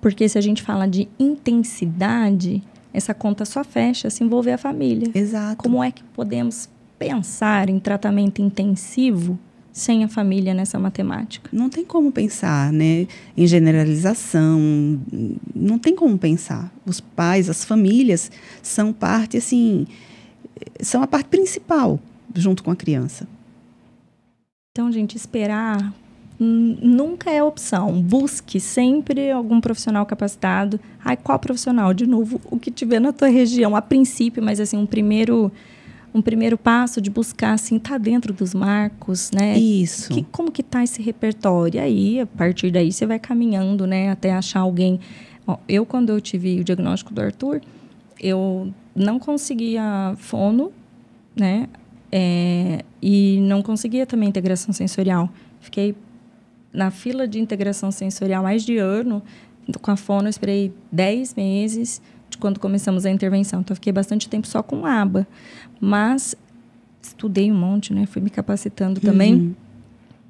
[0.03, 2.61] Porque se a gente fala de intensidade,
[2.93, 5.09] essa conta só fecha se envolver a família.
[5.15, 5.63] Exato.
[5.63, 6.67] Como é que podemos
[6.99, 9.39] pensar em tratamento intensivo
[9.71, 11.49] sem a família nessa matemática?
[11.53, 13.07] Não tem como pensar, né?
[13.37, 14.59] Em generalização,
[15.55, 16.69] não tem como pensar.
[16.85, 18.29] Os pais, as famílias
[18.61, 19.87] são parte assim,
[20.81, 21.97] são a parte principal
[22.35, 23.25] junto com a criança.
[24.73, 25.93] Então, gente, esperar
[26.39, 28.01] nunca é opção.
[28.01, 30.79] Busque sempre algum profissional capacitado.
[31.03, 31.93] Ai, qual profissional?
[31.93, 35.51] De novo, o que tiver na tua região, a princípio, mas assim, um primeiro
[36.13, 39.57] um primeiro passo de buscar assim tá dentro dos marcos, né?
[39.57, 40.13] Isso.
[40.13, 41.77] Que, como que tá esse repertório?
[41.77, 44.99] E aí, a partir daí você vai caminhando, né, até achar alguém.
[45.47, 47.61] Ó, eu quando eu tive o diagnóstico do Arthur,
[48.19, 50.71] eu não conseguia fono,
[51.35, 51.67] né?
[52.11, 55.27] É, e não conseguia também integração sensorial.
[55.59, 55.95] Fiquei
[56.73, 59.21] na fila de integração sensorial mais de ano.
[59.81, 63.61] Com a fono, eu esperei 10 meses de quando começamos a intervenção.
[63.61, 65.27] Então, eu fiquei bastante tempo só com aba.
[65.79, 66.35] Mas
[67.01, 68.05] estudei um monte, né?
[68.05, 69.55] Fui me capacitando também uhum.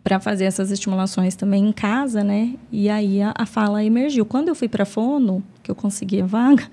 [0.04, 2.54] para fazer essas estimulações também em casa, né?
[2.72, 4.26] E aí a, a fala emergiu.
[4.26, 6.68] Quando eu fui para fono, que eu consegui a vaga,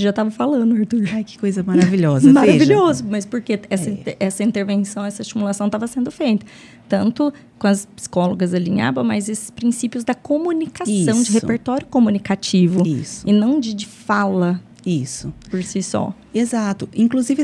[0.00, 1.04] já estava falando, Arthur.
[1.12, 2.30] Ai, que coisa maravilhosa.
[2.32, 4.16] Maravilhoso, mas porque essa, é.
[4.18, 6.44] essa intervenção, essa estimulação estava sendo feita.
[6.88, 11.24] Tanto com as psicólogas ali em aba, mas esses princípios da comunicação, Isso.
[11.24, 12.86] de repertório comunicativo.
[12.86, 13.28] Isso.
[13.28, 14.60] E não de, de fala.
[14.84, 15.32] Isso.
[15.50, 16.14] Por si só.
[16.34, 16.88] Exato.
[16.94, 17.42] Inclusive,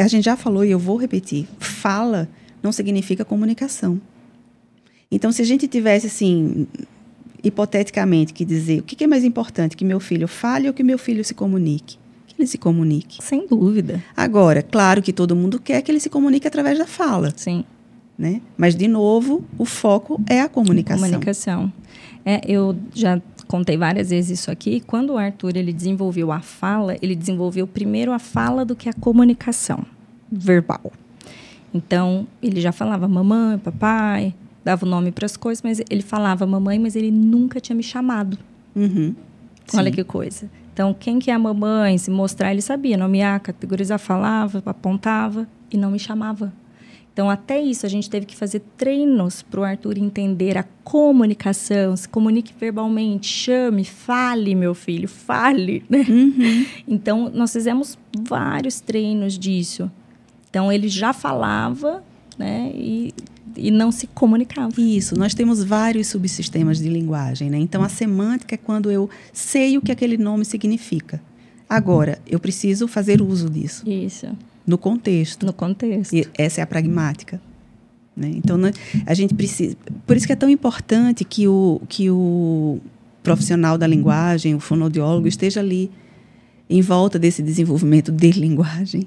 [0.00, 2.28] a gente já falou e eu vou repetir: fala
[2.62, 4.00] não significa comunicação.
[5.10, 6.66] Então, se a gente tivesse assim
[7.42, 10.98] hipoteticamente, que dizer o que é mais importante, que meu filho fale ou que meu
[10.98, 11.98] filho se comunique?
[12.26, 13.22] Que ele se comunique.
[13.22, 14.02] Sem dúvida.
[14.16, 17.32] Agora, claro que todo mundo quer que ele se comunique através da fala.
[17.36, 17.64] Sim.
[18.16, 18.40] Né?
[18.56, 21.08] Mas, de novo, o foco é a comunicação.
[21.08, 21.72] Comunicação.
[22.24, 24.80] É, eu já contei várias vezes isso aqui.
[24.80, 28.92] Quando o Arthur ele desenvolveu a fala, ele desenvolveu primeiro a fala do que a
[28.92, 29.84] comunicação
[30.30, 30.92] verbal.
[31.74, 36.46] Então, ele já falava mamãe, papai, dava o nome para as coisas, mas ele falava
[36.46, 38.38] mamãe, mas ele nunca tinha me chamado.
[38.74, 39.14] Uhum.
[39.74, 40.50] Olha que coisa.
[40.72, 41.98] Então, quem que é a mamãe?
[41.98, 46.52] Se mostrar, ele sabia nomear, categorizar, falava, apontava e não me chamava.
[47.12, 51.94] Então, até isso, a gente teve que fazer treinos para o Arthur entender a comunicação,
[51.94, 55.84] se comunique verbalmente, chame, fale, meu filho, fale.
[55.90, 56.06] Né?
[56.08, 56.66] Uhum.
[56.88, 59.90] Então, nós fizemos vários treinos disso.
[60.48, 62.02] Então, ele já falava
[62.38, 63.12] né, e,
[63.56, 64.72] e não se comunicava.
[64.80, 67.50] Isso, nós temos vários subsistemas de linguagem.
[67.50, 67.58] Né?
[67.58, 71.20] Então, a semântica é quando eu sei o que aquele nome significa.
[71.68, 73.88] Agora, eu preciso fazer uso disso.
[73.88, 74.28] Isso
[74.66, 75.44] no contexto.
[75.46, 76.14] No contexto.
[76.14, 77.40] E essa é a pragmática.
[78.16, 78.32] Né?
[78.36, 78.58] Então,
[79.06, 79.76] a gente precisa.
[80.06, 82.78] Por isso que é tão importante que o, que o
[83.22, 85.90] profissional da linguagem, o fonoaudiólogo, esteja ali
[86.68, 89.06] em volta desse desenvolvimento de linguagem.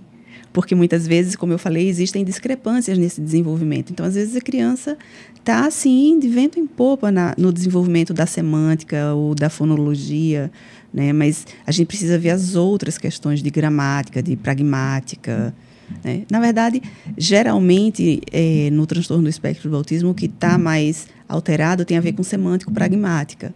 [0.55, 3.91] Porque muitas vezes, como eu falei, existem discrepâncias nesse desenvolvimento.
[3.91, 4.97] Então, às vezes, a criança
[5.37, 10.49] está assim, de vento em popa na, no desenvolvimento da semântica ou da fonologia,
[10.93, 11.11] né?
[11.11, 15.53] Mas a gente precisa ver as outras questões de gramática, de pragmática.
[16.01, 16.23] Né?
[16.31, 16.81] Na verdade,
[17.17, 22.01] geralmente, é, no transtorno do espectro do autismo, o que está mais alterado tem a
[22.01, 23.53] ver com semântico-pragmática.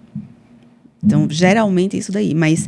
[1.02, 2.36] Então, geralmente é isso daí.
[2.36, 2.68] Mas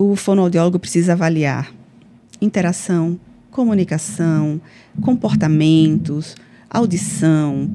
[0.00, 1.74] o fonoaudiólogo precisa avaliar
[2.40, 3.18] interação,
[3.50, 4.60] comunicação,
[5.02, 6.34] comportamentos,
[6.68, 7.70] audição.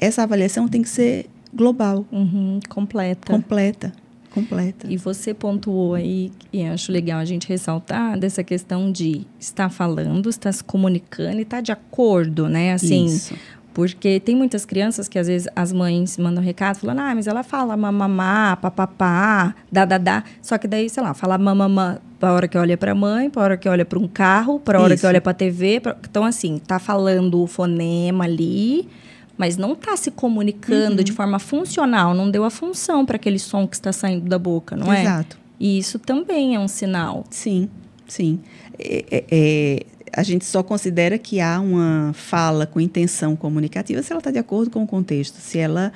[0.00, 2.06] Essa avaliação tem que ser global.
[2.12, 3.32] Uhum, completa.
[3.32, 3.92] Completa
[4.38, 4.86] completa.
[4.88, 10.28] E você pontuou aí, e acho legal a gente ressaltar, dessa questão de estar falando,
[10.28, 12.72] estar se comunicando e estar de acordo, né?
[12.72, 13.34] Assim, Isso.
[13.78, 17.44] Porque tem muitas crianças que às vezes as mães mandam recado falando, ah, mas ela
[17.44, 20.24] fala mamamá, papapá, dadadá.
[20.42, 23.40] Só que daí, sei lá, fala mamamá para hora que olha para a mãe, para
[23.40, 25.02] hora que olha para um carro, para hora Isso.
[25.02, 25.78] que olha para a TV.
[25.78, 25.96] Pra...
[26.10, 28.88] Então, assim, tá falando o fonema ali
[29.36, 31.04] mas não está se comunicando uhum.
[31.04, 34.74] de forma funcional, não deu a função para aquele som que está saindo da boca,
[34.74, 35.02] não é?
[35.02, 35.38] Exato.
[35.60, 37.22] E isso também é um sinal.
[37.30, 37.70] Sim,
[38.08, 38.40] sim.
[38.76, 44.12] É, é, é, a gente só considera que há uma fala com intenção comunicativa se
[44.12, 45.92] ela está de acordo com o contexto, se ela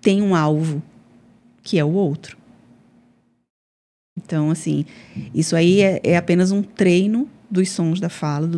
[0.00, 0.82] tem um alvo,
[1.62, 2.36] que é o outro.
[4.16, 4.84] Então, assim,
[5.34, 8.48] isso aí é, é apenas um treino dos sons da fala,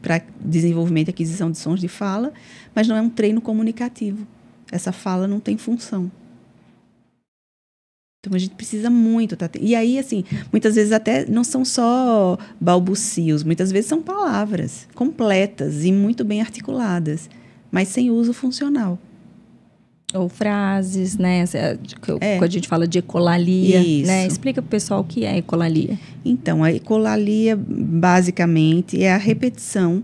[0.00, 2.32] para desenvolvimento e aquisição de sons de fala,
[2.74, 4.26] mas não é um treino comunicativo.
[4.70, 6.10] Essa fala não tem função.
[8.26, 9.36] Então a gente precisa muito.
[9.36, 9.48] Tá?
[9.60, 15.84] E aí, assim, muitas vezes até não são só balbucios, muitas vezes são palavras completas
[15.84, 17.30] e muito bem articuladas,
[17.70, 18.98] mas sem uso funcional.
[20.12, 21.44] Ou frases, né?
[22.20, 22.38] É.
[22.38, 24.06] Quando a gente fala de ecolalia, Isso.
[24.06, 24.26] né?
[24.26, 25.98] Explica para o pessoal o que é ecolalia.
[26.24, 30.02] Então, a ecolalia, basicamente, é a repetição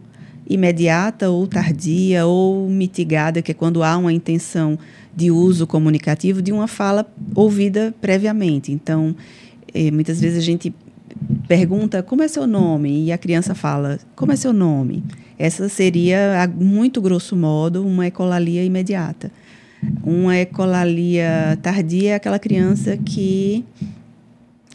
[0.48, 4.78] imediata ou tardia ou mitigada, que é quando há uma intenção
[5.14, 8.72] de uso comunicativo de uma fala ouvida previamente.
[8.72, 9.14] Então,
[9.74, 10.74] eh, muitas vezes a gente
[11.46, 15.04] pergunta como é seu nome e a criança fala como é seu nome.
[15.38, 19.30] Essa seria, a muito grosso modo, uma ecolalia imediata.
[20.04, 23.64] Uma ecolalia tardia é aquela criança que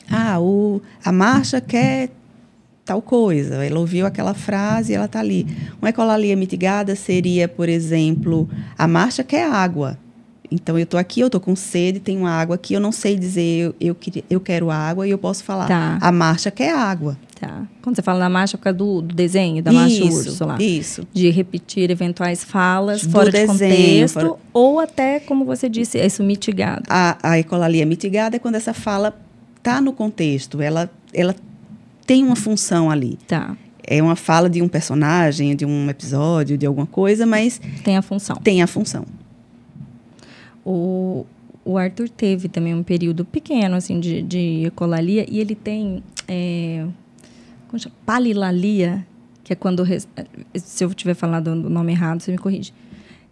[0.09, 2.09] ah, o, a marcha quer
[2.83, 3.63] tal coisa.
[3.63, 5.47] Ela ouviu aquela frase e ela está ali.
[5.81, 9.97] Uma ecolalia mitigada seria, por exemplo, a marcha quer água.
[10.49, 13.41] Então, eu estou aqui, eu estou com sede, tenho água aqui, eu não sei dizer
[13.41, 13.97] eu, eu,
[14.29, 15.67] eu quero água e eu posso falar.
[15.67, 15.97] Tá.
[16.01, 17.17] A marcha quer água.
[17.39, 17.67] Tá.
[17.81, 20.57] Quando você fala na marcha, é por causa do, do desenho, da marcha isso, lá.
[20.59, 21.07] Isso.
[21.13, 24.35] De repetir eventuais falas do fora desenho, de contexto, fora...
[24.53, 26.83] ou até, como você disse, isso mitigado.
[26.89, 29.15] A, a ecolalia mitigada é quando essa fala
[29.57, 31.35] está no contexto, ela, ela
[32.05, 33.19] tem uma função ali.
[33.27, 33.55] Tá.
[33.85, 37.61] É uma fala de um personagem, de um episódio, de alguma coisa, mas.
[37.83, 38.35] Tem a função.
[38.37, 39.05] Tem a função.
[40.69, 41.25] O,
[41.63, 46.03] o Arthur teve também um período pequeno, assim, de, de ecolalia, e ele tem.
[46.27, 46.85] É,
[47.69, 47.95] como chama?
[48.05, 49.07] Palilalia,
[49.45, 49.85] que é quando.
[50.55, 52.73] Se eu tiver falado o nome errado, você me corrige.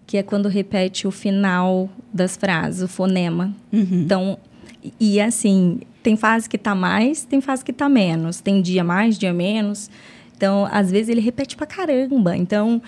[0.08, 3.54] Que é quando repete o final das frases, o fonema.
[3.74, 4.04] Uhum.
[4.04, 4.38] Então,
[4.98, 8.40] e assim, tem fase que tá mais, tem fase que tá menos.
[8.40, 9.90] Tem dia mais, dia menos.
[10.38, 12.38] Então, às vezes ele repete pra caramba.
[12.38, 12.82] Então,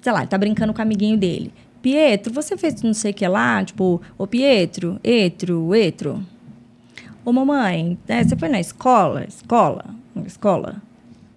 [0.00, 1.52] sei lá, tá brincando com o amiguinho dele.
[1.84, 3.62] Pietro, você fez não sei o que lá?
[3.62, 6.24] Tipo, ô Pietro, etro, etro.
[7.22, 9.26] Ô mamãe, né, você foi na escola?
[9.28, 9.84] Escola?
[10.24, 10.76] Escola?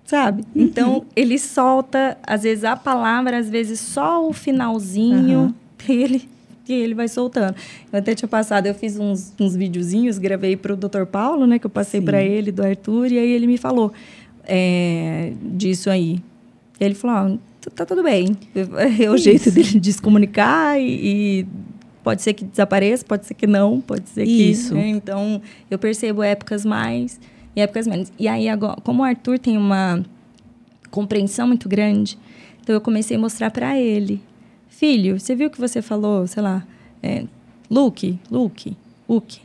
[0.06, 0.44] Sabe?
[0.56, 0.64] Uhum.
[0.64, 5.40] Então, ele solta, às vezes, a palavra, às vezes só o finalzinho.
[5.40, 5.53] Uhum.
[5.90, 6.28] Ele
[6.68, 7.56] e ele vai soltando.
[7.91, 11.06] Eu até tinha passado, eu fiz uns, uns videozinhos, gravei para o Dr.
[11.06, 13.94] Paulo, né, que eu passei para ele, do Arthur, e aí ele me falou
[14.44, 16.22] é, disso aí.
[16.80, 17.38] Ele falou, ah,
[17.69, 18.38] tá, tá tudo bem.
[18.99, 19.23] É o Isso.
[19.23, 21.48] jeito dele de se comunicar e, e,
[22.03, 24.52] pode ser que desapareça, pode ser que não, pode ser que...
[24.52, 24.73] Isso.
[24.73, 24.89] Né?
[24.89, 27.19] Então, eu percebo épocas mais
[27.56, 28.11] e épocas menos.
[28.18, 30.03] E aí, agora, como o Arthur tem uma
[30.89, 32.18] compreensão muito grande.
[32.61, 34.22] Então eu comecei a mostrar para ele,
[34.68, 36.65] filho, você viu que você falou, sei lá,
[37.02, 37.26] é,
[37.69, 38.76] Luke, Luke,
[39.07, 39.39] Luke,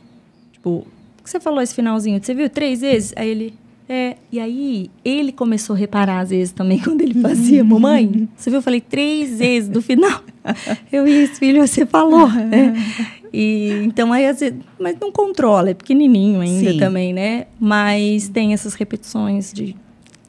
[0.51, 2.21] tipo, o que você falou esse finalzinho?
[2.21, 3.13] Você viu três vezes?
[3.15, 3.53] Aí ele,
[3.93, 8.49] é, e aí ele começou a reparar às vezes também quando ele fazia, mamãe, você
[8.49, 8.57] viu?
[8.57, 10.23] Eu falei três vezes do final.
[10.91, 12.73] Eu isso, filho, você falou, né?
[13.35, 16.77] E então aí às vezes, mas não controla, é pequenininho ainda Sim.
[16.77, 17.47] também, né?
[17.59, 19.75] Mas tem essas repetições de,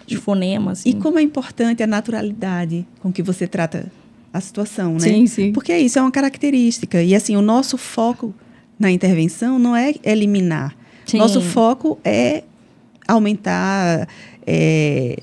[0.06, 0.80] de fonemas.
[0.80, 0.88] Assim.
[0.88, 3.92] E como é importante a naturalidade com que você trata
[4.32, 5.00] a situação, né?
[5.00, 5.52] Sim, sim.
[5.52, 8.34] Porque isso é uma característica e assim o nosso foco
[8.78, 10.74] na intervenção não é eliminar.
[11.04, 11.18] Sim.
[11.18, 12.42] Nosso foco é
[13.06, 14.08] aumentar,
[14.46, 15.18] é,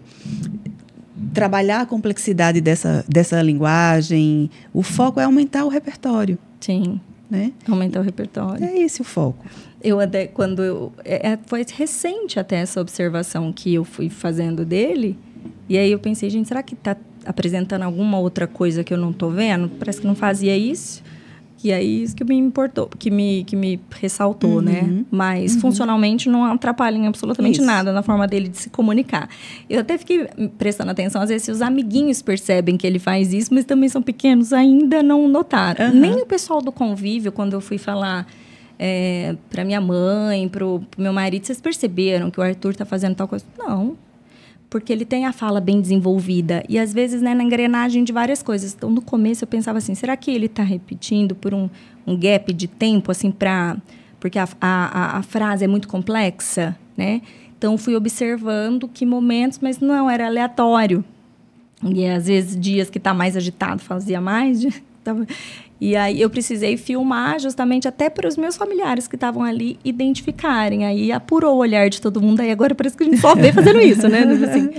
[1.34, 4.49] trabalhar a complexidade dessa, dessa linguagem.
[4.74, 6.38] O foco é aumentar o repertório.
[6.60, 6.99] Sim.
[7.30, 7.53] Né?
[7.68, 8.64] Aumentar o repertório.
[8.64, 9.45] É esse o foco.
[9.82, 10.91] Eu até, quando eu.
[11.03, 15.18] É, é, foi recente até essa observação que eu fui fazendo dele.
[15.70, 19.12] E aí eu pensei, gente, será que está apresentando alguma outra coisa que eu não
[19.12, 19.70] estou vendo?
[19.70, 21.02] Parece que não fazia isso.
[21.63, 24.81] E aí isso que me importou, que me, que me ressaltou, né?
[24.81, 24.88] uhum.
[24.88, 25.05] né?
[25.11, 25.61] Mas uhum.
[25.61, 27.65] funcionalmente não atrapalha em absolutamente isso.
[27.65, 29.29] nada na forma dele de se comunicar.
[29.69, 30.27] Eu até fiquei
[30.57, 34.01] prestando atenção, às vezes, se os amiguinhos percebem que ele faz isso, mas também são
[34.01, 35.88] pequenos, ainda não notaram.
[35.88, 35.99] Uhum.
[35.99, 38.27] Nem o pessoal do convívio, quando eu fui falar
[38.79, 43.15] é, para minha mãe, para o meu marido, vocês perceberam que o Arthur está fazendo
[43.15, 43.45] tal coisa?
[43.57, 43.95] Não
[44.72, 48.41] porque ele tem a fala bem desenvolvida e às vezes né, na engrenagem de várias
[48.41, 48.73] coisas.
[48.73, 51.69] Então, no começo eu pensava assim, será que ele está repetindo por um,
[52.07, 53.76] um gap de tempo, assim, para
[54.18, 57.22] porque a, a, a, frase é muito complexa, né?
[57.57, 61.03] Então, fui observando que momentos, mas não era aleatório.
[61.84, 64.64] E às vezes dias que está mais agitado fazia mais.
[65.80, 70.86] E aí eu precisei filmar justamente até para os meus familiares que estavam ali identificarem.
[70.86, 72.41] Aí apurou o olhar de todo mundo.
[72.41, 74.22] Aí agora parece que a gente só vê fazendo isso, né?
[74.23, 74.69] Assim,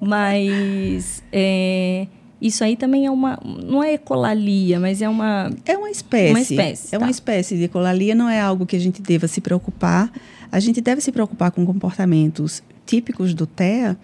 [0.00, 2.08] mas é,
[2.40, 3.38] isso aí também é uma.
[3.44, 5.50] Não é ecolalia, mas é uma.
[5.64, 6.30] É uma espécie.
[6.30, 6.94] Uma espécie.
[6.94, 7.04] É tá.
[7.04, 10.10] uma espécie de ecolalia, não é algo que a gente deva se preocupar.
[10.50, 13.96] A gente deve se preocupar com comportamentos típicos do TEA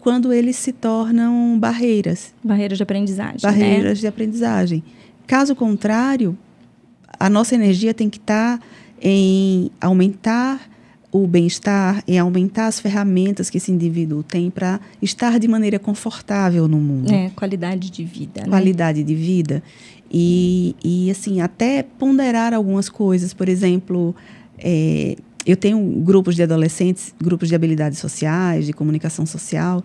[0.00, 2.32] quando eles se tornam barreiras.
[2.42, 3.40] Barreiras de aprendizagem.
[3.42, 4.00] Barreiras né?
[4.00, 4.82] de aprendizagem.
[5.28, 6.36] Caso contrário,
[7.20, 8.66] a nossa energia tem que estar tá
[9.00, 10.58] em aumentar
[11.12, 16.66] o bem-estar, em aumentar as ferramentas que esse indivíduo tem para estar de maneira confortável
[16.66, 17.12] no mundo.
[17.12, 18.40] É, qualidade de vida.
[18.40, 18.48] Né?
[18.48, 19.62] Qualidade de vida.
[20.10, 23.34] E, e, assim, até ponderar algumas coisas.
[23.34, 24.16] Por exemplo,
[24.58, 25.14] é,
[25.44, 29.84] eu tenho grupos de adolescentes, grupos de habilidades sociais, de comunicação social,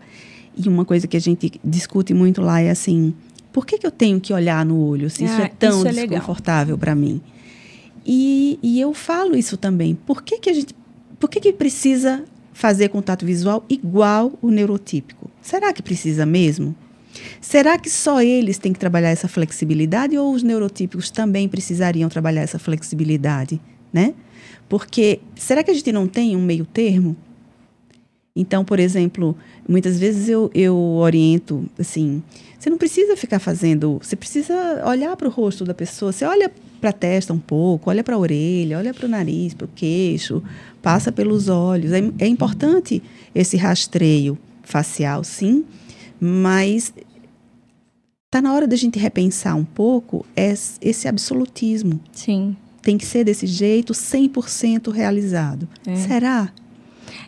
[0.55, 3.13] e uma coisa que a gente discute muito lá é assim:
[3.53, 5.87] por que, que eu tenho que olhar no olho se ah, isso é tão isso
[5.87, 7.21] é desconfortável para mim?
[8.05, 9.95] E, e eu falo isso também.
[9.95, 10.75] Por que, que a gente.
[11.19, 15.29] Por que, que precisa fazer contato visual igual o neurotípico?
[15.41, 16.75] Será que precisa mesmo?
[17.39, 22.41] Será que só eles têm que trabalhar essa flexibilidade ou os neurotípicos também precisariam trabalhar
[22.41, 23.61] essa flexibilidade,
[23.93, 24.15] né?
[24.67, 27.15] Porque será que a gente não tem um meio termo?
[28.35, 29.37] Então, por exemplo,
[29.67, 32.23] muitas vezes eu, eu oriento assim,
[32.57, 36.51] você não precisa ficar fazendo, você precisa olhar para o rosto da pessoa, você olha
[36.81, 39.69] para a testa um pouco, olha para a orelha, olha para o nariz, para o
[39.75, 40.41] queixo,
[40.81, 41.91] passa pelos olhos.
[41.91, 43.03] É, é importante
[43.35, 45.63] esse rastreio facial, sim,
[46.19, 46.91] mas
[48.25, 51.99] está na hora da gente repensar um pouco esse absolutismo.
[52.11, 52.57] Sim.
[52.81, 55.69] Tem que ser desse jeito, 100% realizado.
[55.85, 55.95] É.
[55.95, 56.51] Será?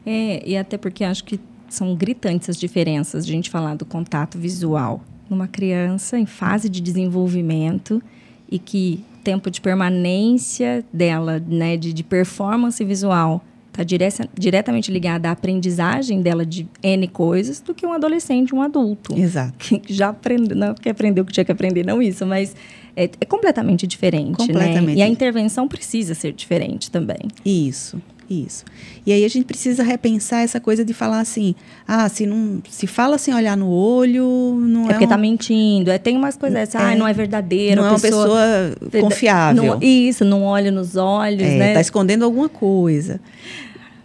[0.05, 3.85] É, e até porque acho que são gritantes as diferenças de a gente falar do
[3.85, 8.01] contato visual numa criança em fase de desenvolvimento
[8.49, 15.27] e que tempo de permanência dela, né, de, de performance visual, está direta, diretamente ligada
[15.29, 19.17] à aprendizagem dela de N coisas do que um adolescente, um adulto.
[19.17, 19.53] Exato.
[19.57, 22.55] Que já aprendeu, não que aprendeu o que tinha que aprender, não isso, mas
[22.95, 24.85] é, é completamente diferente, completamente.
[24.85, 24.93] né?
[24.95, 27.19] E a intervenção precisa ser diferente também.
[27.43, 27.99] Isso.
[28.29, 28.65] Isso.
[29.05, 31.53] E aí a gente precisa repensar essa coisa de falar assim,
[31.87, 35.91] ah, se não se fala sem olhar no olho, não é, é porque tá mentindo.
[35.91, 37.81] É, tem umas coisas assim, é, ah, não é verdadeiro.
[37.81, 39.63] Não é uma pessoa, pessoa confiável.
[39.63, 41.73] Não, isso, não olha nos olhos, é, né?
[41.75, 43.19] Tá escondendo alguma coisa.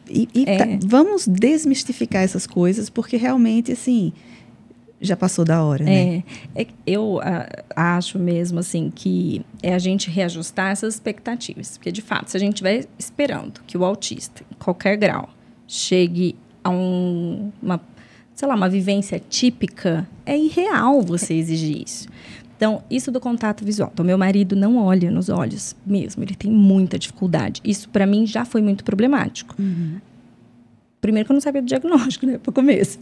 [0.09, 0.59] E, e é.
[0.59, 4.13] tá, vamos desmistificar essas coisas, porque realmente, assim,
[5.01, 6.23] já passou da hora, né?
[6.55, 11.91] É, é eu a, acho mesmo assim que é a gente reajustar essas expectativas, porque
[11.91, 15.31] de fato, se a gente estiver esperando que o autista, em qualquer grau,
[15.67, 17.81] chegue a um, uma,
[18.35, 22.09] sei lá, uma vivência típica, é irreal você exigir isso.
[22.57, 23.89] Então, isso do contato visual.
[23.91, 27.63] Então, meu marido não olha nos olhos mesmo, ele tem muita dificuldade.
[27.65, 29.55] Isso, para mim, já foi muito problemático.
[29.59, 29.99] Uhum.
[31.01, 32.99] Primeiro que eu não sabia do diagnóstico, né, para começo.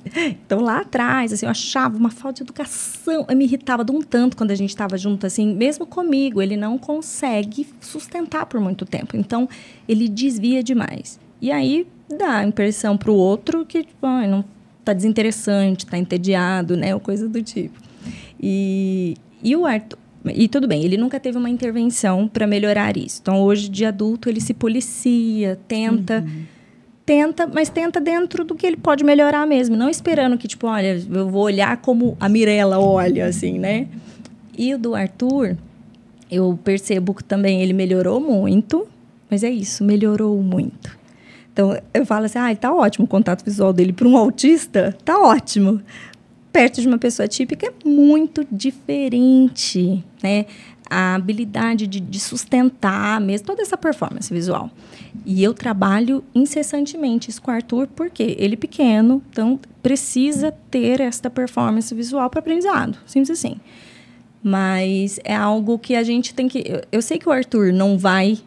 [0.46, 3.26] Então, lá atrás, assim, eu achava uma falta de educação.
[3.28, 6.56] Eu me irritava de um tanto quando a gente estava junto, assim, mesmo comigo, ele
[6.56, 9.16] não consegue sustentar por muito tempo.
[9.16, 9.48] Então,
[9.88, 11.18] ele desvia demais.
[11.42, 14.44] E aí, dá a impressão para o outro que, tipo, ah, não
[14.84, 17.78] tá desinteressante, tá entediado, né, ou coisa do tipo.
[18.40, 23.18] E, e o Arthur, e tudo bem, ele nunca teve uma intervenção para melhorar isso.
[23.20, 26.24] Então, hoje, de adulto, ele se policia, tenta.
[26.26, 26.57] Uhum.
[27.08, 29.74] Tenta, mas tenta dentro do que ele pode melhorar mesmo.
[29.74, 33.88] Não esperando que, tipo, olha, eu vou olhar como a Mirella olha, assim, né?
[34.58, 35.56] E o do Arthur,
[36.30, 38.86] eu percebo que também ele melhorou muito,
[39.30, 40.98] mas é isso, melhorou muito.
[41.50, 45.18] Então, eu falo assim, ah, tá ótimo o contato visual dele para um autista, tá
[45.18, 45.80] ótimo
[46.52, 50.44] perto de uma pessoa típica é muito diferente, né?
[50.90, 54.70] A habilidade de, de sustentar mesmo toda essa performance visual.
[55.24, 61.00] E eu trabalho incessantemente isso com o Arthur, porque ele é pequeno, então precisa ter
[61.00, 63.56] esta performance visual para aprendizado, simples assim.
[64.42, 66.64] Mas é algo que a gente tem que.
[66.92, 68.38] Eu, sei que o Arthur não vai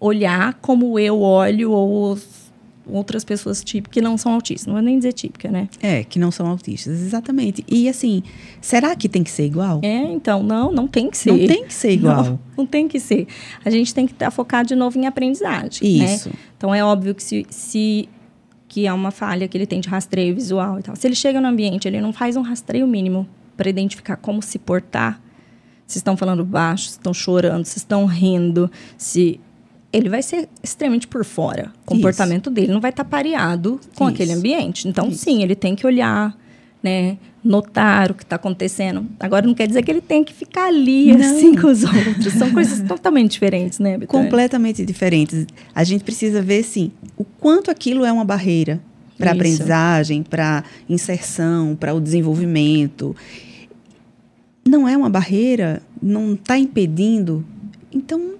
[0.00, 2.18] olhar como eu olho ou
[2.86, 4.66] outras pessoas típicas que não são autistas.
[4.66, 5.68] Não vou nem dizer típica, né?
[5.80, 7.64] É, que não são autistas, exatamente.
[7.68, 8.22] E assim,
[8.60, 9.80] será que tem que ser igual?
[9.82, 11.32] É, então, não, não tem que ser.
[11.32, 12.24] Não tem que ser igual.
[12.24, 13.26] Não, não tem que ser.
[13.64, 15.98] A gente tem que estar focado de novo em aprendizagem.
[15.98, 16.14] Né?
[16.14, 16.28] Isso.
[16.28, 16.34] Né?
[16.56, 18.08] Então é óbvio que se, se
[18.68, 20.96] que é uma falha que ele tem de rastreio visual e tal.
[20.96, 24.58] Se ele chega no ambiente, ele não faz um rastreio mínimo para identificar como se
[24.58, 25.20] portar.
[25.86, 29.38] Se estão falando baixo, se estão chorando, se estão rindo, se
[29.94, 31.72] ele vai ser extremamente por fora.
[31.84, 32.54] O comportamento Isso.
[32.54, 34.14] dele não vai estar tá pareado com Isso.
[34.14, 34.88] aquele ambiente.
[34.88, 35.24] Então, Isso.
[35.24, 36.36] sim, ele tem que olhar,
[36.82, 37.16] né?
[37.44, 39.06] Notar o que está acontecendo.
[39.20, 41.20] Agora, não quer dizer que ele tem que ficar ali, não.
[41.20, 42.32] assim, com os outros.
[42.32, 44.24] São coisas totalmente diferentes, né, Betânia?
[44.24, 45.46] Completamente diferentes.
[45.72, 48.80] A gente precisa ver, sim, o quanto aquilo é uma barreira
[49.16, 53.14] para aprendizagem, para inserção, para o desenvolvimento.
[54.66, 57.44] Não é uma barreira, não está impedindo.
[57.92, 58.34] Então,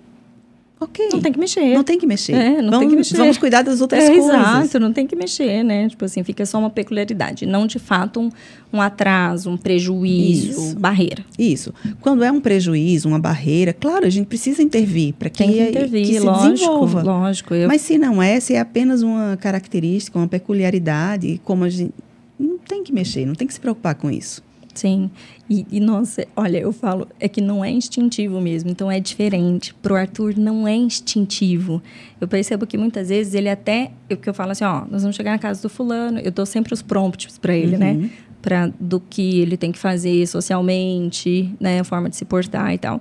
[0.84, 1.08] Ok.
[1.12, 1.74] Não tem que mexer.
[1.74, 2.32] Não tem que mexer.
[2.34, 3.16] É, não vamos, tem que mexer.
[3.16, 4.34] Vamos cuidar das outras é, coisas.
[4.34, 5.88] Exato, não tem que mexer, né?
[5.88, 7.46] Tipo assim, fica só uma peculiaridade.
[7.46, 8.30] Não, de fato, um,
[8.72, 10.78] um atraso, um prejuízo, Isso.
[10.78, 11.24] barreira.
[11.38, 11.72] Isso.
[12.00, 16.06] Quando é um prejuízo, uma barreira, claro, a gente precisa intervir para que, que, intervir,
[16.06, 17.02] que se lógico, desenvolva.
[17.02, 17.54] Lógico.
[17.54, 17.66] Eu...
[17.68, 21.94] Mas se não é, se é apenas uma característica, uma peculiaridade, como a gente.
[22.38, 24.42] Não tem que mexer, não tem que se preocupar com isso.
[24.74, 25.10] Sim.
[25.48, 29.72] E, e, nossa, olha, eu falo, é que não é instintivo mesmo, então é diferente.
[29.74, 31.82] Pro Arthur não é instintivo.
[32.20, 35.16] Eu percebo que muitas vezes ele até, eu que eu falo assim, ó, nós vamos
[35.16, 37.92] chegar na casa do fulano, eu dou sempre os prompts para ele, né?
[37.92, 38.00] uhum.
[38.00, 38.10] né?
[38.42, 42.78] Para do que ele tem que fazer socialmente, né, a forma de se portar e
[42.78, 43.00] tal.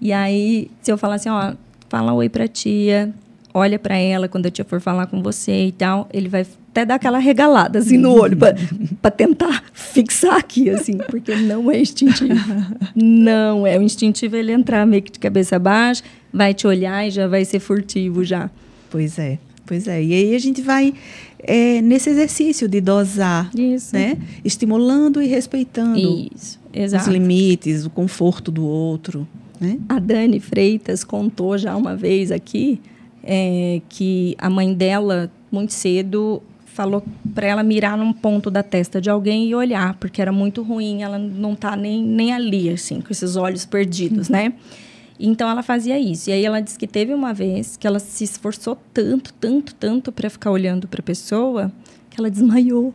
[0.00, 1.54] E aí, se eu falar assim, ó,
[1.88, 3.14] fala oi pra tia,
[3.54, 6.86] olha para ela quando a tia for falar com você e tal, ele vai até
[6.86, 12.34] dar aquela regalada assim no olho para tentar fixar aqui assim, porque não é instintivo.
[12.96, 17.10] Não é o instintivo ele entrar meio que de cabeça baixa, vai te olhar e
[17.10, 18.50] já vai ser furtivo já.
[18.90, 19.38] Pois é.
[19.66, 20.02] Pois é.
[20.02, 20.94] E aí a gente vai
[21.38, 23.94] é, nesse exercício de dosar, Isso.
[23.94, 24.16] né?
[24.42, 25.98] Estimulando e respeitando
[26.34, 26.58] Isso.
[26.74, 29.28] Os limites, o conforto do outro,
[29.60, 29.78] né?
[29.90, 32.80] A Dani Freitas contou já uma vez aqui
[33.22, 36.42] é, que a mãe dela muito cedo
[36.72, 37.04] falou
[37.34, 41.02] para ela mirar num ponto da testa de alguém e olhar, porque era muito ruim,
[41.02, 44.54] ela não tá nem, nem ali, assim, com esses olhos perdidos, né?
[45.20, 46.30] Então ela fazia isso.
[46.30, 50.10] E aí ela disse que teve uma vez que ela se esforçou tanto, tanto, tanto
[50.10, 51.70] para ficar olhando para a pessoa,
[52.10, 52.94] que ela desmaiou.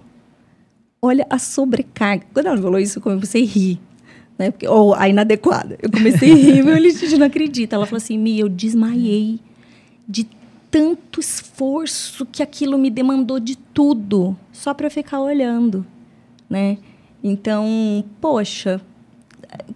[1.02, 2.26] Olha a sobrecarga.
[2.34, 3.80] Quando ela falou isso, eu comecei a rir.
[4.38, 4.52] Né?
[4.52, 5.78] Porque, ou a inadequada.
[5.82, 7.76] Eu comecei a rir, meu, ele não acredita.
[7.76, 9.40] Ela falou assim: Mi, eu desmaiei
[10.08, 10.28] de
[10.78, 15.84] tanto esforço que aquilo me demandou de tudo só para ficar olhando,
[16.48, 16.78] né?
[17.24, 18.80] Então, poxa,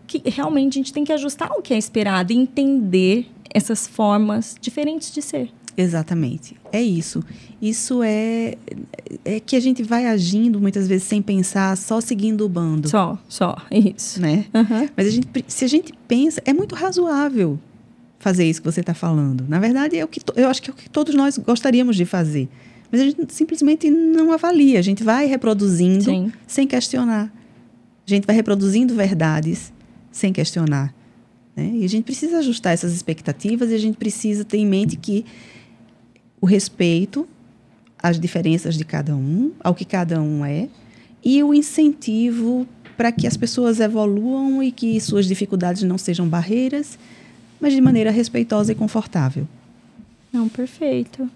[0.06, 4.56] que realmente a gente tem que ajustar o que é esperado e entender essas formas
[4.62, 5.52] diferentes de ser.
[5.76, 6.56] Exatamente.
[6.72, 7.24] É isso.
[7.60, 8.56] Isso é
[9.26, 12.88] é que a gente vai agindo muitas vezes sem pensar, só seguindo o bando.
[12.90, 14.22] Só, só, isso.
[14.22, 14.46] Né?
[14.54, 14.88] Uhum.
[14.96, 17.60] Mas a gente, se a gente pensa, é muito razoável
[18.22, 19.46] fazer isso que você está falando.
[19.48, 22.06] Na verdade, é o que eu acho que é o que todos nós gostaríamos de
[22.06, 22.48] fazer.
[22.92, 24.80] Mas a gente simplesmente não avalia.
[24.80, 26.32] A gente vai reproduzindo Sim.
[26.46, 27.34] sem questionar.
[28.06, 29.74] A gente vai reproduzindo verdades
[30.12, 30.94] sem questionar.
[31.56, 31.72] Né?
[31.76, 35.26] E a gente precisa ajustar essas expectativas e a gente precisa ter em mente que
[36.40, 37.28] o respeito
[37.98, 40.68] às diferenças de cada um, ao que cada um é,
[41.24, 42.68] e o incentivo
[42.98, 46.98] para que as pessoas evoluam e que suas dificuldades não sejam barreiras
[47.62, 49.48] mas de maneira respeitosa e confortável.
[50.34, 51.30] Não, perfeito.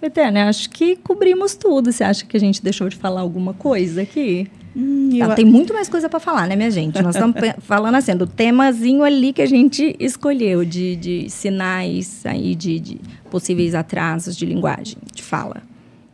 [0.00, 1.92] Eterna, acho que cobrimos tudo.
[1.92, 4.48] Você acha que a gente deixou de falar alguma coisa aqui?
[4.76, 5.30] Hum, eu...
[5.30, 7.02] Ah, tem muito mais coisa para falar, né, minha gente?
[7.02, 12.54] Nós estamos falando assim, do temazinho ali que a gente escolheu, de, de sinais aí
[12.54, 15.62] de, de possíveis atrasos de linguagem, de fala.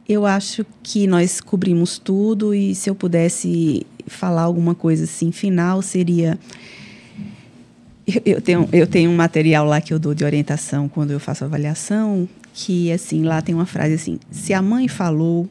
[0.09, 5.81] Eu acho que nós cobrimos tudo e se eu pudesse falar alguma coisa assim final
[5.81, 6.39] seria
[8.24, 11.44] eu tenho, eu tenho um material lá que eu dou de orientação quando eu faço
[11.44, 15.48] avaliação, que assim, lá tem uma frase assim: se a mãe falou,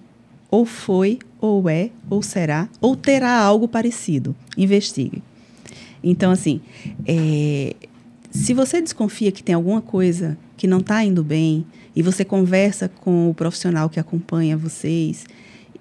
[0.50, 4.36] ou foi, ou é, ou será, ou terá algo parecido.
[4.56, 5.24] Investigue.
[6.04, 6.62] Então, assim,
[7.08, 7.76] é,
[8.30, 11.66] se você desconfia que tem alguma coisa que não está indo bem,
[11.96, 15.26] e você conversa com o profissional que acompanha vocês,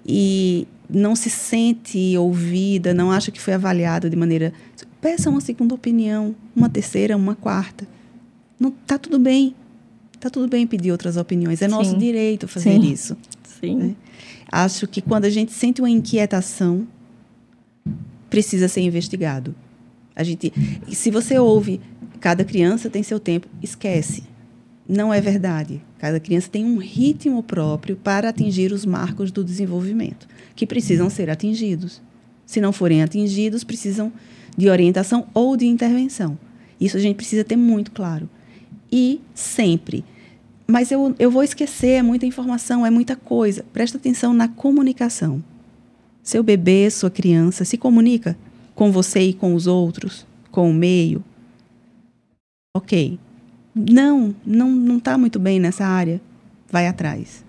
[0.05, 4.53] e não se sente ouvida, não acha que foi avaliado de maneira.
[5.03, 7.85] Peça uma segunda opinião, uma terceira, uma quarta.
[8.57, 9.53] Não tá tudo bem.
[10.17, 11.61] Tá tudo bem pedir outras opiniões.
[11.61, 11.71] É Sim.
[11.71, 12.89] nosso direito fazer Sim.
[12.89, 13.17] isso.
[13.59, 13.75] Sim.
[13.75, 13.95] Né?
[14.49, 16.87] Acho que quando a gente sente uma inquietação,
[18.29, 19.53] precisa ser investigado.
[20.15, 20.53] A gente,
[20.93, 21.81] se você ouve,
[22.21, 24.23] cada criança tem seu tempo, esquece.
[24.87, 25.81] Não é verdade.
[25.97, 31.29] Cada criança tem um ritmo próprio para atingir os marcos do desenvolvimento, que precisam ser
[31.29, 32.01] atingidos.
[32.45, 34.09] Se não forem atingidos, precisam
[34.57, 36.37] de orientação ou de intervenção.
[36.79, 38.29] Isso a gente precisa ter muito claro.
[38.91, 40.03] E sempre
[40.67, 43.65] mas eu, eu vou esquecer, é muita informação, é muita coisa.
[43.73, 45.43] Presta atenção na comunicação.
[46.21, 48.37] Seu bebê, sua criança, se comunica
[48.73, 51.23] com você e com os outros, com o meio.
[52.75, 53.19] Ok.
[53.75, 56.21] Não, não não está muito bem nessa área.
[56.71, 57.43] Vai atrás.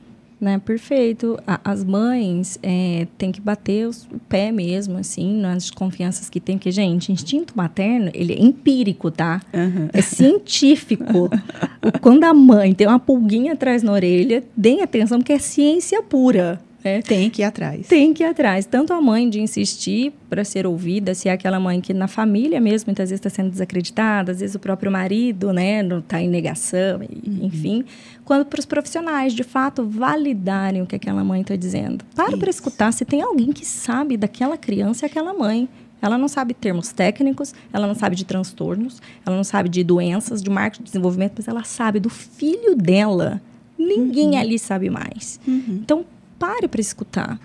[0.44, 1.38] Né, perfeito.
[1.46, 6.58] as mães é, têm que bater os, o pé mesmo, assim, nas desconfianças que tem.
[6.58, 9.40] Porque, gente, instinto materno, ele é empírico, tá?
[9.54, 9.88] Uhum.
[9.90, 11.30] É científico.
[12.02, 16.60] Quando a mãe tem uma pulguinha atrás na orelha, deem atenção, porque é ciência pura.
[16.85, 17.01] É.
[17.01, 17.86] Tem que ir atrás.
[17.86, 18.66] Tem que ir atrás.
[18.66, 22.61] Tanto a mãe de insistir para ser ouvida, se é aquela mãe que na família
[22.61, 26.28] mesmo muitas vezes está sendo desacreditada, às vezes o próprio marido, né, não está em
[26.28, 27.47] negação, uhum.
[27.47, 27.85] enfim.
[28.23, 32.05] Quando para os profissionais, de fato, validarem o que aquela mãe está dizendo.
[32.15, 35.66] Para para escutar se tem alguém que sabe daquela criança e aquela mãe.
[36.02, 40.43] Ela não sabe termos técnicos, ela não sabe de transtornos, ela não sabe de doenças,
[40.43, 43.40] de marketing de desenvolvimento, mas ela sabe do filho dela.
[43.78, 44.39] Ninguém uhum.
[44.39, 45.40] ali sabe mais.
[45.48, 45.81] Uhum.
[45.82, 46.05] Então,
[46.39, 47.39] pare para escutar.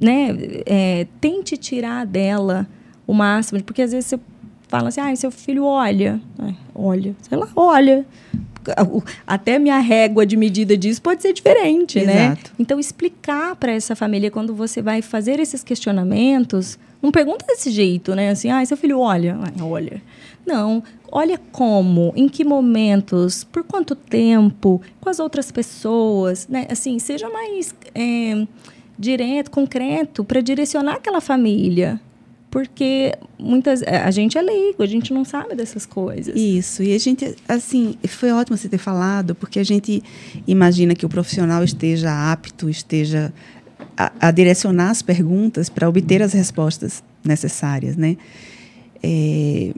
[0.00, 0.36] Né?
[0.66, 2.66] É, tente tirar dela
[3.06, 4.20] o máximo, porque às vezes você
[4.68, 6.20] fala assim, ah, seu filho olha.
[6.74, 8.04] olha, sei lá, olha.
[9.26, 12.26] Até minha régua de medida disso pode ser diferente, né?
[12.26, 12.50] Exato.
[12.50, 12.56] né?
[12.58, 18.14] Então, explicar para essa família, quando você vai fazer esses questionamentos, não pergunta desse jeito,
[18.14, 18.30] né?
[18.30, 19.38] Assim, ah, seu filho olha.
[19.60, 20.02] olha.
[20.46, 26.66] Não, olha como, em que momentos, por quanto tempo, com as outras pessoas, né?
[26.70, 28.46] Assim, seja mais é,
[28.98, 32.00] direto, concreto, para direcionar aquela família.
[32.50, 36.36] Porque muitas é, a gente é leigo, a gente não sabe dessas coisas.
[36.36, 36.84] Isso.
[36.84, 40.02] E a gente, assim, foi ótimo você ter falado, porque a gente
[40.46, 43.32] imagina que o profissional esteja apto, esteja
[43.96, 48.16] a, a direcionar as perguntas para obter as respostas necessárias, né?
[49.02, 49.72] É,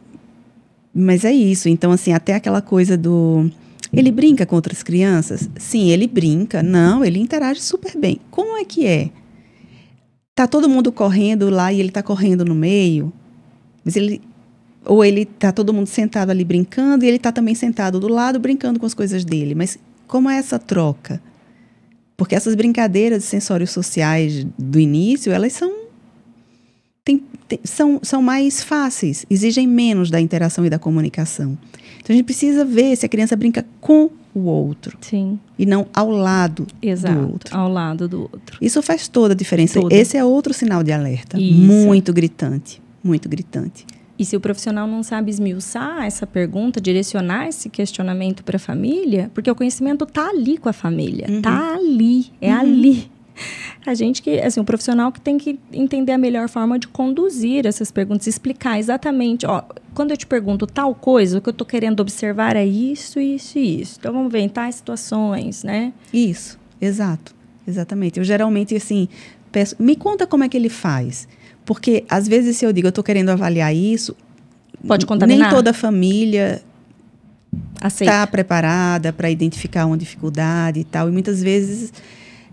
[0.98, 1.68] mas é isso.
[1.68, 3.50] Então, assim, até aquela coisa do.
[3.92, 5.48] Ele brinca com outras crianças?
[5.58, 6.62] Sim, ele brinca.
[6.62, 8.18] Não, ele interage super bem.
[8.30, 9.10] Como é que é?
[10.34, 13.12] Tá todo mundo correndo lá e ele tá correndo no meio?
[13.84, 14.22] Mas ele.
[14.86, 18.38] Ou ele tá todo mundo sentado ali brincando e ele tá também sentado do lado
[18.38, 19.54] brincando com as coisas dele.
[19.54, 21.20] Mas como é essa troca?
[22.16, 25.75] Porque essas brincadeiras de sensórios sociais do início, elas são
[27.06, 31.56] tem, tem, são, são mais fáceis, exigem menos da interação e da comunicação.
[32.02, 34.98] Então a gente precisa ver se a criança brinca com o outro.
[35.00, 35.38] Sim.
[35.56, 37.56] E não ao lado Exato, do outro.
[37.56, 38.58] Ao lado do outro.
[38.60, 39.80] Isso faz toda a diferença.
[39.80, 39.94] Toda.
[39.94, 41.38] Esse é outro sinal de alerta.
[41.40, 41.54] Isso.
[41.54, 42.82] Muito gritante.
[43.04, 43.86] Muito gritante.
[44.18, 49.30] E se o profissional não sabe esmiuçar essa pergunta, direcionar esse questionamento para a família,
[49.32, 51.76] porque o conhecimento está ali com a família, está uhum.
[51.76, 52.60] ali, é uhum.
[52.60, 53.10] ali
[53.86, 57.66] a gente que, assim, o profissional que tem que entender a melhor forma de conduzir
[57.66, 59.62] essas perguntas, explicar exatamente, ó,
[59.94, 63.58] quando eu te pergunto tal coisa, o que eu estou querendo observar é isso, isso
[63.58, 63.96] e isso.
[64.00, 65.92] Então vamos ver em tais situações, né?
[66.12, 67.34] Isso, exato,
[67.66, 68.18] exatamente.
[68.18, 69.08] Eu geralmente, assim,
[69.52, 71.28] peço, me conta como é que ele faz.
[71.64, 74.16] Porque às vezes se eu digo, eu estou querendo avaliar isso,
[74.86, 75.48] pode contaminar.
[75.48, 76.62] Nem toda família
[77.84, 81.08] está preparada para identificar uma dificuldade e tal.
[81.08, 81.92] E muitas vezes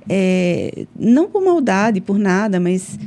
[0.09, 2.97] é, não por maldade, por nada, mas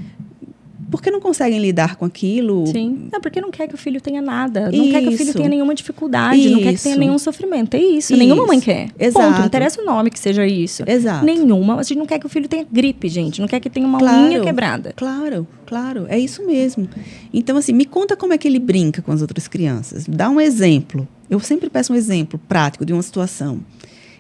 [0.91, 2.67] porque não conseguem lidar com aquilo.
[2.69, 3.09] Sim.
[3.13, 4.71] É porque não quer que o filho tenha nada.
[4.71, 5.37] Não quer que o filho Isso.
[5.37, 6.49] tenha nenhuma dificuldade.
[6.49, 7.01] Não quer que tenha Isso.
[7.01, 7.75] nenhum sofrimento.
[7.75, 8.13] É isso.
[8.13, 8.17] Isso.
[8.17, 8.91] Nenhuma mãe quer.
[8.99, 9.27] Exato.
[9.27, 9.39] Ponto.
[9.41, 10.85] Não interessa o nome que seja isso.
[10.87, 11.25] Exato.
[11.25, 11.81] Nenhuma.
[11.81, 13.41] A gente não quer que o filho tenha gripe, gente.
[13.41, 14.17] Não quer que tenha uma Claro.
[14.17, 14.93] unha quebrada.
[14.97, 16.89] Claro, claro, é isso mesmo.
[17.35, 20.07] Então, assim, me conta como é que ele brinca com as outras crianças.
[20.09, 21.07] Dá um exemplo.
[21.29, 23.59] Eu sempre peço um exemplo prático de uma situação.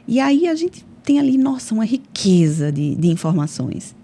[0.08, 3.94] E aí a gente tem ali, nossa, uma riqueza de, de informações.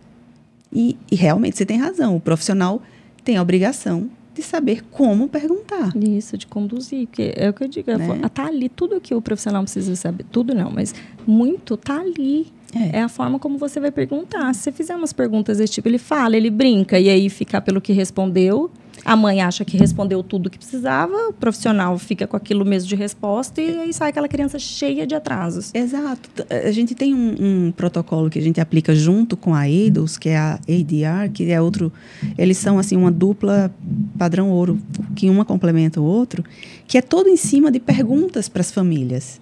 [0.72, 2.14] E, e realmente você tem razão.
[2.14, 2.80] O profissional
[3.24, 5.94] tem a obrigação de saber como perguntar.
[5.96, 7.08] Isso, de conduzir.
[7.10, 7.90] Que é o que eu digo.
[7.90, 8.20] Né?
[8.22, 10.24] é, Tá ali tudo que o profissional precisa saber.
[10.30, 10.94] Tudo não, mas
[11.26, 12.46] muito tá ali.
[12.72, 13.00] É.
[13.00, 14.54] É a forma como você vai perguntar.
[14.54, 17.80] Se você fizer umas perguntas desse tipo, ele fala, ele brinca, e aí ficar pelo
[17.80, 18.70] que respondeu.
[19.04, 22.88] A mãe acha que respondeu tudo o que precisava, o profissional fica com aquilo mesmo
[22.88, 25.74] de resposta, e aí sai aquela criança cheia de atrasos.
[25.74, 26.28] Exato.
[26.30, 30.16] T- A gente tem um, um protocolo que a gente aplica junto com a ADOS,
[30.18, 31.92] que é a ADR, que é outro.
[32.38, 33.74] Eles são assim uma dupla
[34.16, 34.78] padrão ouro,
[35.16, 36.44] que uma complementa o outro,
[36.86, 39.40] que é todo em cima de perguntas para as famílias.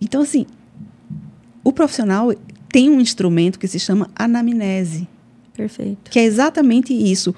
[0.00, 0.44] Então, assim,
[1.62, 2.34] o profissional
[2.68, 5.06] tem um instrumento que se chama anamnese,
[5.56, 6.10] Perfeito.
[6.10, 7.34] que é exatamente isso.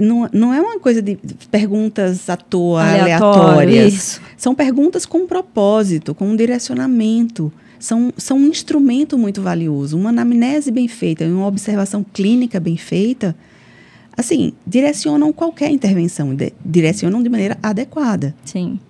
[0.00, 1.16] Não, não é uma coisa de
[1.50, 3.92] perguntas à toa, Aleatório, aleatórias.
[3.94, 4.20] isso.
[4.36, 7.52] São perguntas com propósito, com um direcionamento.
[7.78, 9.96] São, são um instrumento muito valioso.
[9.96, 13.36] Uma anamnese bem feita, uma observação clínica bem feita,
[14.16, 18.34] assim, direcionam qualquer intervenção, de- direcionam de maneira adequada.
[18.44, 18.80] Sim.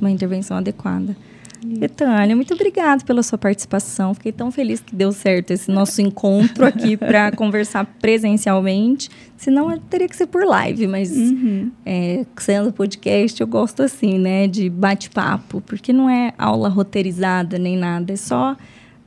[0.00, 1.14] Uma intervenção adequada.
[1.64, 4.14] Betânia, muito obrigada pela sua participação.
[4.14, 9.10] Fiquei tão feliz que deu certo esse nosso encontro aqui para conversar presencialmente.
[9.36, 11.12] Senão eu teria que ser por live, mas
[11.84, 14.46] é, sendo podcast, eu gosto assim, né?
[14.46, 18.56] De bate-papo, porque não é aula roteirizada nem nada, é só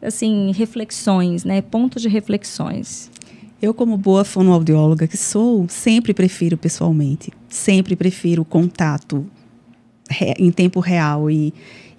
[0.01, 1.61] assim, reflexões, né?
[1.61, 3.09] Pontos de reflexões.
[3.61, 7.31] Eu, como boa fonoaudióloga que sou, sempre prefiro pessoalmente.
[7.47, 9.25] Sempre prefiro o contato
[10.37, 11.53] em tempo real e,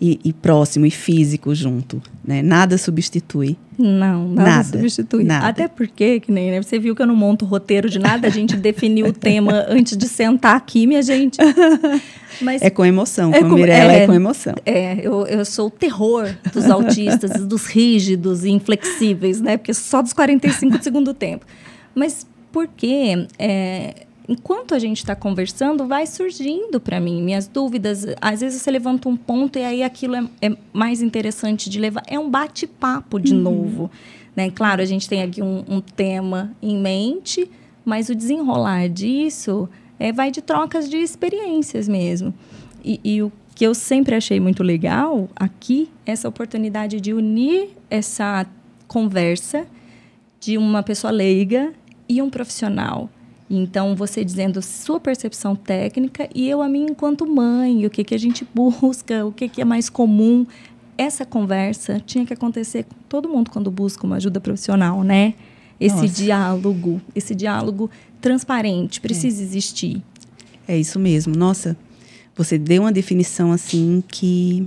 [0.05, 2.03] e, e próximo e físico junto.
[2.25, 2.43] Né?
[2.43, 3.57] Nada substitui.
[3.79, 5.23] Não, nada, Nada, substitui.
[5.23, 5.47] nada.
[5.47, 6.61] Até porque, que nem, né?
[6.61, 9.97] Você viu que eu não monto roteiro de nada, a gente definiu o tema antes
[9.97, 11.39] de sentar aqui, minha gente.
[12.41, 13.33] Mas É com emoção.
[13.33, 14.07] É com a com- Mirella é, é.
[14.07, 14.55] com emoção.
[14.67, 19.57] é, eu, eu sou o terror dos autistas, dos rígidos e inflexíveis, né?
[19.57, 21.47] Porque só dos 45 do segundo tempo.
[21.95, 23.95] Mas porque é,
[24.29, 28.07] enquanto a gente está conversando, vai surgindo para mim minhas dúvidas.
[28.21, 32.03] Às vezes você levanta um ponto e aí aquilo é, é mais interessante de levar.
[32.07, 33.91] É um bate-papo de novo.
[34.35, 34.51] Né?
[34.51, 37.51] Claro, a gente tem aqui um, um tema em mente,
[37.85, 39.69] mas o desenrolar disso
[39.99, 42.33] é, vai de trocas de experiências mesmo.
[42.85, 48.47] E, e o que eu sempre achei muito legal aqui, essa oportunidade de unir essa
[48.89, 49.67] conversa
[50.41, 51.73] de uma pessoa leiga
[52.09, 53.11] e um profissional.
[53.55, 58.15] Então, você dizendo sua percepção técnica e eu a mim enquanto mãe, o que, que
[58.15, 60.47] a gente busca, o que, que é mais comum.
[60.97, 65.35] Essa conversa tinha que acontecer com todo mundo quando busca uma ajuda profissional, né?
[65.79, 66.09] Esse Nossa.
[66.09, 67.91] diálogo, esse diálogo
[68.23, 70.03] transparente, precisa existir.
[70.67, 71.37] É isso mesmo.
[71.37, 71.77] Nossa,
[72.35, 74.67] você deu uma definição assim que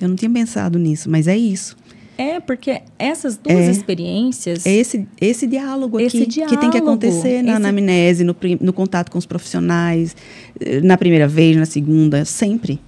[0.00, 1.76] eu não tinha pensado nisso, mas é isso.
[2.18, 3.70] É, porque essas duas É.
[3.70, 4.64] experiências.
[4.64, 8.72] Esse, esse diálogo Esse aqui que tem que diálogo, acontecer na esse- anamnese, no, no
[8.72, 10.16] contato com os profissionais,
[10.60, 12.80] eh, na primeira vez, na segunda, sempre.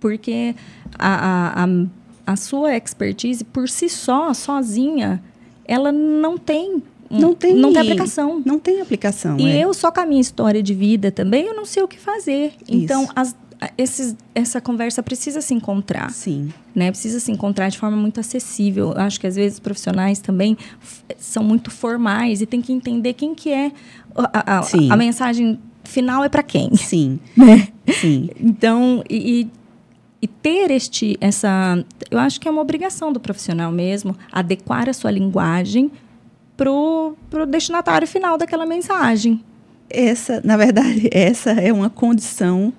[0.00, 0.54] Porque
[0.98, 1.68] a, a, a,
[2.32, 5.22] a sua expertise, por si só, sozinha,
[5.64, 6.82] ela não tem.
[7.10, 8.42] Não tem- Não tem aplicação.
[8.44, 9.38] Não tem aplicação.
[9.38, 9.60] E é.
[9.64, 12.52] eu, só com a minha história de vida também, eu não sei o que fazer.
[12.68, 13.12] Então, Isso.
[13.14, 13.36] as- a-
[13.78, 16.10] esses, essa conversa precisa se encontrar.
[16.10, 16.52] Sim.
[16.74, 16.90] né?
[16.90, 18.92] Precisa se encontrar de forma muito acessível.
[18.92, 20.56] Eu acho que às vezes os profissionais também
[21.18, 23.70] são muito formais e tem que entender quem que é
[24.14, 24.90] a, a- Sim.
[24.90, 27.18] a mensagem final é para quem, Sim.
[27.36, 27.68] né?
[28.00, 28.30] Sim.
[28.40, 29.48] Então, e, e-
[30.22, 34.92] e ter este, essa, eu acho que é uma obrigação do profissional mesmo, adequar a
[34.92, 35.90] sua linguagem
[36.56, 39.42] pro, pro destinatário final daquela mensagem.
[39.90, 42.72] Essa, na verdade, essa é uma condição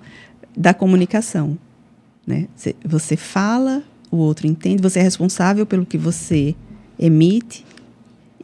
[0.56, 1.58] da comunicação.
[2.26, 2.48] Né?
[2.84, 6.54] Você- fala, o outro entende, você é responsável pelo que você
[6.98, 7.64] emite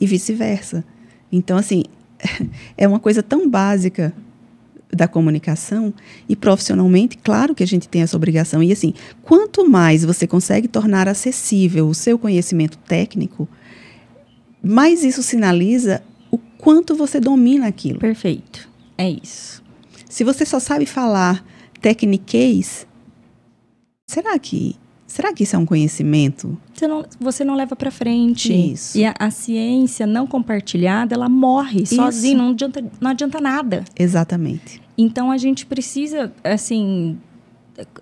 [0.01, 0.85] e vice-versa.
[1.31, 1.85] Então, assim,
[2.77, 4.13] é uma coisa tão básica
[4.93, 5.95] da comunicação
[6.29, 8.63] e profissionalmente, claro que a gente tem essa obrigação.
[8.63, 8.93] E assim,
[9.23, 13.49] quanto mais você consegue tornar acessível o seu conhecimento técnico,
[14.63, 17.99] mais isso sinaliza o quanto você domina aquilo.
[17.99, 18.69] Perfeito.
[18.99, 19.63] É isso.
[20.09, 21.45] Se você só sabe falar
[21.81, 22.87] tecniquez,
[24.07, 24.77] será que
[25.07, 26.57] será que isso é um conhecimento?
[26.73, 28.53] Você não, você não leva para frente.
[28.53, 28.97] Isso.
[28.97, 31.97] E a, a, ciência não compartilhada, ela morre isso.
[31.97, 33.85] sozinha, não adianta, não adianta nada.
[33.99, 34.81] Exatamente.
[34.97, 37.19] Então a gente precisa, assim,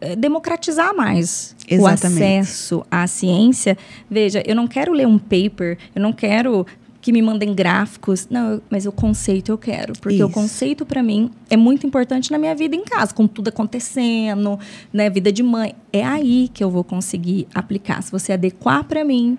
[0.01, 2.21] é, democratizar mais Exatamente.
[2.21, 3.77] o acesso à ciência.
[4.11, 6.67] Veja, eu não quero ler um paper, eu não quero
[7.09, 8.29] que me mandem gráficos.
[8.29, 9.95] Não, mas o conceito eu quero.
[9.99, 10.27] Porque Isso.
[10.27, 14.59] o conceito, para mim, é muito importante na minha vida em casa, com tudo acontecendo,
[14.93, 15.09] né?
[15.09, 15.75] Vida de mãe.
[15.91, 18.03] É aí que eu vou conseguir aplicar.
[18.03, 19.39] Se você adequar para mim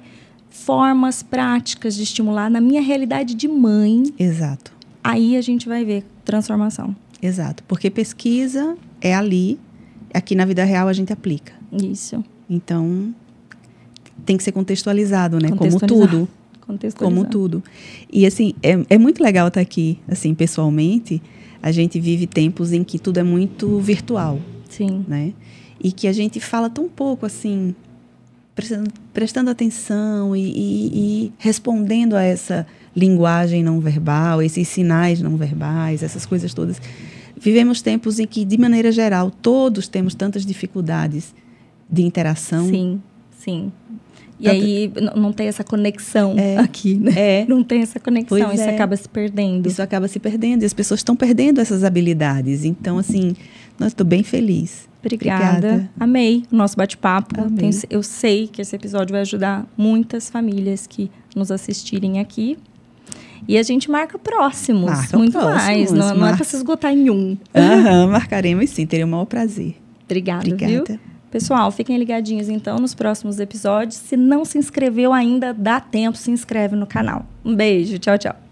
[0.49, 4.01] formas práticas de estimular na minha realidade de mãe.
[4.17, 4.73] Exato.
[5.03, 6.95] Aí a gente vai ver transformação.
[7.21, 7.63] Exato.
[7.67, 9.59] Porque pesquisa é ali,
[10.11, 11.53] aqui na vida real a gente aplica.
[11.71, 12.25] Isso.
[12.49, 13.13] Então,
[14.25, 15.51] tem que ser contextualizado, né?
[15.51, 16.27] Como tudo
[16.95, 17.63] como tudo.
[18.11, 21.21] E assim, é, é muito legal estar aqui, assim, pessoalmente.
[21.61, 24.39] A gente vive tempos em que tudo é muito virtual.
[24.69, 25.05] Sim.
[25.07, 25.33] Né?
[25.81, 27.75] E que a gente fala tão pouco, assim,
[28.55, 35.37] prestando, prestando atenção e, e, e respondendo a essa linguagem não verbal, esses sinais não
[35.37, 36.81] verbais, essas coisas todas.
[37.39, 41.33] Vivemos tempos em que, de maneira geral, todos temos tantas dificuldades
[41.89, 42.67] de interação.
[42.67, 43.01] Sim,
[43.37, 43.71] sim.
[44.39, 44.55] E Tanto...
[44.55, 47.41] aí não tem essa conexão é, aqui, né?
[47.41, 47.45] É.
[47.47, 48.73] Não tem essa conexão, pois isso é.
[48.73, 49.67] acaba se perdendo.
[49.67, 52.63] Isso acaba se perdendo e as pessoas estão perdendo essas habilidades.
[52.63, 53.35] Então, assim,
[53.77, 54.87] nós estou bem feliz.
[54.99, 55.57] Obrigada.
[55.57, 55.89] Obrigada.
[55.99, 57.35] Amei o nosso bate-papo.
[57.89, 62.57] Eu sei que esse episódio vai ajudar muitas famílias que nos assistirem aqui.
[63.47, 65.91] E a gente marca próximos, marca muito próximos, mais.
[65.91, 67.37] Não, não é para se esgotar em um.
[67.55, 69.75] Aham, marcaremos sim, teria o maior prazer.
[70.05, 70.93] Obrigada, Obrigada.
[70.93, 70.99] Viu?
[71.31, 73.95] Pessoal, fiquem ligadinhos então nos próximos episódios.
[73.95, 77.25] Se não se inscreveu ainda, dá tempo, se inscreve no canal.
[77.45, 78.48] Um beijo, tchau, tchau.